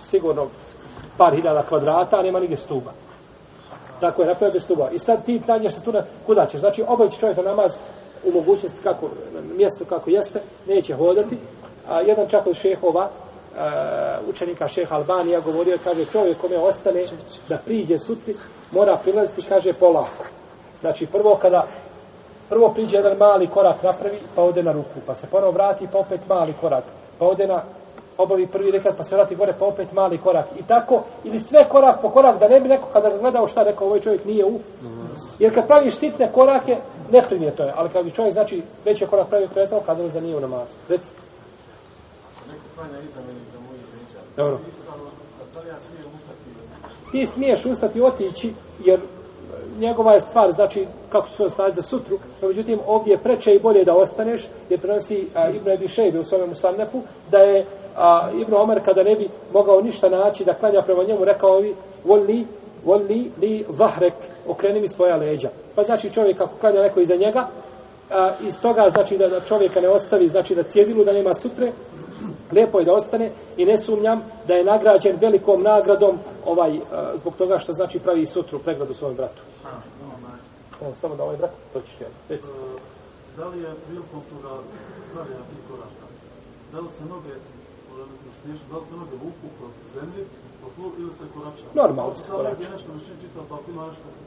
sigurno 0.02 0.46
par 1.16 1.34
hiljada 1.34 1.62
kvadrata, 1.62 2.18
a 2.18 2.22
nema 2.22 2.40
nigdje 2.40 2.56
stuba. 2.56 2.90
Tako 4.00 4.22
je, 4.22 4.28
napravio 4.28 4.52
bez 4.52 4.62
stuba. 4.62 4.90
I 4.90 4.98
sad 4.98 5.24
ti 5.24 5.40
nađeš 5.46 5.74
se 5.74 5.82
tu 5.82 5.92
na, 5.92 6.02
kuda 6.26 6.46
ćeš? 6.46 6.60
Znači, 6.60 6.84
obavići 6.88 7.18
čovjek 7.18 7.36
za 7.36 7.42
namaz 7.42 7.76
u 8.24 8.32
mogućnosti 8.32 8.82
kako, 8.82 9.08
na 9.34 9.40
mjestu 9.56 9.84
kako 9.84 10.10
jeste, 10.10 10.42
neće 10.66 10.94
hodati. 10.94 11.38
A, 11.88 12.00
jedan 12.00 12.28
čak 12.28 12.46
od 12.46 12.56
šehova, 12.56 13.08
a, 13.58 14.18
učenika 14.28 14.68
šeha 14.68 14.96
Albanija 14.96 15.40
govorio, 15.40 15.78
kaže, 15.84 16.04
čovjek 16.04 16.40
kome 16.40 16.58
ostane 16.58 17.04
da 17.48 17.58
priđe 17.64 17.98
sutri, 17.98 18.34
mora 18.72 18.96
prilaziti, 18.96 19.42
kaže, 19.48 19.72
polako. 19.72 20.24
Znači, 20.80 21.06
prvo 21.06 21.38
kada 21.42 21.66
prvo 22.48 22.68
priđe 22.68 22.96
jedan 22.96 23.16
mali 23.16 23.46
korak 23.46 23.82
napravi, 23.82 24.18
pa 24.34 24.42
ode 24.42 24.62
na 24.62 24.72
ruku, 24.72 25.00
pa 25.06 25.14
se 25.14 25.26
ponovo 25.26 25.52
vrati, 25.52 25.88
pa 25.92 25.98
opet 25.98 26.20
mali 26.28 26.54
korak, 26.60 26.84
pa 27.18 27.26
ode 27.26 27.46
na 27.46 27.62
obavi 28.20 28.46
prvi 28.46 28.70
rekat, 28.70 28.96
pa 28.96 29.04
se 29.04 29.14
vrati 29.16 29.36
gore, 29.36 29.54
pa 29.58 29.64
opet 29.64 29.92
mali 29.92 30.18
korak. 30.18 30.46
I 30.58 30.62
tako, 30.62 31.02
ili 31.24 31.38
sve 31.38 31.68
korak 31.68 32.00
po 32.02 32.10
korak, 32.10 32.38
da 32.40 32.48
ne 32.48 32.60
bi 32.60 32.68
neko 32.68 32.88
kada 32.92 33.10
ga 33.10 33.18
gledao 33.18 33.48
šta 33.48 33.62
rekao, 33.62 33.86
ovaj 33.86 34.00
čovjek 34.00 34.24
nije 34.24 34.44
u. 34.44 34.60
Jer 35.38 35.54
kad 35.54 35.66
praviš 35.66 35.94
sitne 35.94 36.32
korake, 36.32 36.76
ne 37.12 37.22
primjeto 37.22 37.62
je. 37.62 37.72
Ali 37.76 37.88
kad 37.88 38.04
bi 38.04 38.10
čovjek, 38.10 38.32
znači, 38.32 38.62
veći 38.84 39.04
je 39.04 39.08
korak 39.08 39.28
pravio 39.28 39.48
kretao, 39.48 39.80
kada 39.80 40.08
za 40.08 40.20
nije 40.20 40.36
u 40.36 40.40
namazu. 40.40 40.74
Reci. 40.88 41.12
Neko 42.48 42.64
klanja 42.74 43.04
iza 43.08 43.20
meni, 43.26 43.40
iza 43.48 43.58
mojih 43.58 43.82
leđa. 43.92 44.20
Dobro. 44.36 44.58
Ispravno, 44.68 45.04
da 45.54 45.60
li 45.60 45.68
ja 45.68 45.80
smijem 45.80 46.08
utati? 46.08 47.12
Ti 47.12 47.26
smiješ 47.26 47.66
ustati 47.66 47.98
i 47.98 48.02
otići, 48.02 48.54
jer 48.84 49.00
njegova 49.78 50.12
je 50.12 50.20
stvar, 50.20 50.52
znači, 50.52 50.86
kako 51.08 51.28
će 51.28 51.34
se 51.34 51.44
ostaviti 51.44 51.76
za 51.76 51.82
sutru, 51.82 52.18
no 52.42 52.48
međutim, 52.48 52.78
ovdje 52.86 53.12
je 53.12 53.18
preče 53.18 53.54
i 53.54 53.60
bolje 53.60 53.84
da 53.84 53.94
ostaneš, 53.94 54.48
jer 54.68 54.80
prenosi 54.80 55.28
a, 55.34 55.50
Ibn 55.50 55.70
Ebi 55.70 55.88
Šejbe 55.88 56.20
u 56.20 56.24
svome 56.24 56.46
Musannefu, 56.46 57.02
da 57.30 57.38
je 57.38 57.66
a, 58.00 58.30
Ibn 58.40 58.54
Omer, 58.54 58.84
kada 58.84 59.02
ne 59.02 59.16
bi 59.16 59.28
mogao 59.52 59.80
ništa 59.80 60.08
naći, 60.08 60.44
da 60.44 60.54
klanja 60.54 60.82
prema 60.82 61.04
njemu, 61.04 61.24
rekao 61.24 61.60
bi, 61.60 61.74
voli, 62.04 62.46
voli 62.84 63.30
li 63.40 63.64
vahrek, 63.68 64.14
okreni 64.48 64.80
mi 64.80 64.88
svoja 64.88 65.16
leđa. 65.16 65.50
Pa 65.74 65.82
znači 65.82 66.12
čovjek 66.12 66.40
ako 66.40 66.56
klanja 66.60 66.82
neko 66.82 67.00
iza 67.00 67.16
njega, 67.16 67.48
a, 68.10 68.32
iz 68.42 68.60
toga 68.60 68.90
znači 68.90 69.18
da, 69.18 69.28
da 69.28 69.40
čovjeka 69.40 69.80
ne 69.80 69.88
ostavi, 69.88 70.28
znači 70.28 70.54
da 70.54 70.62
cjezilu, 70.62 71.04
da 71.04 71.12
nema 71.12 71.34
sutre, 71.34 71.72
lijepo 72.52 72.78
je 72.78 72.84
da 72.84 72.94
ostane 72.94 73.30
i 73.56 73.64
ne 73.64 73.78
sumnjam 73.78 74.22
da 74.48 74.54
je 74.54 74.64
nagrađen 74.64 75.16
velikom 75.20 75.62
nagradom 75.62 76.18
ovaj, 76.46 76.78
a, 76.92 77.12
zbog 77.16 77.36
toga 77.36 77.58
što 77.58 77.72
znači 77.72 77.98
pravi 77.98 78.26
sutru 78.26 78.58
pregradu 78.58 78.94
svom 78.94 79.14
bratu. 79.14 79.42
Evo, 80.82 80.92
samo 81.00 81.16
da 81.16 81.22
ovaj 81.22 81.36
brat, 81.36 81.50
to 81.72 81.80
ćeš 81.80 81.94
ti. 81.94 82.04
Reci. 82.28 82.48
Da 83.36 83.46
li 83.48 83.58
je 83.60 83.74
prilikom 83.86 84.20
toga 84.30 84.54
pravljena 85.12 85.44
tih 85.50 85.62
koraka? 85.70 86.06
Da 86.72 86.80
li 86.80 86.88
se 86.98 87.04
noge, 87.04 87.34
se 91.12 91.18
se 91.18 91.24
korača? 91.34 91.64
Normalno 91.74 92.16
se 92.16 92.28
korača. 92.30 92.56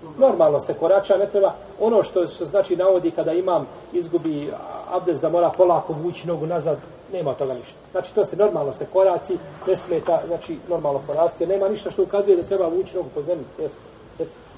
pa. 0.01 0.27
Normalno 0.27 0.61
se 0.61 0.73
korača, 0.73 1.17
ne 1.17 1.29
treba, 1.29 1.55
ono 1.79 2.03
što, 2.03 2.27
što 2.27 2.45
znači 2.45 2.75
navodi 2.75 3.11
kada 3.11 3.33
imam 3.33 3.67
izgubi 3.93 4.51
abdest 4.91 5.21
da 5.21 5.29
mora 5.29 5.49
polako 5.49 5.93
vući 5.93 6.27
nogu 6.27 6.45
nazad, 6.45 6.77
nema 7.13 7.33
toga 7.33 7.53
ništa. 7.53 7.77
Znači 7.91 8.13
to 8.13 8.25
se 8.25 8.35
normalno 8.35 8.73
se 8.73 8.85
koraci, 8.93 9.37
ne 9.67 9.77
smeta, 9.77 10.19
znači 10.27 10.57
normalno 10.69 11.01
koraci, 11.07 11.47
nema 11.47 11.69
ništa 11.69 11.91
što 11.91 12.03
ukazuje 12.03 12.37
da 12.37 12.43
treba 12.43 12.67
vući 12.67 12.95
nogu 12.95 13.09
po 13.15 13.21
zemlji. 13.21 13.45
Reci. 13.57 13.75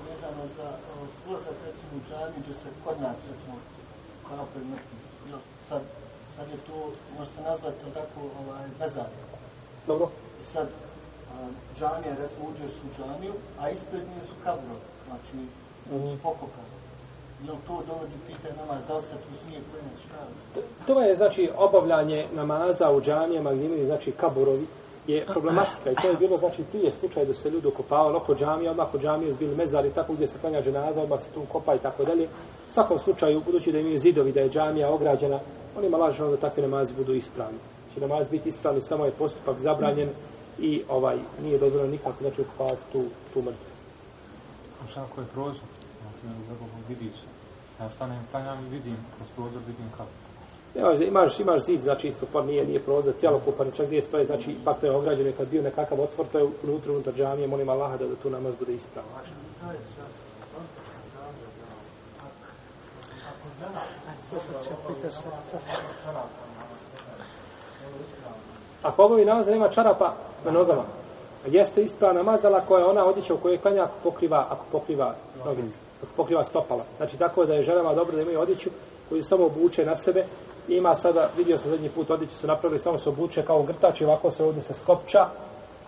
vezano 0.10 0.44
za 0.58 0.68
uh, 0.70 1.30
ulazak 1.30 1.58
recimo 1.66 1.92
u 1.98 2.02
džamiju 2.10 2.40
gdje 2.44 2.54
se 2.54 2.68
kod 2.86 3.02
nas 3.02 3.18
recimo 3.32 3.56
kape 4.28 4.60
mrtvi. 4.60 4.98
Jel, 5.30 5.40
sad, 5.70 5.82
sad 6.36 6.50
je 6.50 6.58
to, 6.68 6.78
može 7.18 7.32
se 7.32 7.42
nazvati 7.42 7.78
to 7.82 7.90
tako 8.00 8.20
ovaj, 8.42 8.66
bezavno. 8.80 9.24
Dobro. 9.88 10.08
I 10.42 10.46
sad 10.46 10.68
a, 10.68 11.48
džamija, 11.80 12.14
recimo 12.24 12.44
uđeš 12.50 12.72
u 12.86 12.90
džamiju, 12.98 13.34
a 13.60 13.70
ispred 13.70 14.02
nje 14.02 14.22
su 14.28 14.34
kabro, 14.44 14.76
znači 15.08 15.38
Mhm. 15.92 16.08
su 16.08 16.18
pokopani. 16.24 16.76
Jel 17.46 17.56
to 17.68 17.84
dovodi 17.88 18.14
pitanje 18.28 18.56
nama, 18.58 18.80
da 18.88 18.96
li 18.98 19.02
se 19.02 19.10
tu 19.10 19.32
smije 19.46 19.62
klanjati 19.72 20.02
šta? 20.06 20.62
To 20.88 21.02
je 21.02 21.16
znači 21.16 21.50
obavljanje 21.58 22.26
namaza 22.34 22.92
u 22.92 23.02
džamijama 23.02 23.54
gdje 23.54 23.66
imaju 23.66 23.86
znači 23.86 24.12
kaburovi 24.12 24.68
je 25.08 25.26
problematika 25.26 25.92
i 25.92 25.96
to 25.96 26.08
je 26.10 26.16
bilo 26.16 26.38
znači 26.38 26.64
prije 26.72 26.92
slučaj 26.92 27.26
da 27.26 27.34
se 27.34 27.50
ljudi 27.50 27.68
okopavali 27.68 28.16
oko 28.16 28.36
džamije, 28.36 28.72
odmah 28.72 28.88
oko 28.88 28.98
džamije 28.98 29.32
su 29.32 29.38
bili 29.38 29.56
mezari 29.56 29.90
tako 29.90 30.14
gdje 30.14 30.28
se 30.28 30.40
klanja 30.42 30.62
dženaza, 30.62 31.02
odmah 31.02 31.22
se 31.22 31.28
tu 31.34 31.42
kopa 31.52 31.76
i 31.76 31.80
tako 31.80 32.06
dalje. 32.06 32.24
U 32.70 32.72
svakom 32.72 33.00
slučaju, 33.00 33.42
budući 33.46 33.72
da 33.72 33.80
imaju 33.80 34.00
zidovi, 34.00 34.32
da 34.32 34.42
je 34.42 34.50
džamija 34.50 34.90
ograđena, 34.90 35.40
oni 35.78 35.88
ima 35.88 35.98
lažno 35.98 36.30
da 36.30 36.38
takvi 36.38 36.62
namazi 36.62 36.94
budu 36.94 37.14
ispravni. 37.14 37.58
Znači 37.86 38.00
namaz 38.00 38.30
biti 38.30 38.50
ispravni, 38.50 38.82
samo 38.82 39.06
je 39.06 39.12
postupak 39.12 39.60
zabranjen 39.60 40.10
i 40.60 40.84
ovaj 40.90 41.18
nije 41.44 41.60
dozvoljeno 41.60 41.92
nikako 41.92 42.16
znači 42.22 42.42
okopavati 42.42 42.82
tu, 42.92 43.04
tu 43.34 43.42
mrtvu. 43.42 43.72
A 44.84 44.88
šta 44.88 45.02
ako 45.12 45.22
je 45.22 45.28
prozor? 45.28 45.68
Ako 46.52 46.66
vidi 46.90 47.10
se. 47.12 47.26
Ja 47.84 47.90
stanem, 47.90 48.20
klanjam 48.32 48.66
i 48.66 48.70
vidim, 48.70 48.98
kroz 49.18 49.28
prozor 49.36 49.62
vidim 49.68 49.92
kako. 49.98 50.25
Nemaš, 50.76 51.00
imaš, 51.00 51.40
imaš 51.40 51.64
zid, 51.66 51.82
znači 51.82 52.08
isto 52.08 52.26
pa 52.34 52.42
nije, 52.42 52.66
nije 52.66 52.80
prozor, 52.80 53.14
cjelokupan, 53.20 53.72
čak 53.78 53.86
gdje 53.86 54.02
stoje, 54.02 54.26
znači 54.26 54.52
ipak 54.52 54.80
to 54.80 54.86
je 54.86 54.96
ograđeno, 54.96 55.32
kad 55.38 55.48
bio 55.48 55.62
nekakav 55.62 56.02
otvor, 56.02 56.28
to 56.32 56.40
je 56.40 56.48
unutra, 56.64 56.92
unutar 56.92 57.14
džamije, 57.14 57.48
molim 57.48 57.70
Allaha 57.70 57.98
da, 57.98 58.08
da 58.08 58.16
tu 58.16 58.30
namaz 58.30 58.56
bude 58.60 58.74
ispravan. 58.74 59.10
Ako 68.84 69.04
obavi 69.04 69.26
namaz 69.26 69.46
da 69.46 69.52
nema 69.52 69.70
čarapa 69.70 70.14
na 70.46 70.52
nogama, 70.52 70.84
Jeste 71.48 71.84
ispravna 71.84 72.24
mazala 72.24 72.62
koja 72.62 72.80
je 72.80 72.86
ona 72.86 73.06
odjeća 73.06 73.34
u 73.34 73.38
kojoj 73.38 73.58
klanja, 73.58 73.84
ako 73.84 73.94
pokriva, 74.04 74.46
ako 74.50 74.66
pokriva 74.72 75.16
noge, 75.46 75.62
ako 76.04 76.12
pokriva 76.16 76.44
stopala. 76.44 76.84
Znači 76.98 77.18
tako 77.18 77.46
da 77.46 77.54
je 77.54 77.64
ženama 77.64 77.94
dobro 77.94 78.16
da 78.16 78.22
imaju 78.22 78.40
odjeću 78.40 78.70
koju 79.10 79.24
samo 79.24 79.46
obuče 79.46 79.86
na 79.86 79.96
sebe. 79.96 80.26
I 80.68 80.76
ima 80.76 80.96
sada, 80.96 81.30
vidio 81.38 81.58
sam 81.58 81.72
zadnji 81.72 81.90
put, 81.90 82.10
odjeću 82.10 82.36
se 82.36 82.48
napravili, 82.48 82.80
samo 82.80 82.98
se 82.98 83.10
obuče 83.10 83.46
kao 83.46 83.64
grtač 83.64 84.02
i 84.02 84.06
ovako 84.06 84.32
se 84.32 84.44
ovdje 84.44 84.62
se 84.62 84.74
skopča 84.74 85.28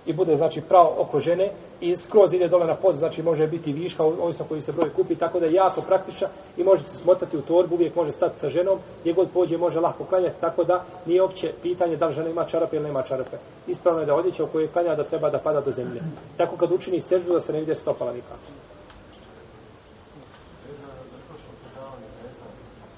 i 0.08 0.14
bude 0.14 0.38
znači 0.38 0.62
pravo 0.62 0.96
oko 0.98 1.20
žene 1.20 1.52
i 1.82 1.98
skroz 1.98 2.34
ide 2.34 2.48
dole 2.48 2.66
na 2.66 2.76
pod, 2.76 2.96
znači 2.96 3.24
može 3.24 3.48
biti 3.48 3.74
viška, 3.74 4.04
ovisno 4.04 4.46
koji 4.46 4.62
se 4.62 4.72
broj 4.72 4.90
kupi, 4.94 5.16
tako 5.16 5.40
da 5.40 5.46
je 5.46 5.54
jako 5.54 5.82
praktična 5.82 6.28
i 6.58 6.64
može 6.64 6.84
se 6.84 6.98
smotati 6.98 7.38
u 7.38 7.42
torbu, 7.42 7.76
uvijek 7.76 7.96
može 7.96 8.12
stati 8.12 8.40
sa 8.40 8.50
ženom, 8.50 8.80
gdje 9.02 9.14
god 9.14 9.28
pođe 9.34 9.58
može 9.58 9.80
lako 9.80 10.04
klanjati, 10.04 10.42
tako 10.42 10.64
da 10.64 10.84
nije 11.06 11.22
opće 11.22 11.54
pitanje 11.62 11.96
da 11.96 12.06
li 12.06 12.14
žena 12.14 12.30
ima 12.30 12.46
čarape 12.46 12.76
ili 12.76 12.86
nema 12.86 13.04
čarape. 13.04 13.38
Ispravno 13.68 14.00
je 14.00 14.06
da 14.06 14.16
odjeća 14.16 14.44
u 14.44 14.48
kojoj 14.48 14.68
klanja 14.68 14.96
da 14.96 15.04
treba 15.04 15.30
da 15.30 15.40
pada 15.40 15.62
do 15.62 15.72
zemlje. 15.72 16.02
Tako 16.38 16.58
kad 16.58 16.72
učini 16.72 17.02
seždu 17.02 17.34
da 17.34 17.42
se 17.42 17.54
ne 17.54 17.60
vide 17.60 17.76
stopala 17.76 18.14
nikako. 18.14 18.48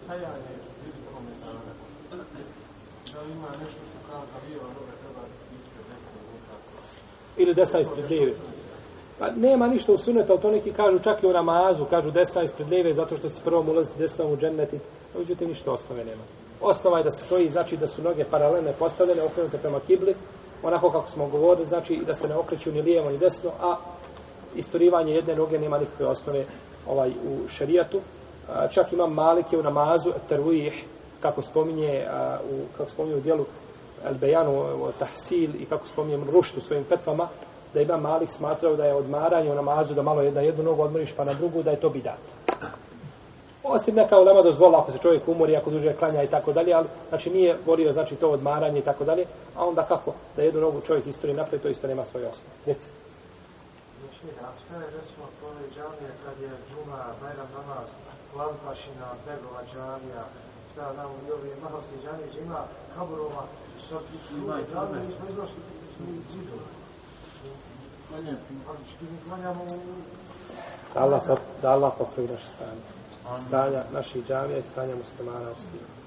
Stajanje 0.03 0.53
prilikom 0.81 1.25
mezana. 1.29 1.59
Da 3.13 3.18
li 3.18 3.18
ima 3.35 3.47
nešto 3.63 3.81
što 3.87 4.11
kao 4.11 4.21
da 4.31 4.47
lijeva 4.47 4.65
ono 4.65 4.73
noga 4.79 4.93
treba 5.01 5.21
ispred 5.57 5.85
desne 5.91 6.19
ruka? 6.31 6.53
ili 7.37 7.53
desna 7.53 7.79
ispred 7.79 8.11
lijeve. 8.11 8.33
Pa 9.19 9.31
nema 9.31 9.67
ništa 9.67 9.91
u 9.91 9.97
sunetu, 9.97 10.31
ali 10.31 10.41
to 10.41 10.51
neki 10.51 10.71
kažu 10.71 10.99
čak 10.99 11.23
i 11.23 11.27
u 11.27 11.33
namazu, 11.33 11.85
kažu 11.85 12.11
desna 12.11 12.43
ispred 12.43 12.69
lijeve 12.69 12.93
zato 12.93 13.17
što 13.17 13.29
se 13.29 13.41
prvom 13.43 13.69
ulaziti 13.69 13.99
desnom 13.99 14.31
u 14.31 14.37
džennetit. 14.37 14.81
No, 15.13 15.19
međutim, 15.19 15.49
ništa 15.49 15.71
osnove 15.71 16.05
nema. 16.05 16.23
Osnova 16.61 16.97
je 16.97 17.03
da 17.03 17.11
se 17.11 17.23
stoji, 17.23 17.49
znači 17.49 17.77
da 17.77 17.87
su 17.87 18.03
noge 18.03 18.25
paralelne 18.25 18.73
postavljene, 18.79 19.23
okrenute 19.23 19.57
prema 19.57 19.79
kibli, 19.87 20.15
onako 20.63 20.91
kako 20.91 21.09
smo 21.09 21.27
govorili, 21.27 21.65
znači 21.65 22.01
da 22.07 22.15
se 22.15 22.27
ne 22.27 22.35
okreću 22.35 22.71
ni 22.71 22.81
lijevo 22.81 23.09
ni 23.09 23.17
desno, 23.17 23.51
a 23.61 23.75
isturivanje 24.55 25.13
jedne 25.13 25.35
noge 25.35 25.59
nema 25.59 25.77
nikakve 25.77 26.05
osnove 26.05 26.45
ovaj 26.87 27.09
u 27.09 27.47
šerijatu. 27.47 27.99
Čak 28.71 28.93
ima 28.93 29.07
Malik 29.07 29.53
je 29.53 29.59
u 29.59 29.63
namazu 29.63 30.11
tervih, 30.29 30.85
kako 31.19 31.41
spominje 31.41 32.05
a, 32.11 32.37
u 32.51 32.77
kako 32.77 32.89
spominje 32.89 33.15
u 33.15 33.21
dijelu 33.21 33.45
El 34.05 34.13
Bejanu 34.13 34.59
o 34.59 34.91
Tahsil 34.99 35.49
i 35.59 35.65
kako 35.65 35.87
spominjem 35.87 36.23
u 36.57 36.61
svojim 36.61 36.83
petvama, 36.83 37.27
da 37.73 37.81
ima 37.81 37.97
Malik 37.97 38.31
smatrao 38.31 38.75
da 38.75 38.85
je 38.85 38.93
odmaranje 38.93 39.51
u 39.51 39.55
namazu, 39.55 39.93
da 39.93 40.01
malo 40.01 40.21
jedna 40.21 40.41
jednu 40.41 40.63
nogu 40.63 40.81
odmoriš 40.83 41.11
pa 41.11 41.23
na 41.23 41.33
drugu, 41.33 41.63
da 41.63 41.71
je 41.71 41.79
to 41.79 41.89
bidat. 41.89 42.19
Osim 43.63 43.95
neka 43.95 44.19
ulema 44.19 44.41
dozvola 44.41 44.79
ako 44.79 44.91
se 44.91 44.97
čovjek 44.97 45.27
umori, 45.27 45.55
ako 45.55 45.69
duže 45.69 45.93
klanja 45.93 46.23
i 46.23 46.27
tako 46.27 46.53
dalje, 46.53 46.73
ali 46.73 46.87
znači 47.09 47.29
nije 47.29 47.57
govorio 47.65 47.93
znači 47.93 48.15
to 48.15 48.29
odmaranje 48.29 48.79
i 48.79 48.81
tako 48.81 49.03
dalje, 49.03 49.25
a 49.55 49.65
onda 49.65 49.83
kako 49.83 50.13
da 50.35 50.41
jednu 50.41 50.61
nogu 50.61 50.81
čovjek 50.81 51.07
istori 51.07 51.33
naprijed, 51.33 51.61
to 51.61 51.69
isto 51.69 51.87
nema 51.87 52.05
svoje 52.05 52.27
osnove. 52.27 52.55
Deci. 52.65 52.89
Znači, 53.99 54.35
a 54.41 54.47
šta 54.61 54.75
je 54.75 54.85
recimo 54.85 55.25
to 55.39 55.47
ove 55.47 55.65
džamije 55.75 56.11
kad 56.25 56.35
je 56.43 56.49
džuma, 56.69 56.99
Bajram 57.21 57.47
namaz, 57.57 57.87
Lampašina, 58.37 59.07
Begova 59.25 59.61
džamija, 59.73 60.23
šta 60.79 60.87
ja 60.87 60.93
znam, 60.93 61.11
i 61.27 61.31
ove 61.31 61.49
mahalske 61.63 61.95
džamije 62.03 62.27
gdje 62.29 62.41
ima 62.41 62.61
kaburova, 62.95 63.43
džamije, 64.71 65.01
mi 65.07 65.13
smo 65.15 65.25
izlašli 65.29 65.61
mi 65.99 66.13
zidova. 66.31 66.69
Mi 69.01 69.17
klanjamo 69.27 69.63
u... 69.63 69.77
Da 70.93 70.99
Allah, 71.05 71.21
pop- 71.27 71.51
da 71.61 71.67
Allah 71.75 71.91
popravi 71.97 72.27
naše 72.35 72.49
stanje. 72.55 72.83
Stanja 73.47 73.81
naših 73.97 74.27
džamija 74.27 74.57
i 74.59 74.69
stanja 74.71 74.95
muslimana 74.95 75.49
u 75.57 75.59
svijetu. 75.65 75.99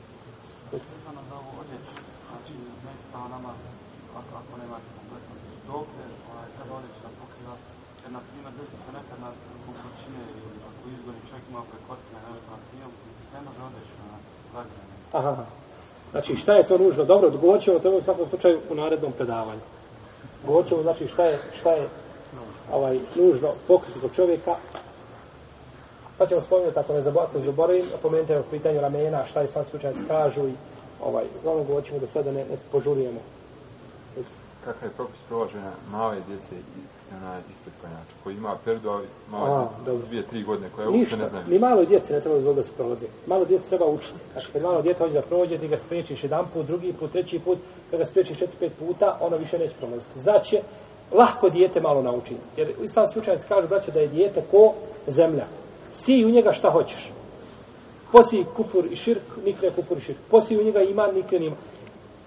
Vezano 0.72 1.22
za 1.28 1.34
ovu 1.40 1.52
odjeću, 1.62 1.96
znači 2.28 2.52
neispravo 2.86 3.26
namaz, 3.36 3.58
ako, 4.18 4.32
ako 4.40 4.52
nemate 4.62 4.88
kompletno 4.98 5.34
dokle, 5.72 6.04
ovaj, 6.30 6.48
treba 6.56 6.72
odjeću 6.80 7.00
da 7.04 7.10
pokriva, 7.20 7.54
jer 8.03 8.11
na 8.16 8.20
primjer 8.28 8.53
desi 8.59 8.76
se 8.84 8.90
nekad 8.98 9.18
na 9.24 9.30
kućine 9.66 10.22
ili 10.38 10.59
ako 10.68 10.82
izgoni 10.94 11.20
čovjek 11.28 11.44
ima 11.50 11.62
prekotine 11.70 12.18
nešto 12.32 12.50
na 12.57 12.61
tijelu, 12.68 12.94
ne 13.34 13.40
može 13.46 13.61
odjeću 13.68 13.96
na 14.11 14.16
zagrane. 14.55 14.94
Aha. 15.18 15.44
Znači, 16.12 16.36
šta 16.36 16.53
je 16.55 16.68
to 16.68 16.78
nužno? 16.78 17.05
Dobro, 17.05 17.30
govorit 17.30 17.62
ćemo 17.64 17.76
o 17.76 17.80
tome 17.80 17.96
u 17.96 18.03
svakom 18.03 18.26
slučaju 18.28 18.61
u 18.70 18.74
narednom 18.74 19.12
predavanju. 19.12 19.64
Govorit 20.46 20.68
ćemo, 20.68 20.82
znači, 20.82 21.09
šta 21.09 21.24
je, 21.24 21.38
šta 21.61 21.70
je 21.70 21.88
ovaj, 22.72 22.98
nužno 23.14 23.48
pokriti 23.68 24.00
kod 24.00 24.12
čovjeka. 24.14 24.55
Pa 26.18 26.26
ćemo 26.26 26.40
spomenuti, 26.40 26.78
ako 26.78 26.92
ne 26.92 27.03
zaboravim, 27.03 27.30
ako 27.30 27.38
zaboravim, 27.38 27.86
pomenite 28.03 28.38
o 28.38 28.42
pitanju 28.50 28.80
ramena, 28.80 29.26
šta 29.26 29.40
je 29.40 29.46
sam 29.46 29.64
slučajac 29.64 29.96
kažu 30.09 30.48
i 30.48 30.55
ovaj, 31.03 31.24
uglavnom 31.40 31.66
govorit 31.66 31.86
ćemo 31.86 31.98
da 31.98 32.07
sada 32.07 32.32
ne, 32.32 32.44
ne 32.44 32.57
požurijemo. 32.72 33.20
Kakav 34.64 34.88
je 34.88 34.94
propis 34.96 35.20
prolaženja 35.28 35.72
male 35.90 36.16
djece 36.28 36.54
i 36.54 36.80
onaj 37.16 37.40
ispred 37.50 37.74
klanjača, 37.80 38.14
koji 38.24 38.34
ima 38.36 38.56
perdu, 38.64 38.90
a 38.90 39.00
male 39.30 39.50
A, 39.50 39.68
djece, 39.84 40.06
dvije, 40.06 40.22
tri 40.22 40.42
godine, 40.42 40.68
koje 40.74 40.86
uopće 40.88 40.98
Ništa, 40.98 41.16
ne 41.16 41.28
znaju. 41.28 41.44
ni 41.48 41.58
malo 41.58 41.84
djece 41.84 42.12
ne 42.12 42.20
treba 42.20 42.36
dozvoliti 42.36 42.60
da 42.60 42.66
se 42.66 42.72
prolazi. 42.76 43.06
Malo 43.26 43.44
djece 43.44 43.68
treba 43.68 43.86
učiti. 43.86 44.18
Znači, 44.32 44.48
kad 44.52 44.62
malo 44.62 44.82
djete 44.82 44.98
hoće 44.98 45.12
da 45.14 45.22
prođe, 45.22 45.58
ti 45.58 45.68
ga 45.68 45.78
spriječiš 45.78 46.22
jedan 46.24 46.44
put, 46.54 46.66
drugi 46.66 46.92
put, 46.92 47.12
treći 47.12 47.38
put, 47.38 47.58
kad 47.90 47.98
ga 48.00 48.06
spriječiš 48.06 48.38
četiri, 48.38 48.56
pet 48.58 48.72
puta, 48.78 49.18
ono 49.20 49.36
više 49.36 49.58
neće 49.58 49.74
prolaziti. 49.80 50.20
Znači, 50.20 50.58
lahko 51.12 51.50
dijete 51.50 51.80
malo 51.80 52.02
nauči. 52.02 52.36
Jer 52.56 52.72
islamski 52.82 53.18
učenjaci 53.18 53.48
kažu, 53.48 53.68
braćo, 53.68 53.90
da 53.90 54.00
je 54.00 54.08
dijete 54.08 54.42
ko 54.50 54.72
zemlja. 55.06 55.46
Si 55.92 56.24
u 56.24 56.30
njega 56.30 56.52
šta 56.52 56.70
hoćeš. 56.70 57.12
Posi 58.12 58.44
kufur 58.56 58.86
i 58.92 58.96
širk, 58.96 59.22
nikne 59.44 59.70
kufur 59.70 59.98
i 59.98 60.00
širk. 60.00 60.18
Posi 60.30 60.58
u 60.58 60.64
njega 60.64 60.82
iman, 60.82 61.14
nikne 61.14 61.38
nima. 61.38 61.56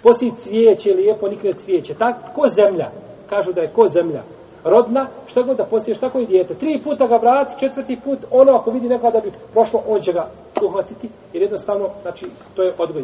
Posi 0.05 0.31
cvijeće 0.39 0.93
lijepo, 0.93 1.27
nikne 1.27 1.53
cvijeće. 1.53 1.93
Tak, 1.93 2.15
ko 2.35 2.49
zemlja. 2.49 2.89
Kažu 3.29 3.53
da 3.53 3.61
je 3.61 3.71
ko 3.75 3.87
zemlja. 3.87 4.21
Rodna, 4.63 5.07
šta 5.27 5.41
god 5.41 5.57
da 5.57 5.63
posiješ, 5.63 5.97
tako 5.97 6.19
i 6.19 6.25
dijete. 6.25 6.53
Tri 6.53 6.81
puta 6.83 7.07
ga 7.07 7.17
vrati, 7.17 7.59
četvrti 7.59 7.99
put, 8.03 8.19
ono 8.31 8.51
ako 8.55 8.71
vidi 8.71 8.89
nekoga 8.89 9.11
da 9.11 9.19
bi 9.19 9.31
prošlo, 9.53 9.81
on 9.87 10.01
će 10.01 10.13
ga 10.13 10.29
uhvatiti. 10.61 11.09
Jer 11.33 11.41
jednostavno, 11.41 11.89
znači, 12.01 12.25
to 12.55 12.63
je 12.63 12.73
odgoj. 12.77 13.03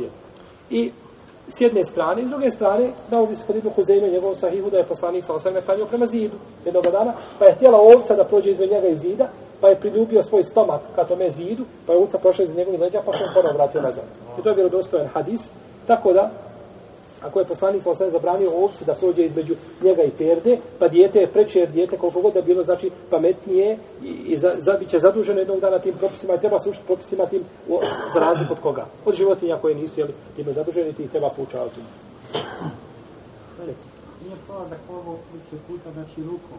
I 0.69 0.91
s 1.47 1.61
jedne 1.61 1.85
strane, 1.85 2.21
i 2.21 2.25
s 2.25 2.29
druge 2.29 2.51
strane, 2.51 2.89
navodi 3.11 3.35
se 3.35 3.43
kod 3.47 3.55
Ibnu 3.55 3.71
Huzeyme 3.77 4.09
u 4.09 4.13
njegovom 4.13 4.35
sahihu 4.35 4.69
da 4.69 4.77
je 4.77 4.83
poslanik 4.83 5.25
sa 5.25 5.33
osam 5.33 5.53
neklanio 5.53 5.85
prema 5.85 6.07
zidu 6.07 6.35
jednog 6.65 6.83
dana, 6.83 7.13
pa 7.39 7.45
je 7.45 7.55
htjela 7.55 7.79
ovca 7.79 8.15
da 8.15 8.23
prođe 8.23 8.51
između 8.51 8.73
njega 8.73 8.87
i 8.87 8.97
zida, 8.97 9.27
pa 9.61 9.69
je 9.69 9.79
priljubio 9.79 10.23
svoj 10.23 10.43
stomak 10.43 10.81
ka 10.95 11.03
tome 11.03 11.29
zidu, 11.29 11.65
pa 11.87 11.93
je 11.93 11.99
ovca 11.99 12.17
prošla 12.17 12.45
iz 12.45 12.55
njegovih 12.55 12.79
leđa, 12.79 13.01
pa 13.05 13.13
se 13.13 13.23
on 13.23 13.29
ponovno 13.33 13.57
vratio 13.57 13.81
nazad. 13.81 14.03
I 14.39 14.43
to 14.43 14.49
je 14.49 14.55
vjerodostojan 14.55 15.07
hadis, 15.07 15.51
tako 15.87 16.13
da, 16.13 16.31
ako 17.21 17.39
je 17.39 17.45
poslanik 17.45 17.83
sa 17.83 18.09
zabranio 18.09 18.51
ovci 18.51 18.85
da 18.85 18.93
prođe 18.93 19.25
između 19.25 19.55
njega 19.83 20.03
i 20.03 20.11
perde, 20.11 20.57
pa 20.79 20.87
dijete 20.87 21.19
je 21.19 21.27
preče, 21.27 21.59
jer 21.59 21.69
dijete 21.71 21.97
koliko 21.97 22.21
god 22.21 22.33
da 22.33 22.41
bilo, 22.41 22.63
znači 22.63 22.91
pametnije 23.09 23.77
i, 24.03 24.07
i 24.07 24.37
za, 24.37 24.51
za, 24.59 24.73
bit 24.73 24.89
će 24.89 24.99
zaduženo 24.99 25.39
jednog 25.39 25.59
dana 25.59 25.79
tim 25.79 25.93
propisima 25.93 26.33
i 26.33 26.39
treba 26.39 26.59
se 26.59 26.69
učiti 26.69 26.85
propisima 26.85 27.25
tim 27.25 27.43
u, 27.69 27.79
za 28.13 28.19
razliku 28.19 28.53
od 28.53 28.59
koga? 28.59 28.85
Od 29.05 29.15
životinja 29.15 29.57
koje 29.61 29.75
nisu, 29.75 29.99
jeli, 29.99 30.13
time 30.35 30.53
zaduženi, 30.53 30.93
ti 30.93 31.03
ih 31.03 31.11
treba 31.11 31.29
poučavati. 31.29 31.79
Nije 34.23 34.35
polazak 34.47 34.79
ovo 34.89 35.17
više 35.33 35.63
puta, 35.67 35.91
znači 35.93 36.23
rukom. 36.23 36.57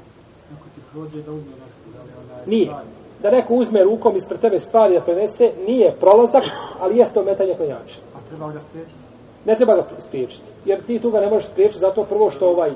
Ako 0.57 0.65
ti 0.75 0.81
prođe 0.93 1.23
da 1.23 1.33
uzme 1.33 1.51
nešto, 1.51 1.99
da 1.99 2.03
li 2.03 2.11
ona 2.25 2.41
je 2.41 2.47
Nije. 2.47 2.67
stvar. 2.67 2.85
Da 3.23 3.31
neko 3.31 3.55
uzme 3.55 3.85
rukom 3.85 4.17
ispred 4.17 4.41
tebe 4.41 4.61
stvari 4.61 4.95
da 4.95 5.01
prenese, 5.01 5.53
nije 5.67 5.93
prolazak, 6.01 6.45
ali 6.81 6.99
jeste 6.99 7.21
ometanje 7.21 7.55
klanjača. 7.55 7.99
A 8.17 8.19
treba 8.29 8.53
ga 8.53 8.61
spriječiti. 8.61 9.12
Ne 9.45 9.57
treba 9.57 9.75
ga 9.75 9.85
spriječiti. 9.99 10.45
Jer 10.65 10.83
ti 10.83 10.99
tu 10.99 11.11
ga 11.11 11.21
ne 11.21 11.31
možeš 11.31 11.49
spriječiti 11.49 11.81
zato 11.81 12.05
prvo 12.05 12.31
što 12.31 12.49
ovaj 12.49 12.71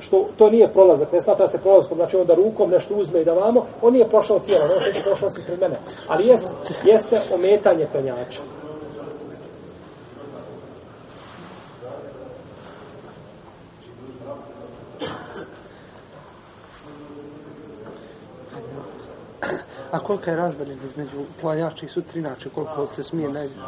što 0.00 0.28
to 0.36 0.50
nije 0.50 0.68
prolazak, 0.68 1.12
ne 1.12 1.20
smatra 1.20 1.48
se 1.48 1.58
prolazkom, 1.58 1.98
znači 1.98 2.16
on 2.16 2.26
da 2.26 2.34
rukom 2.34 2.70
nešto 2.70 2.94
uzme 2.94 3.20
i 3.20 3.24
da 3.24 3.32
vamo, 3.32 3.66
on 3.82 3.92
nije 3.92 4.08
prošao 4.08 4.38
tijelo, 4.38 4.64
on 4.64 4.92
što 4.92 5.10
prošao 5.10 5.30
si 5.30 5.42
pred 5.46 5.60
mene. 5.60 5.76
Ali 6.08 6.26
jest, 6.26 6.52
jeste 6.84 7.20
ometanje 7.34 7.86
penjača. 7.92 8.40
A 19.90 19.98
kolika 19.98 20.30
je 20.30 20.36
razdalja 20.36 20.72
između 20.72 21.24
klanjača 21.40 21.86
i 21.86 21.88
sutrinača, 21.88 22.48
koliko 22.54 22.86
se 22.86 23.02
smije 23.02 23.28
najbolje? 23.28 23.60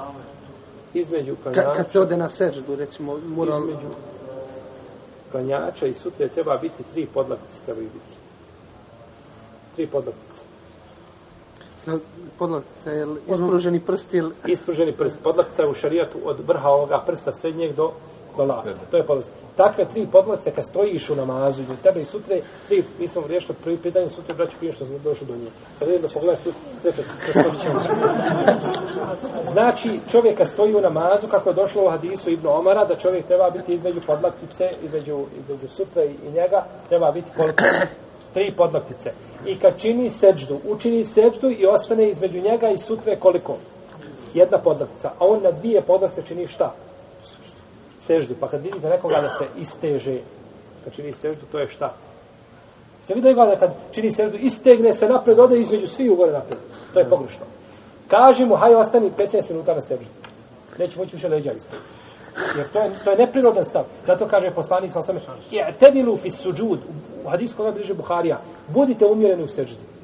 Između 0.95 1.37
Kad, 1.45 1.55
kad 1.55 1.64
se 1.64 1.70
klanjača, 1.72 2.01
ode 2.01 2.16
na 2.16 2.28
seždu, 2.28 2.76
recimo, 2.76 3.18
mora... 3.26 3.57
između 3.57 3.89
klanjača 5.30 5.87
i 5.87 5.95
sutre 5.95 6.28
treba 6.28 6.59
biti 6.59 6.82
tri 6.95 7.07
podlaktice, 7.14 7.61
trebaju 7.64 7.87
biti. 7.87 8.16
Tri 9.76 9.87
podlaktice. 9.87 10.43
Podlaktica, 12.39 12.91
je 12.91 13.07
ispruženi 13.28 13.80
prst 13.80 14.14
ili... 14.14 14.30
Ispruženi 14.47 14.93
prst. 14.93 15.18
Podlaktica 15.22 15.62
je 15.62 15.68
u 15.68 15.74
šarijatu 15.74 16.18
od 16.24 16.41
vrha 16.47 16.68
ovoga 16.68 17.03
prsta 17.07 17.32
srednjeg 17.32 17.74
do, 17.74 17.93
do. 18.37 18.87
To 18.91 18.97
je 18.97 19.07
podlaktica. 19.07 19.37
Takve 19.57 19.84
tri 19.84 20.07
podlace 20.12 20.51
kad 20.51 20.64
stojiš 20.64 21.11
u 21.11 21.16
namazu, 21.16 21.62
i 21.62 21.82
tebe 21.82 22.01
i 22.01 22.05
sutre, 22.05 22.41
tri, 22.68 22.84
mi 22.99 23.09
smo 23.09 23.26
riješili 23.26 23.55
prvi 23.64 23.76
pitanje, 23.76 24.09
sutre 24.09 24.34
braću 24.34 24.57
prije 24.59 24.72
što 24.72 24.87
smo 24.87 24.99
došli 24.99 25.26
do 25.26 25.37
nje. 25.37 25.51
Sad 25.78 25.89
jedno 25.89 26.09
pogledaj 26.14 26.43
tu, 26.45 26.53
rekao. 26.84 27.05
Znači, 29.53 30.01
čovjeka 30.11 30.45
stoji 30.45 30.74
u 30.74 30.80
namazu, 30.80 31.26
kako 31.30 31.49
je 31.51 31.55
došlo 31.55 31.84
u 31.84 31.89
hadisu 31.89 32.30
Ibnu 32.30 32.51
Omara, 32.51 32.84
da 32.84 32.97
čovjek 32.97 33.26
treba 33.26 33.51
biti 33.51 33.74
između 33.74 34.01
podlaktice, 34.07 34.70
između, 34.82 35.24
između 35.41 35.68
sutra 35.68 36.05
i, 36.05 36.14
i 36.28 36.32
njega, 36.32 36.64
treba 36.89 37.12
biti 37.12 37.30
koliko? 37.37 37.64
Tri 38.34 38.55
podlaktice. 38.57 39.11
I 39.47 39.59
kad 39.59 39.78
čini 39.78 40.11
seđdu, 40.11 40.59
učini 40.68 41.05
seđdu 41.05 41.51
i 41.51 41.66
ostane 41.66 42.09
između 42.09 42.41
njega 42.41 42.68
i 42.68 42.78
sutre 42.78 43.16
koliko? 43.16 43.57
Jedna 44.34 44.59
podlaktica. 44.59 45.09
A 45.09 45.26
on 45.26 45.43
na 45.43 45.51
dvije 45.51 45.82
podlaktice 45.82 46.26
čini 46.28 46.47
šta? 46.47 46.74
Seždu. 48.07 48.35
Pa 48.41 48.49
kad 48.49 48.63
vidite 48.63 48.89
nekoga 48.89 49.21
da 49.21 49.29
se 49.29 49.45
isteže, 49.59 50.19
kad 50.85 50.95
čini 50.95 51.13
seždu, 51.13 51.47
to 51.53 51.59
je 51.59 51.69
šta? 51.69 51.95
Ste 53.01 53.15
vidjeli 53.15 53.37
da 53.37 53.57
kad 53.57 53.71
čini 53.93 54.13
seždu, 54.13 54.37
istegne 54.37 54.95
se 54.95 55.09
napred, 55.09 55.39
ode 55.39 55.61
između 55.61 55.87
svi 55.87 56.09
ugore 56.11 56.31
gore 56.31 56.39
napred. 56.39 56.59
To 56.95 56.99
je 56.99 57.11
pogrešno. 57.11 57.47
Kaži 58.09 58.47
mu, 58.47 58.55
haj 58.55 58.75
ostani 58.75 59.11
15 59.19 59.51
minuta 59.51 59.75
na 59.75 59.81
seždu. 59.81 60.07
Neće 60.79 60.99
moći 60.99 61.17
više 61.17 61.29
leđa 61.29 61.53
ispred. 61.53 61.81
Jer 62.57 62.67
to 62.73 62.79
je, 62.79 62.91
to 63.05 63.11
je 63.11 63.17
neprirodan 63.17 63.65
stav. 63.65 63.85
Zato 64.07 64.29
kaže 64.29 64.51
poslanik 64.51 64.93
sa 64.93 64.99
osame, 64.99 65.21
i'tedilu 65.51 66.17
fi 66.17 66.31
suđud, 66.31 66.79
u 67.25 67.29
hadisku 67.29 67.57
koga 67.57 67.71
bliže 67.71 67.95
Buharija, 67.95 68.41
budite 68.69 69.07
umjereni 69.07 69.45
u 69.45 69.49
seždi. 69.49 69.96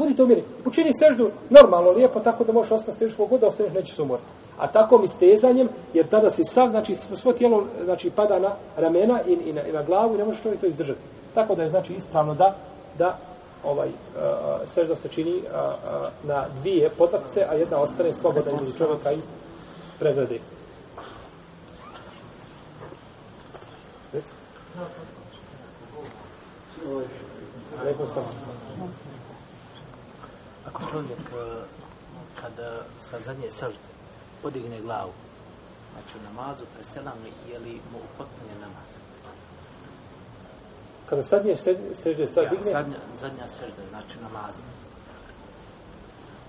Budite 0.00 0.22
umjereni. 0.22 0.46
Učini 0.64 0.90
seždu 0.94 1.30
normalno, 1.50 1.90
lijepo, 1.90 2.20
tako 2.20 2.44
da 2.44 2.52
možeš 2.52 2.72
ostati 2.72 2.98
seždu 2.98 3.16
kogod 3.16 3.40
da 3.40 3.46
ostaneš, 3.46 3.72
nećeš 3.72 3.96
se 3.96 4.02
umoriti. 4.02 4.28
A 4.58 4.66
tako 4.66 4.98
mi 4.98 5.08
stezanjem, 5.08 5.68
jer 5.94 6.06
tada 6.08 6.30
si 6.30 6.44
sav, 6.44 6.70
znači 6.70 6.94
svo 6.94 7.32
tijelo 7.32 7.64
znači, 7.84 8.10
pada 8.10 8.38
na 8.38 8.52
ramena 8.76 9.20
i, 9.28 9.32
i, 9.32 9.52
na, 9.52 9.62
i 9.66 9.72
na 9.72 9.82
glavu 9.82 10.14
i 10.14 10.18
ne 10.18 10.24
možeš 10.24 10.42
čovjek 10.42 10.60
to 10.60 10.66
izdržati. 10.66 11.00
Tako 11.34 11.54
da 11.54 11.62
je 11.62 11.70
znači 11.70 11.94
ispravno 11.94 12.34
da 12.34 12.54
da 12.98 13.18
ovaj 13.64 13.88
uh, 13.88 13.94
sežda 14.66 14.96
se 14.96 15.08
čini 15.08 15.36
uh, 15.36 15.42
uh, 15.44 16.28
na 16.28 16.46
dvije 16.60 16.90
podlakce, 16.90 17.46
a 17.50 17.54
jedna 17.54 17.76
ostane 17.76 18.12
slobodna 18.12 18.52
između 18.52 18.78
čovjeka 18.78 19.12
i 19.12 19.18
pregrade. 19.98 20.38
Reci. 24.12 24.32
Rekao 27.84 28.06
sam. 28.06 28.24
Ako 30.70 30.82
čovjek 30.90 31.18
e, 31.20 31.62
kada 32.34 32.68
sa 32.98 33.20
zadnje 33.20 33.50
sažde 33.50 33.78
podigne 34.42 34.80
glavu, 34.80 35.12
znači 35.92 36.18
u 36.18 36.24
namazu 36.24 36.64
preselam 36.74 37.18
je 37.48 37.58
li 37.58 37.72
mu 37.72 37.98
upotpunje 38.06 38.54
namaz? 38.60 38.90
Kada 41.06 41.22
sadnje 41.22 41.56
sežde 41.94 42.28
sad 42.28 42.44
Ja, 42.44 42.50
digne, 42.50 42.70
zadnja, 42.70 42.96
zadnja 43.14 43.48
sežda, 43.48 43.86
znači 43.88 44.14
namazu. 44.22 44.62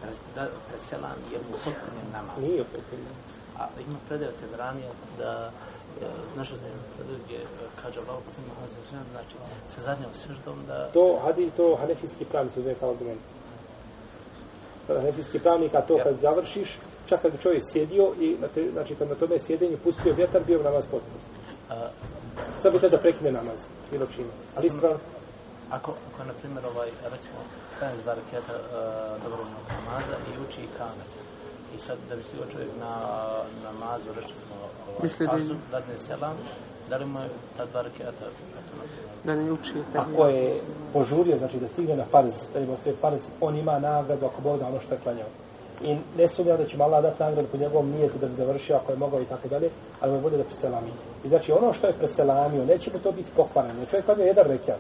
Pres- 0.02 0.22
Da, 0.36 0.48
preselam 0.70 1.18
je 1.32 1.38
mu 1.40 1.50
upotpunje 1.52 2.04
namaz. 2.14 2.38
nije 2.40 2.62
upotpunjen. 2.62 3.16
A 3.60 3.68
ima 3.80 3.98
predaj 4.08 4.28
od 4.28 4.36
Tebranija 4.36 4.90
da 5.18 5.52
e, 6.02 6.06
naša 6.38 6.56
zemlja 6.56 6.82
predaj 6.96 7.16
gdje 7.26 7.38
e, 7.38 7.46
kaže 7.82 8.00
Allah 8.00 8.18
poslanik 8.26 8.50
Muhammed 8.50 8.72
sallallahu 8.72 8.96
alejhi 8.96 9.18
ve 9.18 9.32
sellem, 9.32 9.36
znači 9.36 9.36
sa 9.74 9.82
zadnjom 9.82 10.12
seždom 10.14 10.58
da 10.68 10.92
To 10.92 11.20
hadi 11.24 11.52
to 11.58 11.76
hanefijski 11.76 12.26
pravnici 12.26 12.60
uzme 12.60 12.76
kao 12.80 12.90
argument. 12.92 13.22
Kada 14.88 15.00
hanefijski 15.00 15.40
pravnik, 15.40 15.74
a 15.76 15.82
to 15.82 15.98
kad 16.04 16.20
završiš, 16.20 16.80
čak 17.06 17.22
kad 17.22 17.32
bi 17.32 17.38
čovjek 17.38 17.64
sjedio 17.72 18.14
i 18.20 18.38
znači 18.72 18.96
kad 18.96 19.10
na 19.10 19.16
tome 19.16 19.40
sjedenju 19.40 19.78
pustio 19.84 20.14
vjetar, 20.14 20.44
bio 20.48 20.58
bi 20.58 20.64
namaz 20.64 20.86
potpuno. 20.92 21.24
Sad 22.62 22.74
bi 22.74 22.90
da 22.90 22.98
prekine 22.98 23.32
namaz, 23.32 23.68
bilo 23.92 24.06
čime. 24.06 24.30
Ali 24.56 24.68
ispravno, 24.68 25.00
Ako, 25.72 25.94
ako 26.14 26.24
na 26.24 26.34
primjer, 26.34 26.66
ovaj, 26.66 26.90
recimo, 27.12 27.40
dajem 27.80 27.98
dva 28.04 28.14
raketa 28.14 28.54
uh, 28.54 29.24
dobrovoljnog 29.24 29.66
namaza 29.78 30.16
i 30.28 30.32
uči 30.48 30.62
i 30.62 30.68
kamer. 30.78 31.08
I 31.76 31.80
sad, 31.80 31.98
da 32.10 32.16
bi 32.16 32.24
stigao 32.24 32.46
čovjek 32.52 32.70
na 32.80 32.94
namazu, 33.64 34.08
rečemo, 34.16 34.56
ovaj, 34.90 35.04
Misli 35.04 35.26
da- 35.28 35.32
kazu, 35.32 35.54
dadne 35.72 35.98
selam, 35.98 36.38
da 36.90 36.98
li 36.98 37.06
mu 37.06 37.20
je 37.20 37.30
ta 37.58 37.66
dva 37.66 37.82
raketa? 37.82 38.26
Da 39.24 39.36
ne 39.36 39.52
uči. 39.52 39.74
ako 39.96 40.28
je 40.28 40.62
požurio, 40.94 41.38
znači 41.38 41.58
da 41.60 41.68
stigne 41.68 41.96
na 41.98 42.06
farz, 42.12 42.50
da 42.54 42.60
im 42.60 42.70
ostaje 42.70 42.96
farz, 43.02 43.30
on 43.42 43.56
ima 43.58 43.80
nagradu 43.80 44.26
ako 44.26 44.42
Bog 44.42 44.60
da 44.60 44.68
ono 44.68 44.80
što 44.80 44.94
je 44.94 45.00
klanjao. 45.04 45.28
I 45.84 45.98
ne 46.18 46.28
sumnjam 46.28 46.58
da 46.58 46.66
će 46.66 46.78
mu 46.78 46.84
Allah 46.84 47.04
dati 47.04 47.24
nagradu 47.24 47.48
po 47.52 47.58
njegovom 47.58 47.90
nijetu 47.90 48.18
da 48.18 48.28
bi 48.28 48.36
završio 48.36 48.76
ako 48.76 48.92
je 48.92 48.98
mogao 48.98 49.22
i 49.22 49.26
tako 49.26 49.48
dalje, 49.48 49.70
ali 50.02 50.12
mu 50.12 50.18
je 50.18 50.22
bolje 50.22 50.38
da 50.38 50.44
preselami. 50.44 50.92
I 51.24 51.28
znači 51.28 51.52
ono 51.52 51.74
što 51.74 51.88
je 51.88 51.94
preselamio, 51.94 52.66
neće 52.66 52.92
mu 52.94 53.00
to 53.00 53.12
biti 53.12 53.32
pokvareno. 53.36 53.80
Jer 53.80 53.90
Čovjek 53.90 54.06
klanjao 54.06 54.26
jedan 54.26 54.48
rekiat 54.48 54.80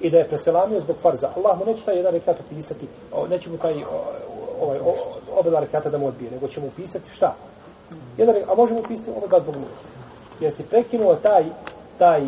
i 0.00 0.10
da 0.10 0.18
je 0.18 0.28
preselamio 0.28 0.80
zbog 0.80 0.96
farza. 1.02 1.30
Allah 1.36 1.58
mu 1.58 1.64
neće 1.64 1.84
taj 1.84 1.96
jedan 1.96 2.12
rekiat 2.12 2.36
upisati, 2.40 2.86
neće 3.30 3.50
mu 3.50 3.58
taj 3.58 3.74
ovaj, 4.60 4.78
o, 4.78 4.94
oba 5.38 5.50
dva 5.50 5.60
rekiata 5.60 5.90
da 5.90 5.98
mu 5.98 6.06
odbije, 6.06 6.30
nego 6.30 6.48
će 6.48 6.60
mu 6.60 6.66
upisati 6.66 7.10
šta? 7.10 7.34
Jedan, 8.18 8.36
a 8.48 8.54
može 8.54 8.74
mu 8.74 8.80
upisati 8.80 9.10
oba 9.10 9.26
dva 9.26 9.40
zbog 9.40 9.54
nuje. 9.54 9.74
Jer 10.40 10.52
si 10.52 10.62
prekinuo 10.62 11.14
taj, 11.14 11.44
taj 11.98 12.22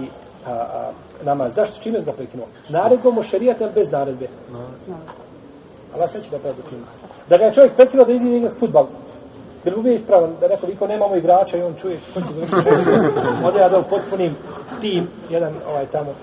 a, 0.47 0.51
a, 0.53 0.91
namaz. 1.23 1.55
Zašto? 1.55 1.83
Čime 1.83 2.01
si 2.01 2.07
ga 2.07 2.13
prekinuo? 2.13 2.47
Naredbom 2.69 3.19
o 3.19 3.23
šarijata 3.23 3.65
ili 3.65 3.73
bez 3.73 3.91
naredbe? 3.91 4.29
Allah 5.95 6.11
sve 6.11 6.23
će 6.23 6.31
da 6.31 6.39
treba 6.39 6.69
čini. 6.69 6.83
Da 7.29 7.37
ga 7.37 7.45
je 7.45 7.53
čovjek 7.53 7.75
prekinuo 7.75 8.05
da 8.05 8.13
ide 8.13 8.37
igrati 8.37 8.59
futbal. 8.59 8.87
Bi 9.65 9.71
li 9.71 9.83
bio 9.83 9.93
ispravan 9.93 10.37
da 10.41 10.49
neko 10.49 10.67
viko 10.67 10.87
nemamo 10.87 11.17
igrača 11.17 11.57
i 11.57 11.63
on 11.63 11.75
čuje 11.75 11.99
ko 12.15 12.21
će 12.21 12.27
završiti 12.33 12.69
Ode 13.47 13.59
ja 13.59 13.69
da 13.69 13.83
potpunim 13.83 14.37
tim, 14.81 15.09
jedan 15.31 15.55
ovaj 15.69 15.87
tamo. 15.87 16.15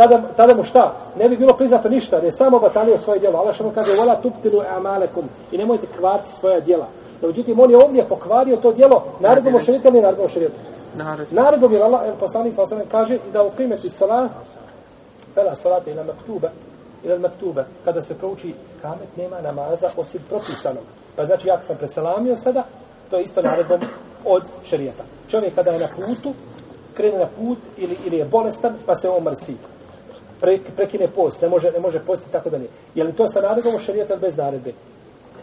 Tada, 0.00 0.22
tada 0.36 0.54
mu 0.54 0.64
šta? 0.64 0.94
Ne 1.18 1.28
bi 1.28 1.36
bilo 1.36 1.52
priznato 1.52 1.88
ništa, 1.88 2.16
jer 2.16 2.24
je 2.24 2.32
samo 2.32 2.58
batalio 2.58 2.98
svoje 2.98 3.20
djelo. 3.20 3.38
Allah 3.38 3.54
što 3.54 3.64
mu 3.64 3.70
kaže, 3.70 3.90
vola 3.98 4.16
tuptilu 4.16 4.62
amalekum 4.76 5.24
i 5.52 5.58
nemojte 5.58 5.86
kvarti 5.98 6.32
svoja 6.32 6.60
djela. 6.60 6.86
No, 7.22 7.28
međutim, 7.28 7.60
on 7.60 7.70
je 7.70 7.76
ovdje 7.76 8.04
pokvario 8.04 8.56
to 8.56 8.72
djelo 8.72 9.04
naredbom 9.20 9.54
o 9.54 9.60
šarijetu 9.60 9.88
ili 9.88 9.92
nije 9.92 10.02
naredbom 10.02 10.26
o 10.26 10.28
šarijetu? 10.28 10.54
Narod. 10.94 11.26
Naredbom 11.30 11.72
je 11.72 11.82
Allah, 11.82 12.00
poslanik 12.20 12.54
sa 12.54 12.62
osam 12.62 12.80
kaže 12.90 13.18
da 13.32 13.44
ukrimeti 13.44 13.90
salat, 13.90 14.30
fela 15.34 15.54
salate 15.54 15.90
ila 15.90 16.04
maktube, 16.04 16.50
ila 17.04 17.18
maktube, 17.18 17.64
kada 17.84 18.02
se 18.02 18.14
prouči 18.14 18.54
kamet, 18.82 19.16
nema 19.16 19.40
namaza 19.40 19.88
osim 19.96 20.20
propisanog. 20.28 20.84
Pa 21.16 21.26
znači, 21.26 21.48
ja 21.48 21.62
sam 21.62 21.76
preselamio 21.76 22.36
sada, 22.36 22.64
to 23.10 23.16
je 23.16 23.24
isto 23.24 23.42
naredbom 23.42 23.80
od 24.24 24.42
šarijeta. 24.64 25.02
Čovjek 25.28 25.54
kada 25.54 25.70
je 25.70 25.78
na 25.78 25.88
putu, 25.96 26.32
krene 26.94 27.18
na 27.18 27.26
put 27.26 27.58
ili, 27.76 27.96
ili 28.06 28.16
je 28.16 28.24
bolestan, 28.24 28.74
pa 28.86 28.96
se 28.96 29.08
on 29.08 29.22
mrsi. 29.22 29.56
Pre, 30.40 30.58
prekine 30.76 31.08
post, 31.08 31.42
ne 31.42 31.48
može, 31.48 31.70
ne 31.70 31.80
može 31.80 32.00
postiti 32.00 32.32
tako 32.32 32.50
da 32.50 32.58
nije. 32.58 32.70
Je 32.94 33.04
li 33.04 33.12
to 33.12 33.28
sa 33.28 33.40
naredbom 33.40 33.80
šarijeta 33.80 34.16
bez 34.16 34.36
naredbe? 34.36 34.72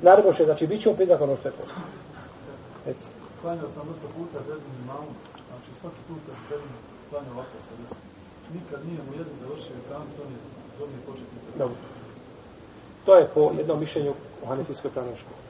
Naredbom 0.01 0.33
šarijeta, 0.33 0.53
znači 0.53 0.67
bit 0.67 0.81
će 0.81 0.89
mu 0.89 0.95
priznat 0.95 1.21
ono 1.21 1.37
što 1.37 1.47
je 1.47 1.51
post. 1.51 1.73
Reci. 2.85 3.07
Klanjao 3.41 3.69
sam 3.69 3.87
dosta 3.87 4.07
puta 4.17 4.37
za 4.47 4.53
jednim 4.53 4.75
imamom, 4.83 5.13
znači 5.47 5.79
svaki 5.79 6.01
put 6.07 6.17
kad 6.27 6.35
se 6.35 6.41
sedim, 6.49 6.71
klanjao 7.09 7.33
ovako 7.33 7.57
sa 7.67 7.73
desnim. 7.81 8.03
Nikad 8.53 8.79
nije 8.87 8.99
mu 9.05 9.11
jezik 9.19 9.33
završio 9.41 9.73
ekran, 9.81 10.05
to 10.17 10.23
nije, 10.29 10.41
to 10.77 10.87
nije 10.87 11.01
početni 11.07 11.37
trenutak. 11.43 11.57
Dobro. 11.59 11.77
To 13.05 13.15
je 13.15 13.27
po 13.33 13.51
jednom 13.57 13.79
mišljenju 13.79 14.13
u 14.43 14.45
Hanefijskoj 14.47 14.91
pravnoj 14.91 15.15
školi. 15.15 15.41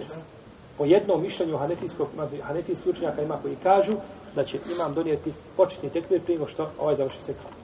Yes. 0.00 0.20
Po 0.78 0.84
jednom 0.84 1.22
mišljenju 1.22 1.56
Hanefijskog, 1.56 2.08
Hanefijskih 2.42 2.92
učenjaka 2.92 3.22
ima 3.22 3.38
koji 3.42 3.56
kažu 3.62 3.96
da 4.34 4.44
će 4.44 4.58
imam 4.74 4.94
donijeti 4.94 5.32
početni 5.56 5.90
tekbir 5.90 6.22
prije 6.22 6.46
što 6.46 6.70
ovaj 6.78 6.94
završi 6.96 7.22
se 7.22 7.34
kao. 7.34 7.61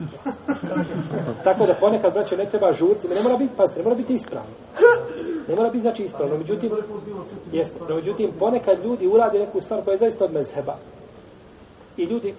Tako 1.44 1.66
da 1.66 1.74
ponekad, 1.74 2.12
braće, 2.12 2.36
ne 2.36 2.46
treba 2.46 2.72
žuriti, 2.72 3.08
ne 3.08 3.22
mora 3.22 3.36
biti, 3.36 3.52
pazite, 3.56 3.80
ne 3.80 3.84
mora 3.84 3.96
biti 3.96 4.14
ispravno. 4.14 4.50
Ne 5.48 5.54
mora 5.56 5.68
biti, 5.68 5.82
znači, 5.82 6.02
ispravno. 6.04 6.38
Međutim, 6.38 6.70
jeste, 7.52 7.78
no, 7.88 7.94
međutim, 7.94 8.30
ponekad 8.38 8.84
ljudi 8.84 9.06
urade 9.06 9.38
neku 9.38 9.60
stvar 9.60 9.84
koja 9.84 9.92
je 9.92 9.98
zaista 9.98 10.24
od 10.24 10.32
mezheba. 10.32 10.76
I 11.96 12.04
ljudi 12.04 12.34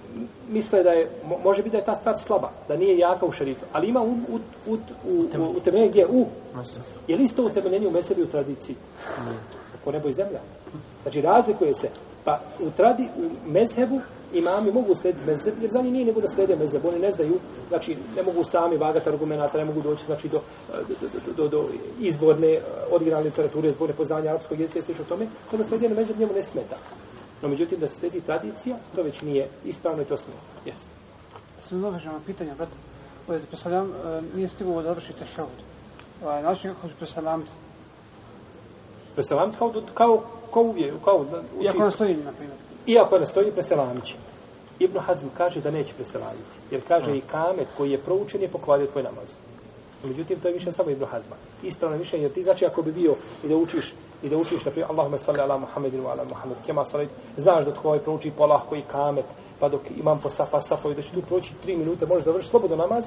misle 0.49 0.83
da 0.83 0.89
je, 0.89 1.09
mo- 1.29 1.43
može 1.43 1.63
biti 1.63 1.71
da 1.71 1.77
je 1.77 1.85
ta 1.85 1.95
stvar 1.95 2.17
slaba, 2.17 2.49
da 2.67 2.75
nije 2.77 2.97
jaka 2.97 3.25
u 3.25 3.31
šeritu, 3.31 3.65
ali 3.73 3.87
ima 3.87 4.01
u, 4.01 4.11
u, 4.11 4.39
u, 4.67 4.73
u, 5.07 5.25
u, 5.37 5.57
utemeljenje 5.57 5.89
gdje? 5.89 6.07
U, 6.07 6.25
je 7.07 7.15
li 7.15 7.23
isto 7.23 7.43
utemeljenje 7.45 7.87
u 7.87 7.91
mesebi 7.91 8.23
u 8.23 8.27
tradiciji? 8.27 8.75
Ako 9.81 9.91
nebo 9.91 10.07
i 10.09 10.13
zemlja. 10.13 10.39
Znači, 11.03 11.21
razlikuje 11.21 11.75
se. 11.75 11.89
Pa 12.25 12.39
u, 12.59 12.71
tradi, 12.71 13.07
u 13.17 13.49
mezhebu 13.51 14.01
imami 14.33 14.71
mogu 14.71 14.95
slediti 14.95 15.25
mezheb, 15.25 15.53
jer 15.61 15.71
za 15.71 15.81
njih 15.81 15.93
nije 15.93 16.05
nego 16.05 16.21
da 16.21 16.29
slede 16.29 16.55
mezheb. 16.55 16.85
Oni 16.85 16.99
ne 16.99 17.11
znaju, 17.11 17.39
znači, 17.69 17.97
ne 18.15 18.23
mogu 18.23 18.43
sami 18.43 18.77
vagati 18.77 19.09
argumenta, 19.09 19.57
ne 19.57 19.65
mogu 19.65 19.81
doći 19.81 20.05
znači, 20.05 20.29
do, 20.29 20.41
do, 20.89 20.95
do, 21.01 21.33
do, 21.35 21.47
do 21.47 21.69
izvorne, 21.99 22.53
eh, 22.53 22.61
originalne 22.91 23.25
literature, 23.25 23.69
izvorne 23.69 23.95
poznanja 23.95 24.29
arapskog 24.29 24.59
jezika 24.59 24.79
i 24.79 24.81
slično 24.81 25.05
tome, 25.09 25.27
to 25.51 25.57
da 25.57 25.89
na 25.89 25.95
mezheb 25.95 26.19
njemu 26.19 26.33
ne 26.33 26.43
smeta. 26.43 26.75
No, 27.41 27.49
međutim, 27.49 27.79
da 27.79 27.87
se 27.87 27.95
sledi 27.95 28.21
tradicija, 28.21 28.77
to 28.95 29.03
već 29.03 29.21
nije 29.21 29.47
ispravno 29.65 30.01
i 30.01 30.05
to 30.05 30.17
smeta. 30.17 30.39
Jeste. 30.65 30.89
Sam 31.59 31.81
dovežemo 31.81 32.21
pitanja, 32.25 32.55
brate. 32.55 32.77
Ovo 33.27 33.33
je 33.33 33.39
za 33.39 33.87
nije 34.35 34.47
stigao 34.47 34.75
da 34.75 34.87
završite 34.87 35.25
šahud. 35.35 35.59
Ovaj, 36.23 36.43
način 36.43 36.73
kako 36.73 36.89
ću 36.89 36.95
presalamiti. 36.99 37.51
Preselamit 39.15 39.55
kao, 39.57 39.73
kao, 39.93 40.21
kao 40.53 40.63
uvijek, 40.63 40.93
kao 41.05 41.23
da 41.31 41.41
uči. 41.57 41.65
Iako 41.65 41.83
na 41.83 41.91
stojim, 41.91 42.23
na 42.23 42.31
primjer. 42.31 42.57
Iako 42.87 43.19
ne 43.19 43.25
stoji 43.25 43.51
preselamit 43.51 44.03
će. 44.03 44.15
Ibn 44.79 44.99
Hazm 44.99 45.27
kaže 45.37 45.61
da 45.61 45.71
neće 45.71 45.93
preselamiti. 45.93 46.57
Jer 46.71 46.81
kaže 46.87 47.17
i 47.17 47.21
kamet 47.21 47.67
koji 47.77 47.91
je 47.91 47.97
proučen 47.97 48.41
je 48.41 48.49
pokvario 48.49 48.87
tvoj 48.87 49.03
namaz. 49.03 49.35
Međutim, 50.03 50.39
to 50.39 50.47
je 50.47 50.53
više 50.53 50.71
samo 50.71 50.89
Ibn 50.89 51.05
Hazma. 51.05 51.35
Ispravno 51.63 51.97
mišljenje, 51.97 52.25
jer 52.25 52.33
ti 52.33 52.43
znači 52.43 52.65
ako 52.65 52.81
bi 52.81 52.91
bio 52.91 53.15
i 53.43 53.47
da 53.47 53.55
učiš 53.55 53.93
i 54.23 54.29
da 54.29 54.37
učiš, 54.37 54.65
na 54.65 54.71
primjer, 54.71 54.91
Allahumma 54.91 55.17
salli 55.17 55.39
ala 55.39 55.57
Muhammedin 55.57 56.01
wa 56.01 56.11
ala 56.11 56.23
Muhammed, 56.23 56.57
kema 56.65 56.85
salit, 56.85 57.09
znaš 57.37 57.65
da 57.65 57.73
tko 57.73 57.87
ovaj 57.87 57.99
prouči 57.99 58.31
polahko 58.37 58.75
i 58.75 58.81
kamet, 58.81 59.25
pa 59.59 59.69
dok 59.69 59.81
imam 59.99 60.19
po 60.19 60.29
safa 60.29 60.61
safa 60.61 60.89
i 60.89 60.95
da 60.95 61.01
će 61.01 61.11
tu 61.11 61.21
proći 61.21 61.53
tri 61.61 61.75
minute, 61.75 62.05
možeš 62.05 62.25
završiti 62.25 62.49
slobodno 62.49 62.77
namaz, 62.77 63.05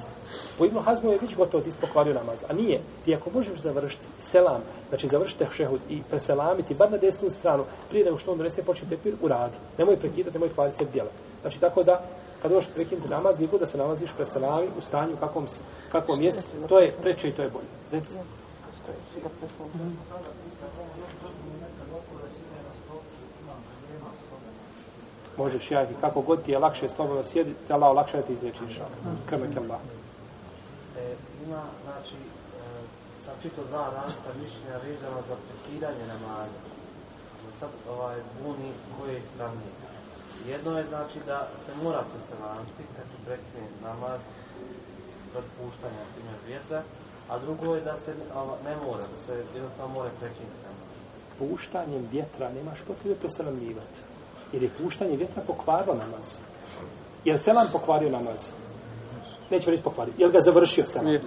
po 0.57 0.65
Ibnu 0.65 0.81
Hazmu 0.81 1.11
je 1.11 1.17
već 1.21 1.35
gotovo 1.35 1.63
ti 1.63 1.71
spokvario 1.71 2.13
namaz. 2.13 2.43
A 2.49 2.53
nije, 2.53 2.81
ti 3.05 3.15
ako 3.15 3.29
možeš 3.29 3.59
završiti 3.59 4.05
selam, 4.21 4.61
znači 4.89 5.07
završiti 5.07 5.45
šehud 5.51 5.79
i 5.89 6.01
preselamiti, 6.09 6.75
bar 6.75 6.91
na 6.91 6.97
desnu 6.97 7.29
stranu, 7.29 7.63
prije 7.89 8.05
nego 8.05 8.17
što 8.17 8.31
on 8.31 8.37
donese 8.37 8.63
počne 8.63 8.89
tepir, 8.89 9.15
uradi. 9.21 9.57
Nemoj 9.77 9.97
prekidati, 9.97 10.33
nemoj 10.33 10.53
kvariti 10.53 10.77
se 10.77 10.85
djela. 10.85 11.09
Znači 11.41 11.59
tako 11.59 11.83
da, 11.83 12.01
kad 12.41 12.51
dođeš 12.51 12.69
prekinuti 12.75 13.09
namaz, 13.09 13.39
nije 13.39 13.49
da 13.59 13.65
se 13.65 13.77
nalaziš 13.77 14.13
preselami 14.13 14.67
u 14.77 14.81
stanju 14.81 15.15
kakvom, 15.19 15.47
kakvom 15.91 16.21
jesi, 16.21 16.45
to 16.69 16.79
je 16.79 16.93
preče 17.01 17.29
i 17.29 17.35
to 17.35 17.41
je 17.41 17.49
bolje. 17.49 17.67
Reci. 17.91 18.17
Možeš 25.37 25.71
ja 25.71 25.85
kako 26.01 26.21
god 26.21 26.43
ti 26.43 26.51
je 26.51 26.59
lakše 26.59 26.89
slobodno 26.89 27.23
sjedi, 27.23 27.53
te 27.67 27.73
Allah 27.73 27.89
olakša 27.89 28.17
da 28.17 28.23
ti 28.23 28.33
izliječi 28.33 28.63
inša. 28.63 28.85
Kremek 29.29 29.57
Allah. 29.57 29.79
E, 30.97 31.15
ima, 31.45 31.61
znači, 31.85 32.15
e, 32.15 32.61
sam 33.25 33.35
čito 33.41 33.61
dva 33.69 33.85
rasta 33.95 34.29
mišljenja 34.43 34.77
vezano 34.87 35.21
za 35.27 35.35
prekidanje 35.47 36.05
namaza. 36.07 36.59
Sad 37.59 37.69
ovaj 37.89 38.17
buni 38.43 38.71
koje 38.97 39.13
je 39.13 39.19
ispravnije. 39.19 39.71
Jedno 40.47 40.77
je 40.77 40.85
znači 40.85 41.19
da 41.25 41.47
se 41.65 41.83
mora 41.83 42.03
preselamiti 42.11 42.83
kad 42.95 43.05
se 43.11 43.17
prekine 43.25 43.67
namaz 43.83 44.21
kod 45.33 45.43
puštanja 45.57 46.03
primjer 46.13 46.39
vjetra, 46.47 46.81
a 47.29 47.39
drugo 47.39 47.75
je 47.75 47.81
da 47.81 47.97
se 47.97 48.13
ne 48.63 48.75
mora, 48.85 49.03
da 49.13 49.17
se 49.25 49.43
jednostavno 49.55 49.93
mora 49.93 50.09
prekinuti 50.19 50.59
namaz. 50.67 50.93
Puštanjem 51.39 52.07
vjetra 52.11 52.49
nemaš 52.49 52.79
potrebe 52.87 53.15
preselamljivati. 53.15 54.06
Jer 54.53 54.63
je 54.63 54.69
puštanje 54.81 55.17
vjetra 55.17 55.43
pokvarilo 55.47 55.95
namaz. 55.95 56.39
Jer 57.25 57.39
selam 57.39 57.67
pokvario 57.71 58.09
namaz? 58.09 58.51
Neće 59.49 59.71
reći 59.71 59.83
pokvario. 59.83 60.13
Jel 60.17 60.31
ga 60.31 60.41
završio 60.41 60.85
selam? 60.85 61.17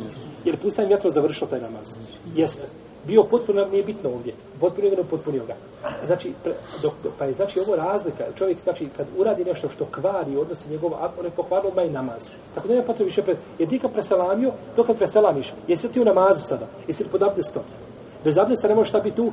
Jer 0.44 0.56
puštanje 0.62 0.88
vjetra 0.88 1.10
završilo 1.10 1.50
taj 1.50 1.60
namaz? 1.60 1.98
Jeste. 2.34 2.62
Bio 3.06 3.24
potpuno, 3.24 3.66
nije 3.66 3.84
bitno 3.84 4.10
ovdje. 4.10 4.34
Potpuno 4.60 4.86
je 4.86 5.04
potpunio 5.10 5.44
ga. 5.46 5.54
Znači, 6.06 6.32
dok, 6.82 6.92
pa 7.18 7.24
je 7.24 7.32
znači 7.32 7.60
ovo 7.60 7.76
razlika. 7.76 8.24
Čovjek, 8.38 8.58
znači, 8.62 8.88
kad 8.96 9.06
uradi 9.16 9.44
nešto 9.44 9.68
što 9.68 9.84
kvari 9.84 10.36
odnosi 10.36 10.70
njegov, 10.70 10.94
a 10.94 11.10
on 11.18 11.24
je 11.24 11.30
pokvarilo 11.30 11.68
odmah 11.68 11.86
i 11.86 11.90
namaz. 11.90 12.30
Tako 12.54 12.68
da 12.68 12.74
nema 12.74 12.86
potrebe 12.86 13.08
više 13.08 13.22
pred... 13.22 13.36
Jer 13.58 13.68
ti 13.68 13.78
kad 13.78 13.92
preselamio, 13.92 14.52
dok 14.76 14.86
kad 14.86 14.96
preselamiš, 14.96 15.52
jesi 15.68 15.86
li 15.86 15.92
ti 15.92 16.00
u 16.00 16.04
namazu 16.04 16.40
sada? 16.42 16.66
Jesi 16.86 17.04
li 17.04 17.10
pod 17.10 17.22
abdestom? 17.22 17.62
Bez 18.24 18.38
abdesta 18.38 18.68
ne 18.68 18.74
možeš 18.74 18.88
šta 18.88 19.00
biti 19.00 19.16
tu 19.16 19.32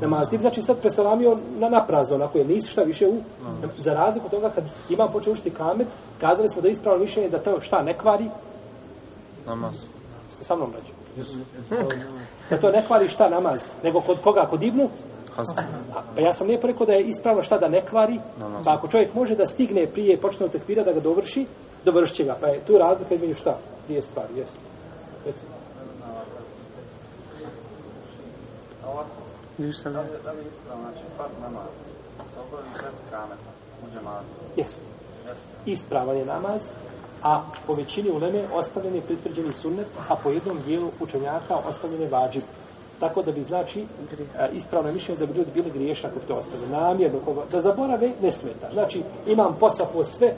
namaz. 0.00 0.28
Ti 0.28 0.38
znači 0.38 0.62
sad 0.62 0.80
preselamio 0.80 1.38
na, 1.58 1.68
na 1.68 1.86
prazno, 1.86 2.14
onako 2.14 2.38
je 2.38 2.44
nisi 2.44 2.70
šta 2.70 2.82
više 2.82 3.08
u... 3.08 3.14
No. 3.14 3.68
Za 3.78 3.92
razliku 3.92 4.28
toga 4.28 4.50
kad 4.50 4.64
imam 4.90 5.12
počeo 5.12 5.32
učiti 5.32 5.50
kamet, 5.50 5.86
kazali 6.20 6.48
smo 6.48 6.62
da 6.62 6.68
je 6.68 6.72
ispravno 6.72 7.00
mišljenje 7.00 7.28
da 7.28 7.38
to 7.38 7.60
šta 7.60 7.82
ne 7.82 7.98
kvari? 7.98 8.30
Namaz. 9.46 9.76
Ste 10.30 10.44
sa 10.44 10.56
mnom 10.56 10.72
rađu? 10.72 10.92
da 12.50 12.60
to 12.60 12.70
ne 12.70 12.82
kvari 12.86 13.08
šta 13.08 13.28
namaz, 13.28 13.68
nego 13.82 14.00
kod 14.00 14.20
koga? 14.24 14.46
Kod 14.50 14.62
Ibnu? 14.62 14.88
Pa 16.14 16.20
ja 16.20 16.32
sam 16.32 16.46
lijepo 16.46 16.66
rekao 16.66 16.86
da 16.86 16.92
je 16.92 17.02
ispravno 17.02 17.42
šta 17.42 17.58
da 17.58 17.68
ne 17.68 17.86
kvari, 17.86 18.20
namaz. 18.38 18.64
pa 18.64 18.74
ako 18.74 18.88
čovjek 18.88 19.14
može 19.14 19.36
da 19.36 19.46
stigne 19.46 19.86
prije 19.86 20.20
počne 20.20 20.48
tekvira 20.48 20.84
da 20.84 20.92
ga 20.92 21.00
dovrši, 21.00 21.46
dovršit 21.84 22.16
će 22.16 22.24
ga. 22.24 22.36
Pa 22.40 22.46
je 22.46 22.64
tu 22.66 22.78
razlika 22.78 23.14
između 23.14 23.34
šta? 23.34 23.58
Dvije 23.86 24.02
stvari, 24.02 24.38
jesu. 24.38 24.58
Recimo. 25.26 25.52
Ništa 29.66 29.90
ne. 29.90 29.94
Da 30.24 30.32
li 30.32 30.44
ispravno, 30.48 30.82
znači, 30.82 31.04
fat 31.16 31.30
namaz, 31.42 31.72
se 32.34 32.40
obavi 32.40 32.68
bez 32.74 32.94
kameta, 33.10 33.50
u 33.82 33.94
džematu? 33.94 34.72
Ispravan 35.66 36.16
je 36.16 36.24
namaz, 36.24 36.68
a 37.22 37.42
po 37.66 37.74
većini 37.74 38.10
uleme 38.10 38.42
ostavljen 38.52 38.94
je 38.94 39.00
pritvrđeni 39.00 39.52
sunnet, 39.52 39.86
a 40.08 40.16
po 40.16 40.30
jednom 40.30 40.58
dijelu 40.66 40.90
učenjaka 41.00 41.56
ostavljen 41.68 42.02
je 42.02 42.08
vađib. 42.08 42.42
Tako 43.00 43.22
da 43.22 43.32
bi 43.32 43.44
znači 43.44 43.86
ispravno 44.52 44.88
je 44.88 44.94
mišljenje 44.94 45.20
da 45.20 45.26
bi 45.26 45.38
ljudi 45.38 45.50
bili 45.54 45.70
griješni 45.70 46.08
ako 46.08 46.20
to 46.28 46.34
ostave. 46.34 46.68
Namjerno 46.68 47.18
koga, 47.24 47.42
da 47.50 47.60
zaborave 47.60 48.12
ne 48.22 48.32
smeta. 48.32 48.68
Znači 48.72 49.02
imam 49.26 49.56
posafo 49.60 50.04
sve, 50.04 50.34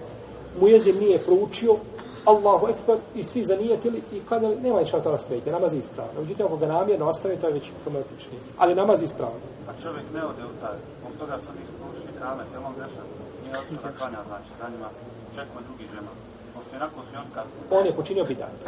mu 0.61 0.69
jezim 0.69 0.97
nije 0.97 1.19
proučio, 1.19 1.77
Allahu 2.25 2.69
ekber 2.69 2.99
i 3.15 3.25
svi 3.25 3.45
zanijetili 3.45 4.03
i 4.13 4.21
kada 4.29 4.49
nema 4.49 4.81
ništa 4.81 5.01
toga 5.01 5.19
smetje, 5.19 5.53
namaz 5.53 5.73
je 5.73 5.79
ispravan. 5.79 6.15
Međutim, 6.21 6.47
ako 6.47 6.57
ga 6.57 6.67
namjerno 6.67 7.07
ostave, 7.07 7.37
to 7.37 7.47
je 7.47 7.53
već 7.53 7.71
problematičnije. 7.83 8.41
Ali 8.59 8.75
namaz 8.75 9.01
je 9.01 9.05
ispravan. 9.05 9.41
A 9.69 9.73
čovjek 9.83 10.05
ne 10.15 10.25
ode 10.25 10.45
u 10.45 10.55
taj, 10.61 10.77
od 11.09 11.19
toga 11.19 11.39
što 11.43 11.53
nisu 11.59 11.73
proučili 11.79 12.13
kamet, 12.21 12.47
je 12.53 12.59
on 12.59 12.75
grešan? 12.77 13.07
Nije 13.45 13.59
otišao 13.59 13.83
da 13.85 13.99
klanja, 13.99 14.19
znači, 14.29 14.51
za 14.61 14.69
njima 14.73 14.89
čekuje 15.35 15.63
drugi 15.69 15.85
žena. 15.95 16.11
Poslije 16.55 16.79
nakon 16.79 17.03
svi 17.11 17.17
on 17.17 17.29
kasno. 17.35 17.79
On 17.79 17.87
je 17.87 17.93
počinio 17.93 18.25
bidat. 18.25 18.59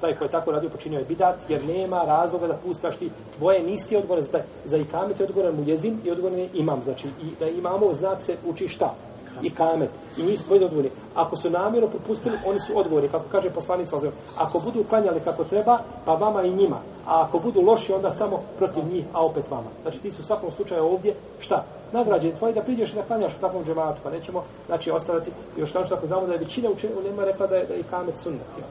Taj 0.00 0.16
koji 0.16 0.26
je 0.26 0.30
tako 0.30 0.52
radio 0.52 0.70
počinio 0.70 0.98
je 0.98 1.04
bidat, 1.04 1.38
jer 1.48 1.64
nema 1.64 2.02
razloga 2.06 2.46
da 2.46 2.54
pustaš 2.54 2.96
ti 2.96 3.10
tvoje 3.38 3.62
nisti 3.62 3.96
odgovoran 3.96 4.24
za. 4.24 4.40
Za 4.64 4.76
ikamet 4.76 5.20
je 5.20 5.26
odgovoran 5.26 5.54
mu 5.56 5.68
jezin 5.68 6.00
i 6.04 6.10
odgovoran 6.10 6.38
je 6.38 6.48
imam. 6.54 6.82
Znači, 6.82 7.06
i 7.22 7.26
da 7.40 7.48
imamo 7.48 7.94
znak 7.94 8.22
se 8.22 8.36
uči 8.46 8.68
šta? 8.68 8.94
I 9.42 9.50
kamet. 9.50 9.90
I 10.16 10.22
nisu 10.22 10.42
svoji 10.44 10.64
odgovorni. 10.64 10.90
Ako 11.14 11.36
su 11.36 11.50
namjerno 11.50 11.88
propustili, 11.88 12.38
oni 12.46 12.60
su 12.60 12.78
odgovorni. 12.78 13.08
Kako 13.08 13.24
kaže 13.32 13.50
poslanica 13.50 13.96
Ozir, 13.96 14.10
ako 14.38 14.60
budu 14.60 14.84
klanjali 14.84 15.20
kako 15.20 15.44
treba, 15.44 15.78
pa 16.04 16.14
vama 16.14 16.42
i 16.42 16.54
njima. 16.54 16.76
A 17.06 17.22
ako 17.22 17.38
budu 17.38 17.60
loši, 17.60 17.92
onda 17.92 18.10
samo 18.10 18.42
protiv 18.58 18.84
njih, 18.92 19.04
a 19.12 19.24
opet 19.24 19.50
vama. 19.50 19.68
Znači 19.82 19.98
ti 19.98 20.10
su 20.10 20.22
u 20.22 20.24
svakom 20.24 20.52
slučaju 20.52 20.84
ovdje, 20.84 21.14
šta? 21.40 21.64
Nagrađeni 21.92 22.36
tvoji 22.36 22.54
da 22.54 22.62
priđeš 22.62 22.92
i 22.92 22.94
da 22.94 23.02
klanjaš 23.02 23.36
u 23.36 23.40
takvom 23.40 23.64
džematu. 23.64 24.00
Pa 24.02 24.10
nećemo, 24.10 24.44
znači, 24.66 24.90
ostaviti. 24.90 25.30
Još 25.56 25.72
tamo 25.72 25.86
što 25.86 25.94
ako 25.94 26.06
znamo 26.06 26.26
da 26.26 26.32
je 26.32 26.38
većina 26.38 26.70
u 26.70 27.02
nema 27.02 27.24
rekla 27.24 27.46
da 27.46 27.56
je, 27.56 27.66
da 27.66 27.74
je 27.74 27.82
kamet 27.90 28.20
sunnet. 28.20 28.46
Ja. 28.58 28.64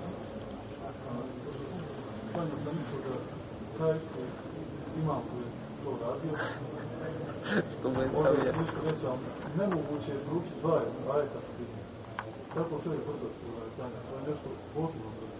Imam 5.03 5.21
to 5.83 5.91
radio, 6.01 6.31
to 7.81 7.89
mu 7.89 8.01
je 8.01 8.07
stavio. 8.09 9.13
Nemoguće 9.57 10.11
je 10.11 10.19
proučiti 10.27 10.59
dva 10.61 10.79
ajeta. 11.15 11.39
Kako 12.53 12.69
čovjek 12.83 13.01
brzo 13.07 13.27
klanja? 13.75 13.99
To 14.09 14.15
je 14.17 14.21
nešto 14.29 14.47
posebno 14.75 15.09
brzo. 15.19 15.37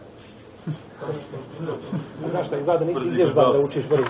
Znaš 2.32 2.47
šta, 2.47 2.58
izgleda 2.58 2.80
da 2.80 2.86
nisi 2.86 3.08
izvježban 3.08 3.53
da 3.53 3.60
učiš 3.60 3.88
brzo. 3.88 4.03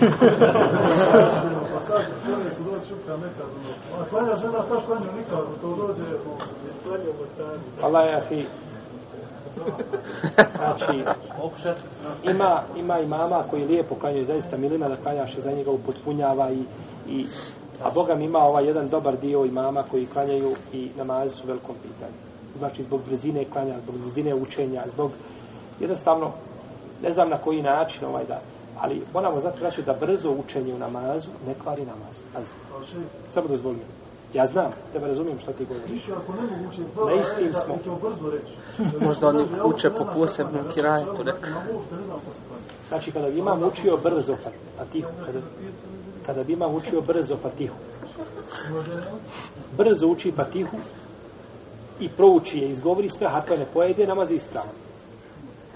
pa 1.72 1.80
sad 1.86 2.02
čovjek 2.26 2.54
dođe 2.64 2.86
šupka 2.88 3.16
neka 3.16 3.44
za 3.52 3.58
nos. 3.64 4.00
A 4.00 4.04
klanja 4.10 4.36
žena, 4.36 4.62
šta 4.62 4.86
klanja 4.86 5.12
nikako, 5.18 5.52
to 5.60 5.76
dođe 5.76 6.02
u 6.02 6.32
isklanje 6.70 7.08
u 7.22 7.26
stanje. 7.34 7.58
Allah 7.82 8.04
je 8.06 8.14
ahi. 8.14 8.46
Znači, 10.56 11.04
ima, 12.30 12.62
ima 12.76 13.00
i 13.00 13.06
mama 13.06 13.42
koji 13.50 13.64
lijepo 13.64 13.94
klanjaju, 13.94 14.26
zaista 14.26 14.56
milina 14.56 14.88
da 14.88 14.96
klanjaš 14.96 15.38
i 15.38 15.40
za 15.40 15.52
njega 15.52 15.70
upotpunjava 15.70 16.50
i, 16.50 16.62
i 17.08 17.26
A 17.82 17.90
Boga 17.90 18.14
mi 18.14 18.24
ima 18.24 18.38
ovaj 18.38 18.66
jedan 18.66 18.88
dobar 18.88 19.16
dio 19.16 19.44
imama 19.44 19.82
koji 19.82 20.06
klanjaju 20.06 20.54
i 20.72 20.90
namazi 20.96 21.36
su 21.36 21.46
velikom 21.46 21.74
pitanju. 21.82 22.16
Znači 22.58 22.82
zbog 22.82 23.00
brzine 23.08 23.44
klanja, 23.44 23.74
zbog 23.82 23.98
brzine 23.98 24.34
učenja, 24.34 24.84
zbog 24.92 25.10
jednostavno, 25.80 26.32
ne 27.02 27.12
znam 27.12 27.28
na 27.28 27.38
koji 27.38 27.62
način 27.62 28.04
ovaj 28.04 28.24
da, 28.24 28.40
ali 28.80 29.02
moramo 29.14 29.40
znati 29.40 29.58
znači 29.58 29.82
da 29.82 29.92
brzo 29.92 30.30
učenje 30.30 30.74
u 30.74 30.78
namazu 30.78 31.28
ne 31.46 31.54
kvari 31.62 31.82
namaz. 31.84 32.20
Pazite. 32.34 32.60
Samo 33.30 33.48
dozvolim. 33.48 33.80
Ja 34.34 34.46
znam, 34.46 34.72
tebe 34.92 35.06
razumijem 35.06 35.38
što 35.38 35.52
ti 35.52 35.64
govoriš. 35.64 36.06
Na 37.06 37.20
istim 37.20 37.52
smo. 37.54 37.78
Možda 39.00 39.28
oni 39.28 39.46
uče 39.64 39.90
po 39.90 40.06
posebnom 40.14 40.64
kirajetu, 40.74 41.22
rekao. 41.22 41.62
Znači, 42.88 43.12
kada 43.12 43.28
imam 43.28 43.62
učio 43.62 43.96
brzo, 43.96 44.36
pa 44.78 44.84
tiho, 44.84 45.08
kada, 45.26 45.38
kada 46.28 46.44
bi 46.44 46.52
imam 46.52 46.74
učio 46.74 47.00
brzo 47.00 47.36
Fatihu. 47.42 47.74
Brzo 49.76 50.06
uči 50.06 50.32
Fatihu 50.32 50.76
i 52.00 52.08
prouči 52.08 52.58
je, 52.58 52.68
izgovori 52.68 53.08
sve, 53.08 53.26
a 53.26 53.42
pojede, 53.72 54.06
namaz 54.06 54.30
je 54.30 54.36
ispravan. 54.36 54.74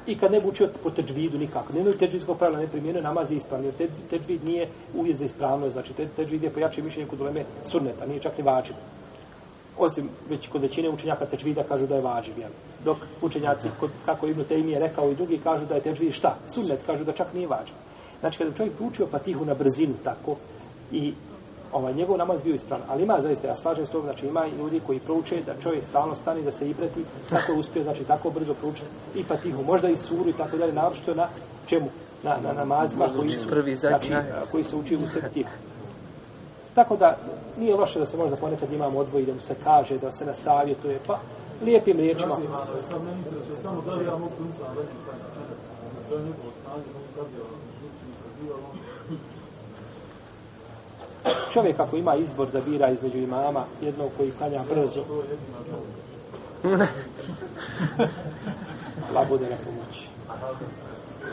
I 0.07 0.19
kad 0.19 0.33
ne 0.33 0.41
bi 0.41 0.49
učio 0.49 0.69
po 0.83 0.91
teđvidu 0.91 1.39
nikako, 1.39 1.73
nemaju 1.73 1.99
teđvidskog 1.99 2.39
pravila, 2.39 2.61
ne 2.61 2.69
primjenuje, 2.69 3.03
namaz 3.03 3.31
je 3.31 3.37
ispravan, 3.37 3.65
jer 3.65 3.89
teđvid 4.11 4.45
nije 4.45 4.69
uvijek 4.95 5.17
za 5.17 5.25
ispravno, 5.25 5.71
znači 5.71 5.93
teđvid 6.17 6.43
je 6.43 6.51
pojače 6.51 6.83
mišljenje 6.83 7.09
kod 7.09 7.21
uleme 7.21 7.45
sunneta, 7.65 8.07
nije 8.07 8.21
čak 8.21 8.39
ni 8.39 8.45
vađiv. 8.45 8.77
Osim 9.79 10.09
već 10.31 10.49
kod 10.49 10.63
većine 10.63 10.91
učenjaka 10.91 11.27
teđvida 11.27 11.63
kažu 11.63 11.87
da 11.87 11.95
je 11.95 12.03
vađiv, 12.03 12.39
jel? 12.39 12.51
Dok 12.85 12.99
učenjaci, 13.23 13.69
kod, 13.81 13.91
kako 14.07 14.27
Ibn 14.27 14.45
Taymi 14.51 14.77
je 14.77 14.79
rekao 14.79 15.11
i 15.11 15.15
drugi, 15.15 15.39
kažu 15.39 15.67
da 15.67 15.75
je 15.75 15.81
teđvid 15.81 16.13
šta? 16.13 16.37
Sunnet, 16.47 16.83
kažu 16.87 17.05
da 17.05 17.13
čak 17.13 17.35
nije 17.35 17.49
vađiv. 17.49 17.75
Znači, 18.23 18.39
kada 18.39 18.53
čovjek 18.53 18.73
učio 18.81 19.07
Fatihu 19.07 19.45
na 19.45 19.55
brzinu 19.55 19.95
tako 20.05 20.37
i 20.93 21.15
ovaj 21.73 21.95
njegov 21.95 22.19
namaz 22.19 22.43
bio 22.43 22.55
ispravan. 22.55 22.87
Ali 22.89 23.03
ima 23.03 23.21
zaista, 23.21 23.47
ja 23.49 23.57
slažem 23.57 23.87
s 23.87 23.91
znači 24.05 24.27
ima 24.27 24.47
i 24.47 24.57
ljudi 24.59 24.81
koji 24.87 24.99
prouče 24.99 25.43
da 25.47 25.61
čovjek 25.63 25.85
stalno 25.85 26.17
stane 26.17 26.43
da 26.43 26.53
se 26.53 26.71
ibrati, 26.71 27.05
tako 27.31 27.53
je 27.53 27.59
uspio, 27.59 27.83
znači 27.83 28.05
tako 28.05 28.31
brzo 28.31 28.55
proučiti 28.55 28.87
i 29.15 29.25
patihu, 29.25 29.63
možda 29.63 29.89
i 29.89 29.97
suru 29.97 30.29
i 30.29 30.33
tako 30.33 30.57
dalje, 30.57 30.73
naročito 30.73 31.15
na 31.15 31.27
čemu? 31.67 31.89
Na, 32.23 32.37
na 32.45 32.53
namazima 32.53 33.09
koji 33.17 33.35
su, 33.35 33.49
Prvi, 33.49 33.77
znači, 33.77 34.15
a, 34.15 34.23
koji 34.53 34.65
se 34.65 34.77
uči 34.77 34.97
u 34.97 35.09
septihu. 35.09 35.51
Tako 36.75 36.97
da 36.97 37.17
nije 37.59 37.77
loše 37.77 37.99
da 37.99 38.07
se 38.07 38.17
možda 38.17 38.37
ponekad 38.37 38.73
imamo 38.73 38.99
odvoji, 38.99 39.27
da 39.27 39.35
mu 39.35 39.41
se 39.41 39.55
kaže, 39.65 39.99
da 39.99 40.13
se 40.13 40.25
nasavjetuje, 40.25 40.99
pa 41.07 41.19
lijepim 41.65 41.97
riječima. 41.97 42.37
Sad 42.91 43.05
mene 43.05 43.19
interesuje 43.19 43.57
samo 43.57 43.83
da 43.87 43.95
li 43.95 44.05
ja 44.05 44.17
mogu 44.17 44.33
veliki 44.75 44.97
klanjač. 45.05 45.35
To 46.09 46.15
je 46.15 46.23
njegovo 46.23 46.51
stanje, 46.61 46.85
on 46.97 47.03
ukazio, 47.13 47.39
bio 47.39 47.45
on 47.45 47.72
Čovjek 51.53 51.81
ako 51.81 51.97
ima 51.97 52.15
izbor 52.15 52.51
da 52.53 52.61
bira 52.61 52.89
između 52.89 53.19
imama, 53.19 53.65
jednog 53.83 54.11
koji 54.17 54.31
klanja 54.31 54.63
brzo, 54.71 55.05
Allah 59.09 59.29
bude 59.29 59.51
na 59.51 59.57
pomoći. 59.57 60.09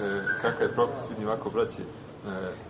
e, 0.02 0.22
kakav 0.42 0.62
je 0.62 0.74
propis, 0.74 1.10
vidim 1.10 1.28
ovako, 1.28 1.50
braći, 1.50 1.82
e, 1.82 1.86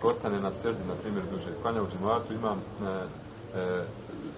ostane 0.02 0.40
na 0.40 0.52
seždi, 0.52 0.82
na 0.88 0.94
primjer, 1.02 1.24
duže. 1.30 1.48
Klanja 1.62 1.82
u 1.82 1.86
džematu, 1.86 2.34
imam 2.34 2.58
e, 2.58 2.62
e, 3.58 3.84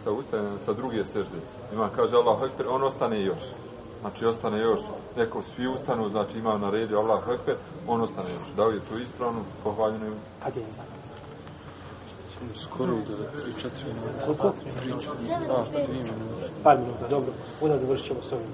sa 0.04 0.10
ustane 0.10 0.50
sa 0.64 0.72
druge 0.72 1.04
sežde. 1.04 1.38
Imam, 1.72 1.90
kaže 1.96 2.16
Allah 2.16 2.38
on 2.68 2.82
ostane 2.82 3.22
još. 3.22 3.42
Znači, 4.02 4.26
ostane 4.26 4.58
još. 4.58 4.80
Neko 5.16 5.42
svi 5.42 5.66
ustanu, 5.66 6.08
znači 6.08 6.38
ima 6.38 6.58
na 6.58 6.70
redu 6.70 6.96
Allah 6.96 7.22
Ekber, 7.34 7.56
on 7.88 8.00
ostane 8.00 8.28
još. 8.28 8.56
Da 8.56 8.66
li 8.66 8.74
je 8.74 8.80
to 8.80 8.98
ispravno, 8.98 9.40
pohvaljeno 9.64 10.06
je 10.06 10.12
Kad 10.42 10.56
je 10.56 10.62
izan? 10.70 10.84
Skoro 12.54 12.94
do 12.94 13.00
3-4 13.02 13.68
minuta. 13.86 14.26
Koliko? 14.26 14.52
Priča. 14.80 15.10
Da, 15.46 15.64
3 15.80 15.88
minuta. 15.88 16.46
Par 16.62 16.78
minuta, 16.78 17.08
dobro. 17.10 17.32
Onda 17.60 17.78
završit 17.78 18.06
ćemo 18.06 18.22
s 18.22 18.32
ovim. 18.32 18.46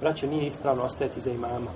Braćo, 0.00 0.26
nije 0.26 0.46
ispravno 0.46 0.82
ostajati 0.82 1.20
za 1.20 1.30
imama. 1.30 1.70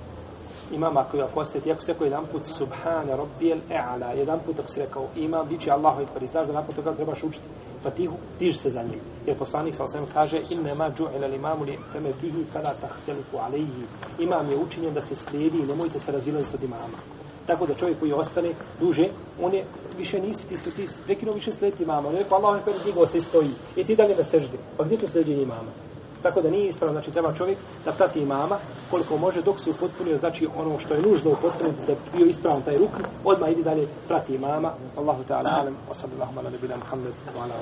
Imam 0.71 0.97
ako 0.97 1.17
je 1.17 1.23
ako 1.23 1.39
ostajati, 1.39 1.71
ako 1.71 1.81
se 1.81 1.93
rekao 1.93 2.05
jedan 2.05 2.25
put 2.31 2.45
Subhana 2.45 3.15
Rabbijel 3.15 3.59
E'ala, 3.69 4.17
jedan 4.17 4.39
put 4.45 4.59
ako 4.59 4.67
se 4.67 4.79
rekao 4.79 5.07
imam, 5.15 5.59
će 5.59 5.71
Allahu 5.71 6.01
Ekber. 6.01 6.23
I 6.23 6.27
znaš 6.27 6.47
da 6.47 6.53
nakon 6.53 6.75
toga 6.75 6.93
trebaš 6.93 7.23
učiti 7.23 7.45
Fatihu, 7.83 8.17
diž 8.39 8.57
se 8.57 8.69
za 8.69 8.83
njim. 8.83 8.99
Jer 9.25 9.37
poslanik 9.37 9.75
sa 9.75 9.83
osvijem 9.83 10.07
kaže 10.13 10.41
inne 10.49 10.75
ma 10.75 10.89
džu'ila 10.89 11.27
limamu 11.31 11.65
li 11.65 11.77
teme 11.93 12.13
bihi 12.21 12.45
kada 12.53 12.73
tahteliku 12.81 13.37
alejhi. 13.37 13.85
Imam 14.19 14.51
je 14.51 14.57
učinjen 14.57 14.93
da 14.93 15.01
se 15.01 15.15
slijedi 15.15 15.57
i 15.57 15.65
nemojte 15.65 15.99
se 15.99 16.11
razilaziti 16.11 16.55
od 16.55 16.63
imama. 16.63 16.97
Tako 17.47 17.65
da 17.65 17.73
čovjek 17.73 17.99
koji 17.99 18.13
ostane 18.13 18.51
duže, 18.79 19.09
on 19.41 19.53
je 19.53 19.63
više 19.97 20.19
nisi, 20.19 20.47
ti 20.47 20.57
su 20.57 20.71
ti 20.71 20.87
prekinuo 21.05 21.33
više 21.33 21.51
slijediti 21.51 21.83
imama. 21.83 22.07
On 22.07 22.13
je 22.15 22.23
rekao, 22.23 22.37
Allah 22.37 22.67
je 22.67 22.83
digao 22.85 23.07
se 23.07 23.21
stoji. 23.21 23.51
I 23.75 23.83
ti 23.83 23.95
dalje 23.95 24.15
na 24.15 24.23
seždi. 24.23 24.57
Pa 24.77 24.83
gdje 24.83 24.97
će 24.97 25.07
slijedjenje 25.07 25.41
imama? 25.41 25.71
Tako 26.23 26.41
da 26.41 26.49
nije 26.49 26.67
ispravno, 26.67 26.93
znači 26.93 27.11
treba 27.11 27.33
čovjek 27.33 27.57
da 27.85 27.91
prati 27.91 28.19
imama 28.19 28.59
koliko 28.89 29.17
može 29.17 29.41
dok 29.41 29.59
se 29.59 29.69
upotpunio, 29.69 30.17
znači 30.17 30.47
ono 30.57 30.79
što 30.79 30.93
je 30.93 31.01
nužno 31.01 31.31
upotpuniti 31.31 31.87
da 31.87 31.93
bi 31.93 31.99
bio 32.17 32.25
ispravan 32.25 32.61
taj 32.61 32.77
rukn, 32.77 33.03
odmah 33.23 33.51
idi 33.51 33.63
dalje 33.63 33.87
prati 34.07 34.35
imama. 34.35 34.73
Allahu 34.97 35.23
ta'ala 35.23 35.49
alam, 35.61 35.77
wa 35.89 35.93
sallallahu 35.93 36.39
ala 36.39 36.49
nebina 36.49 36.75
Muhammed, 36.77 37.13
wa 37.35 37.43
ala 37.43 37.55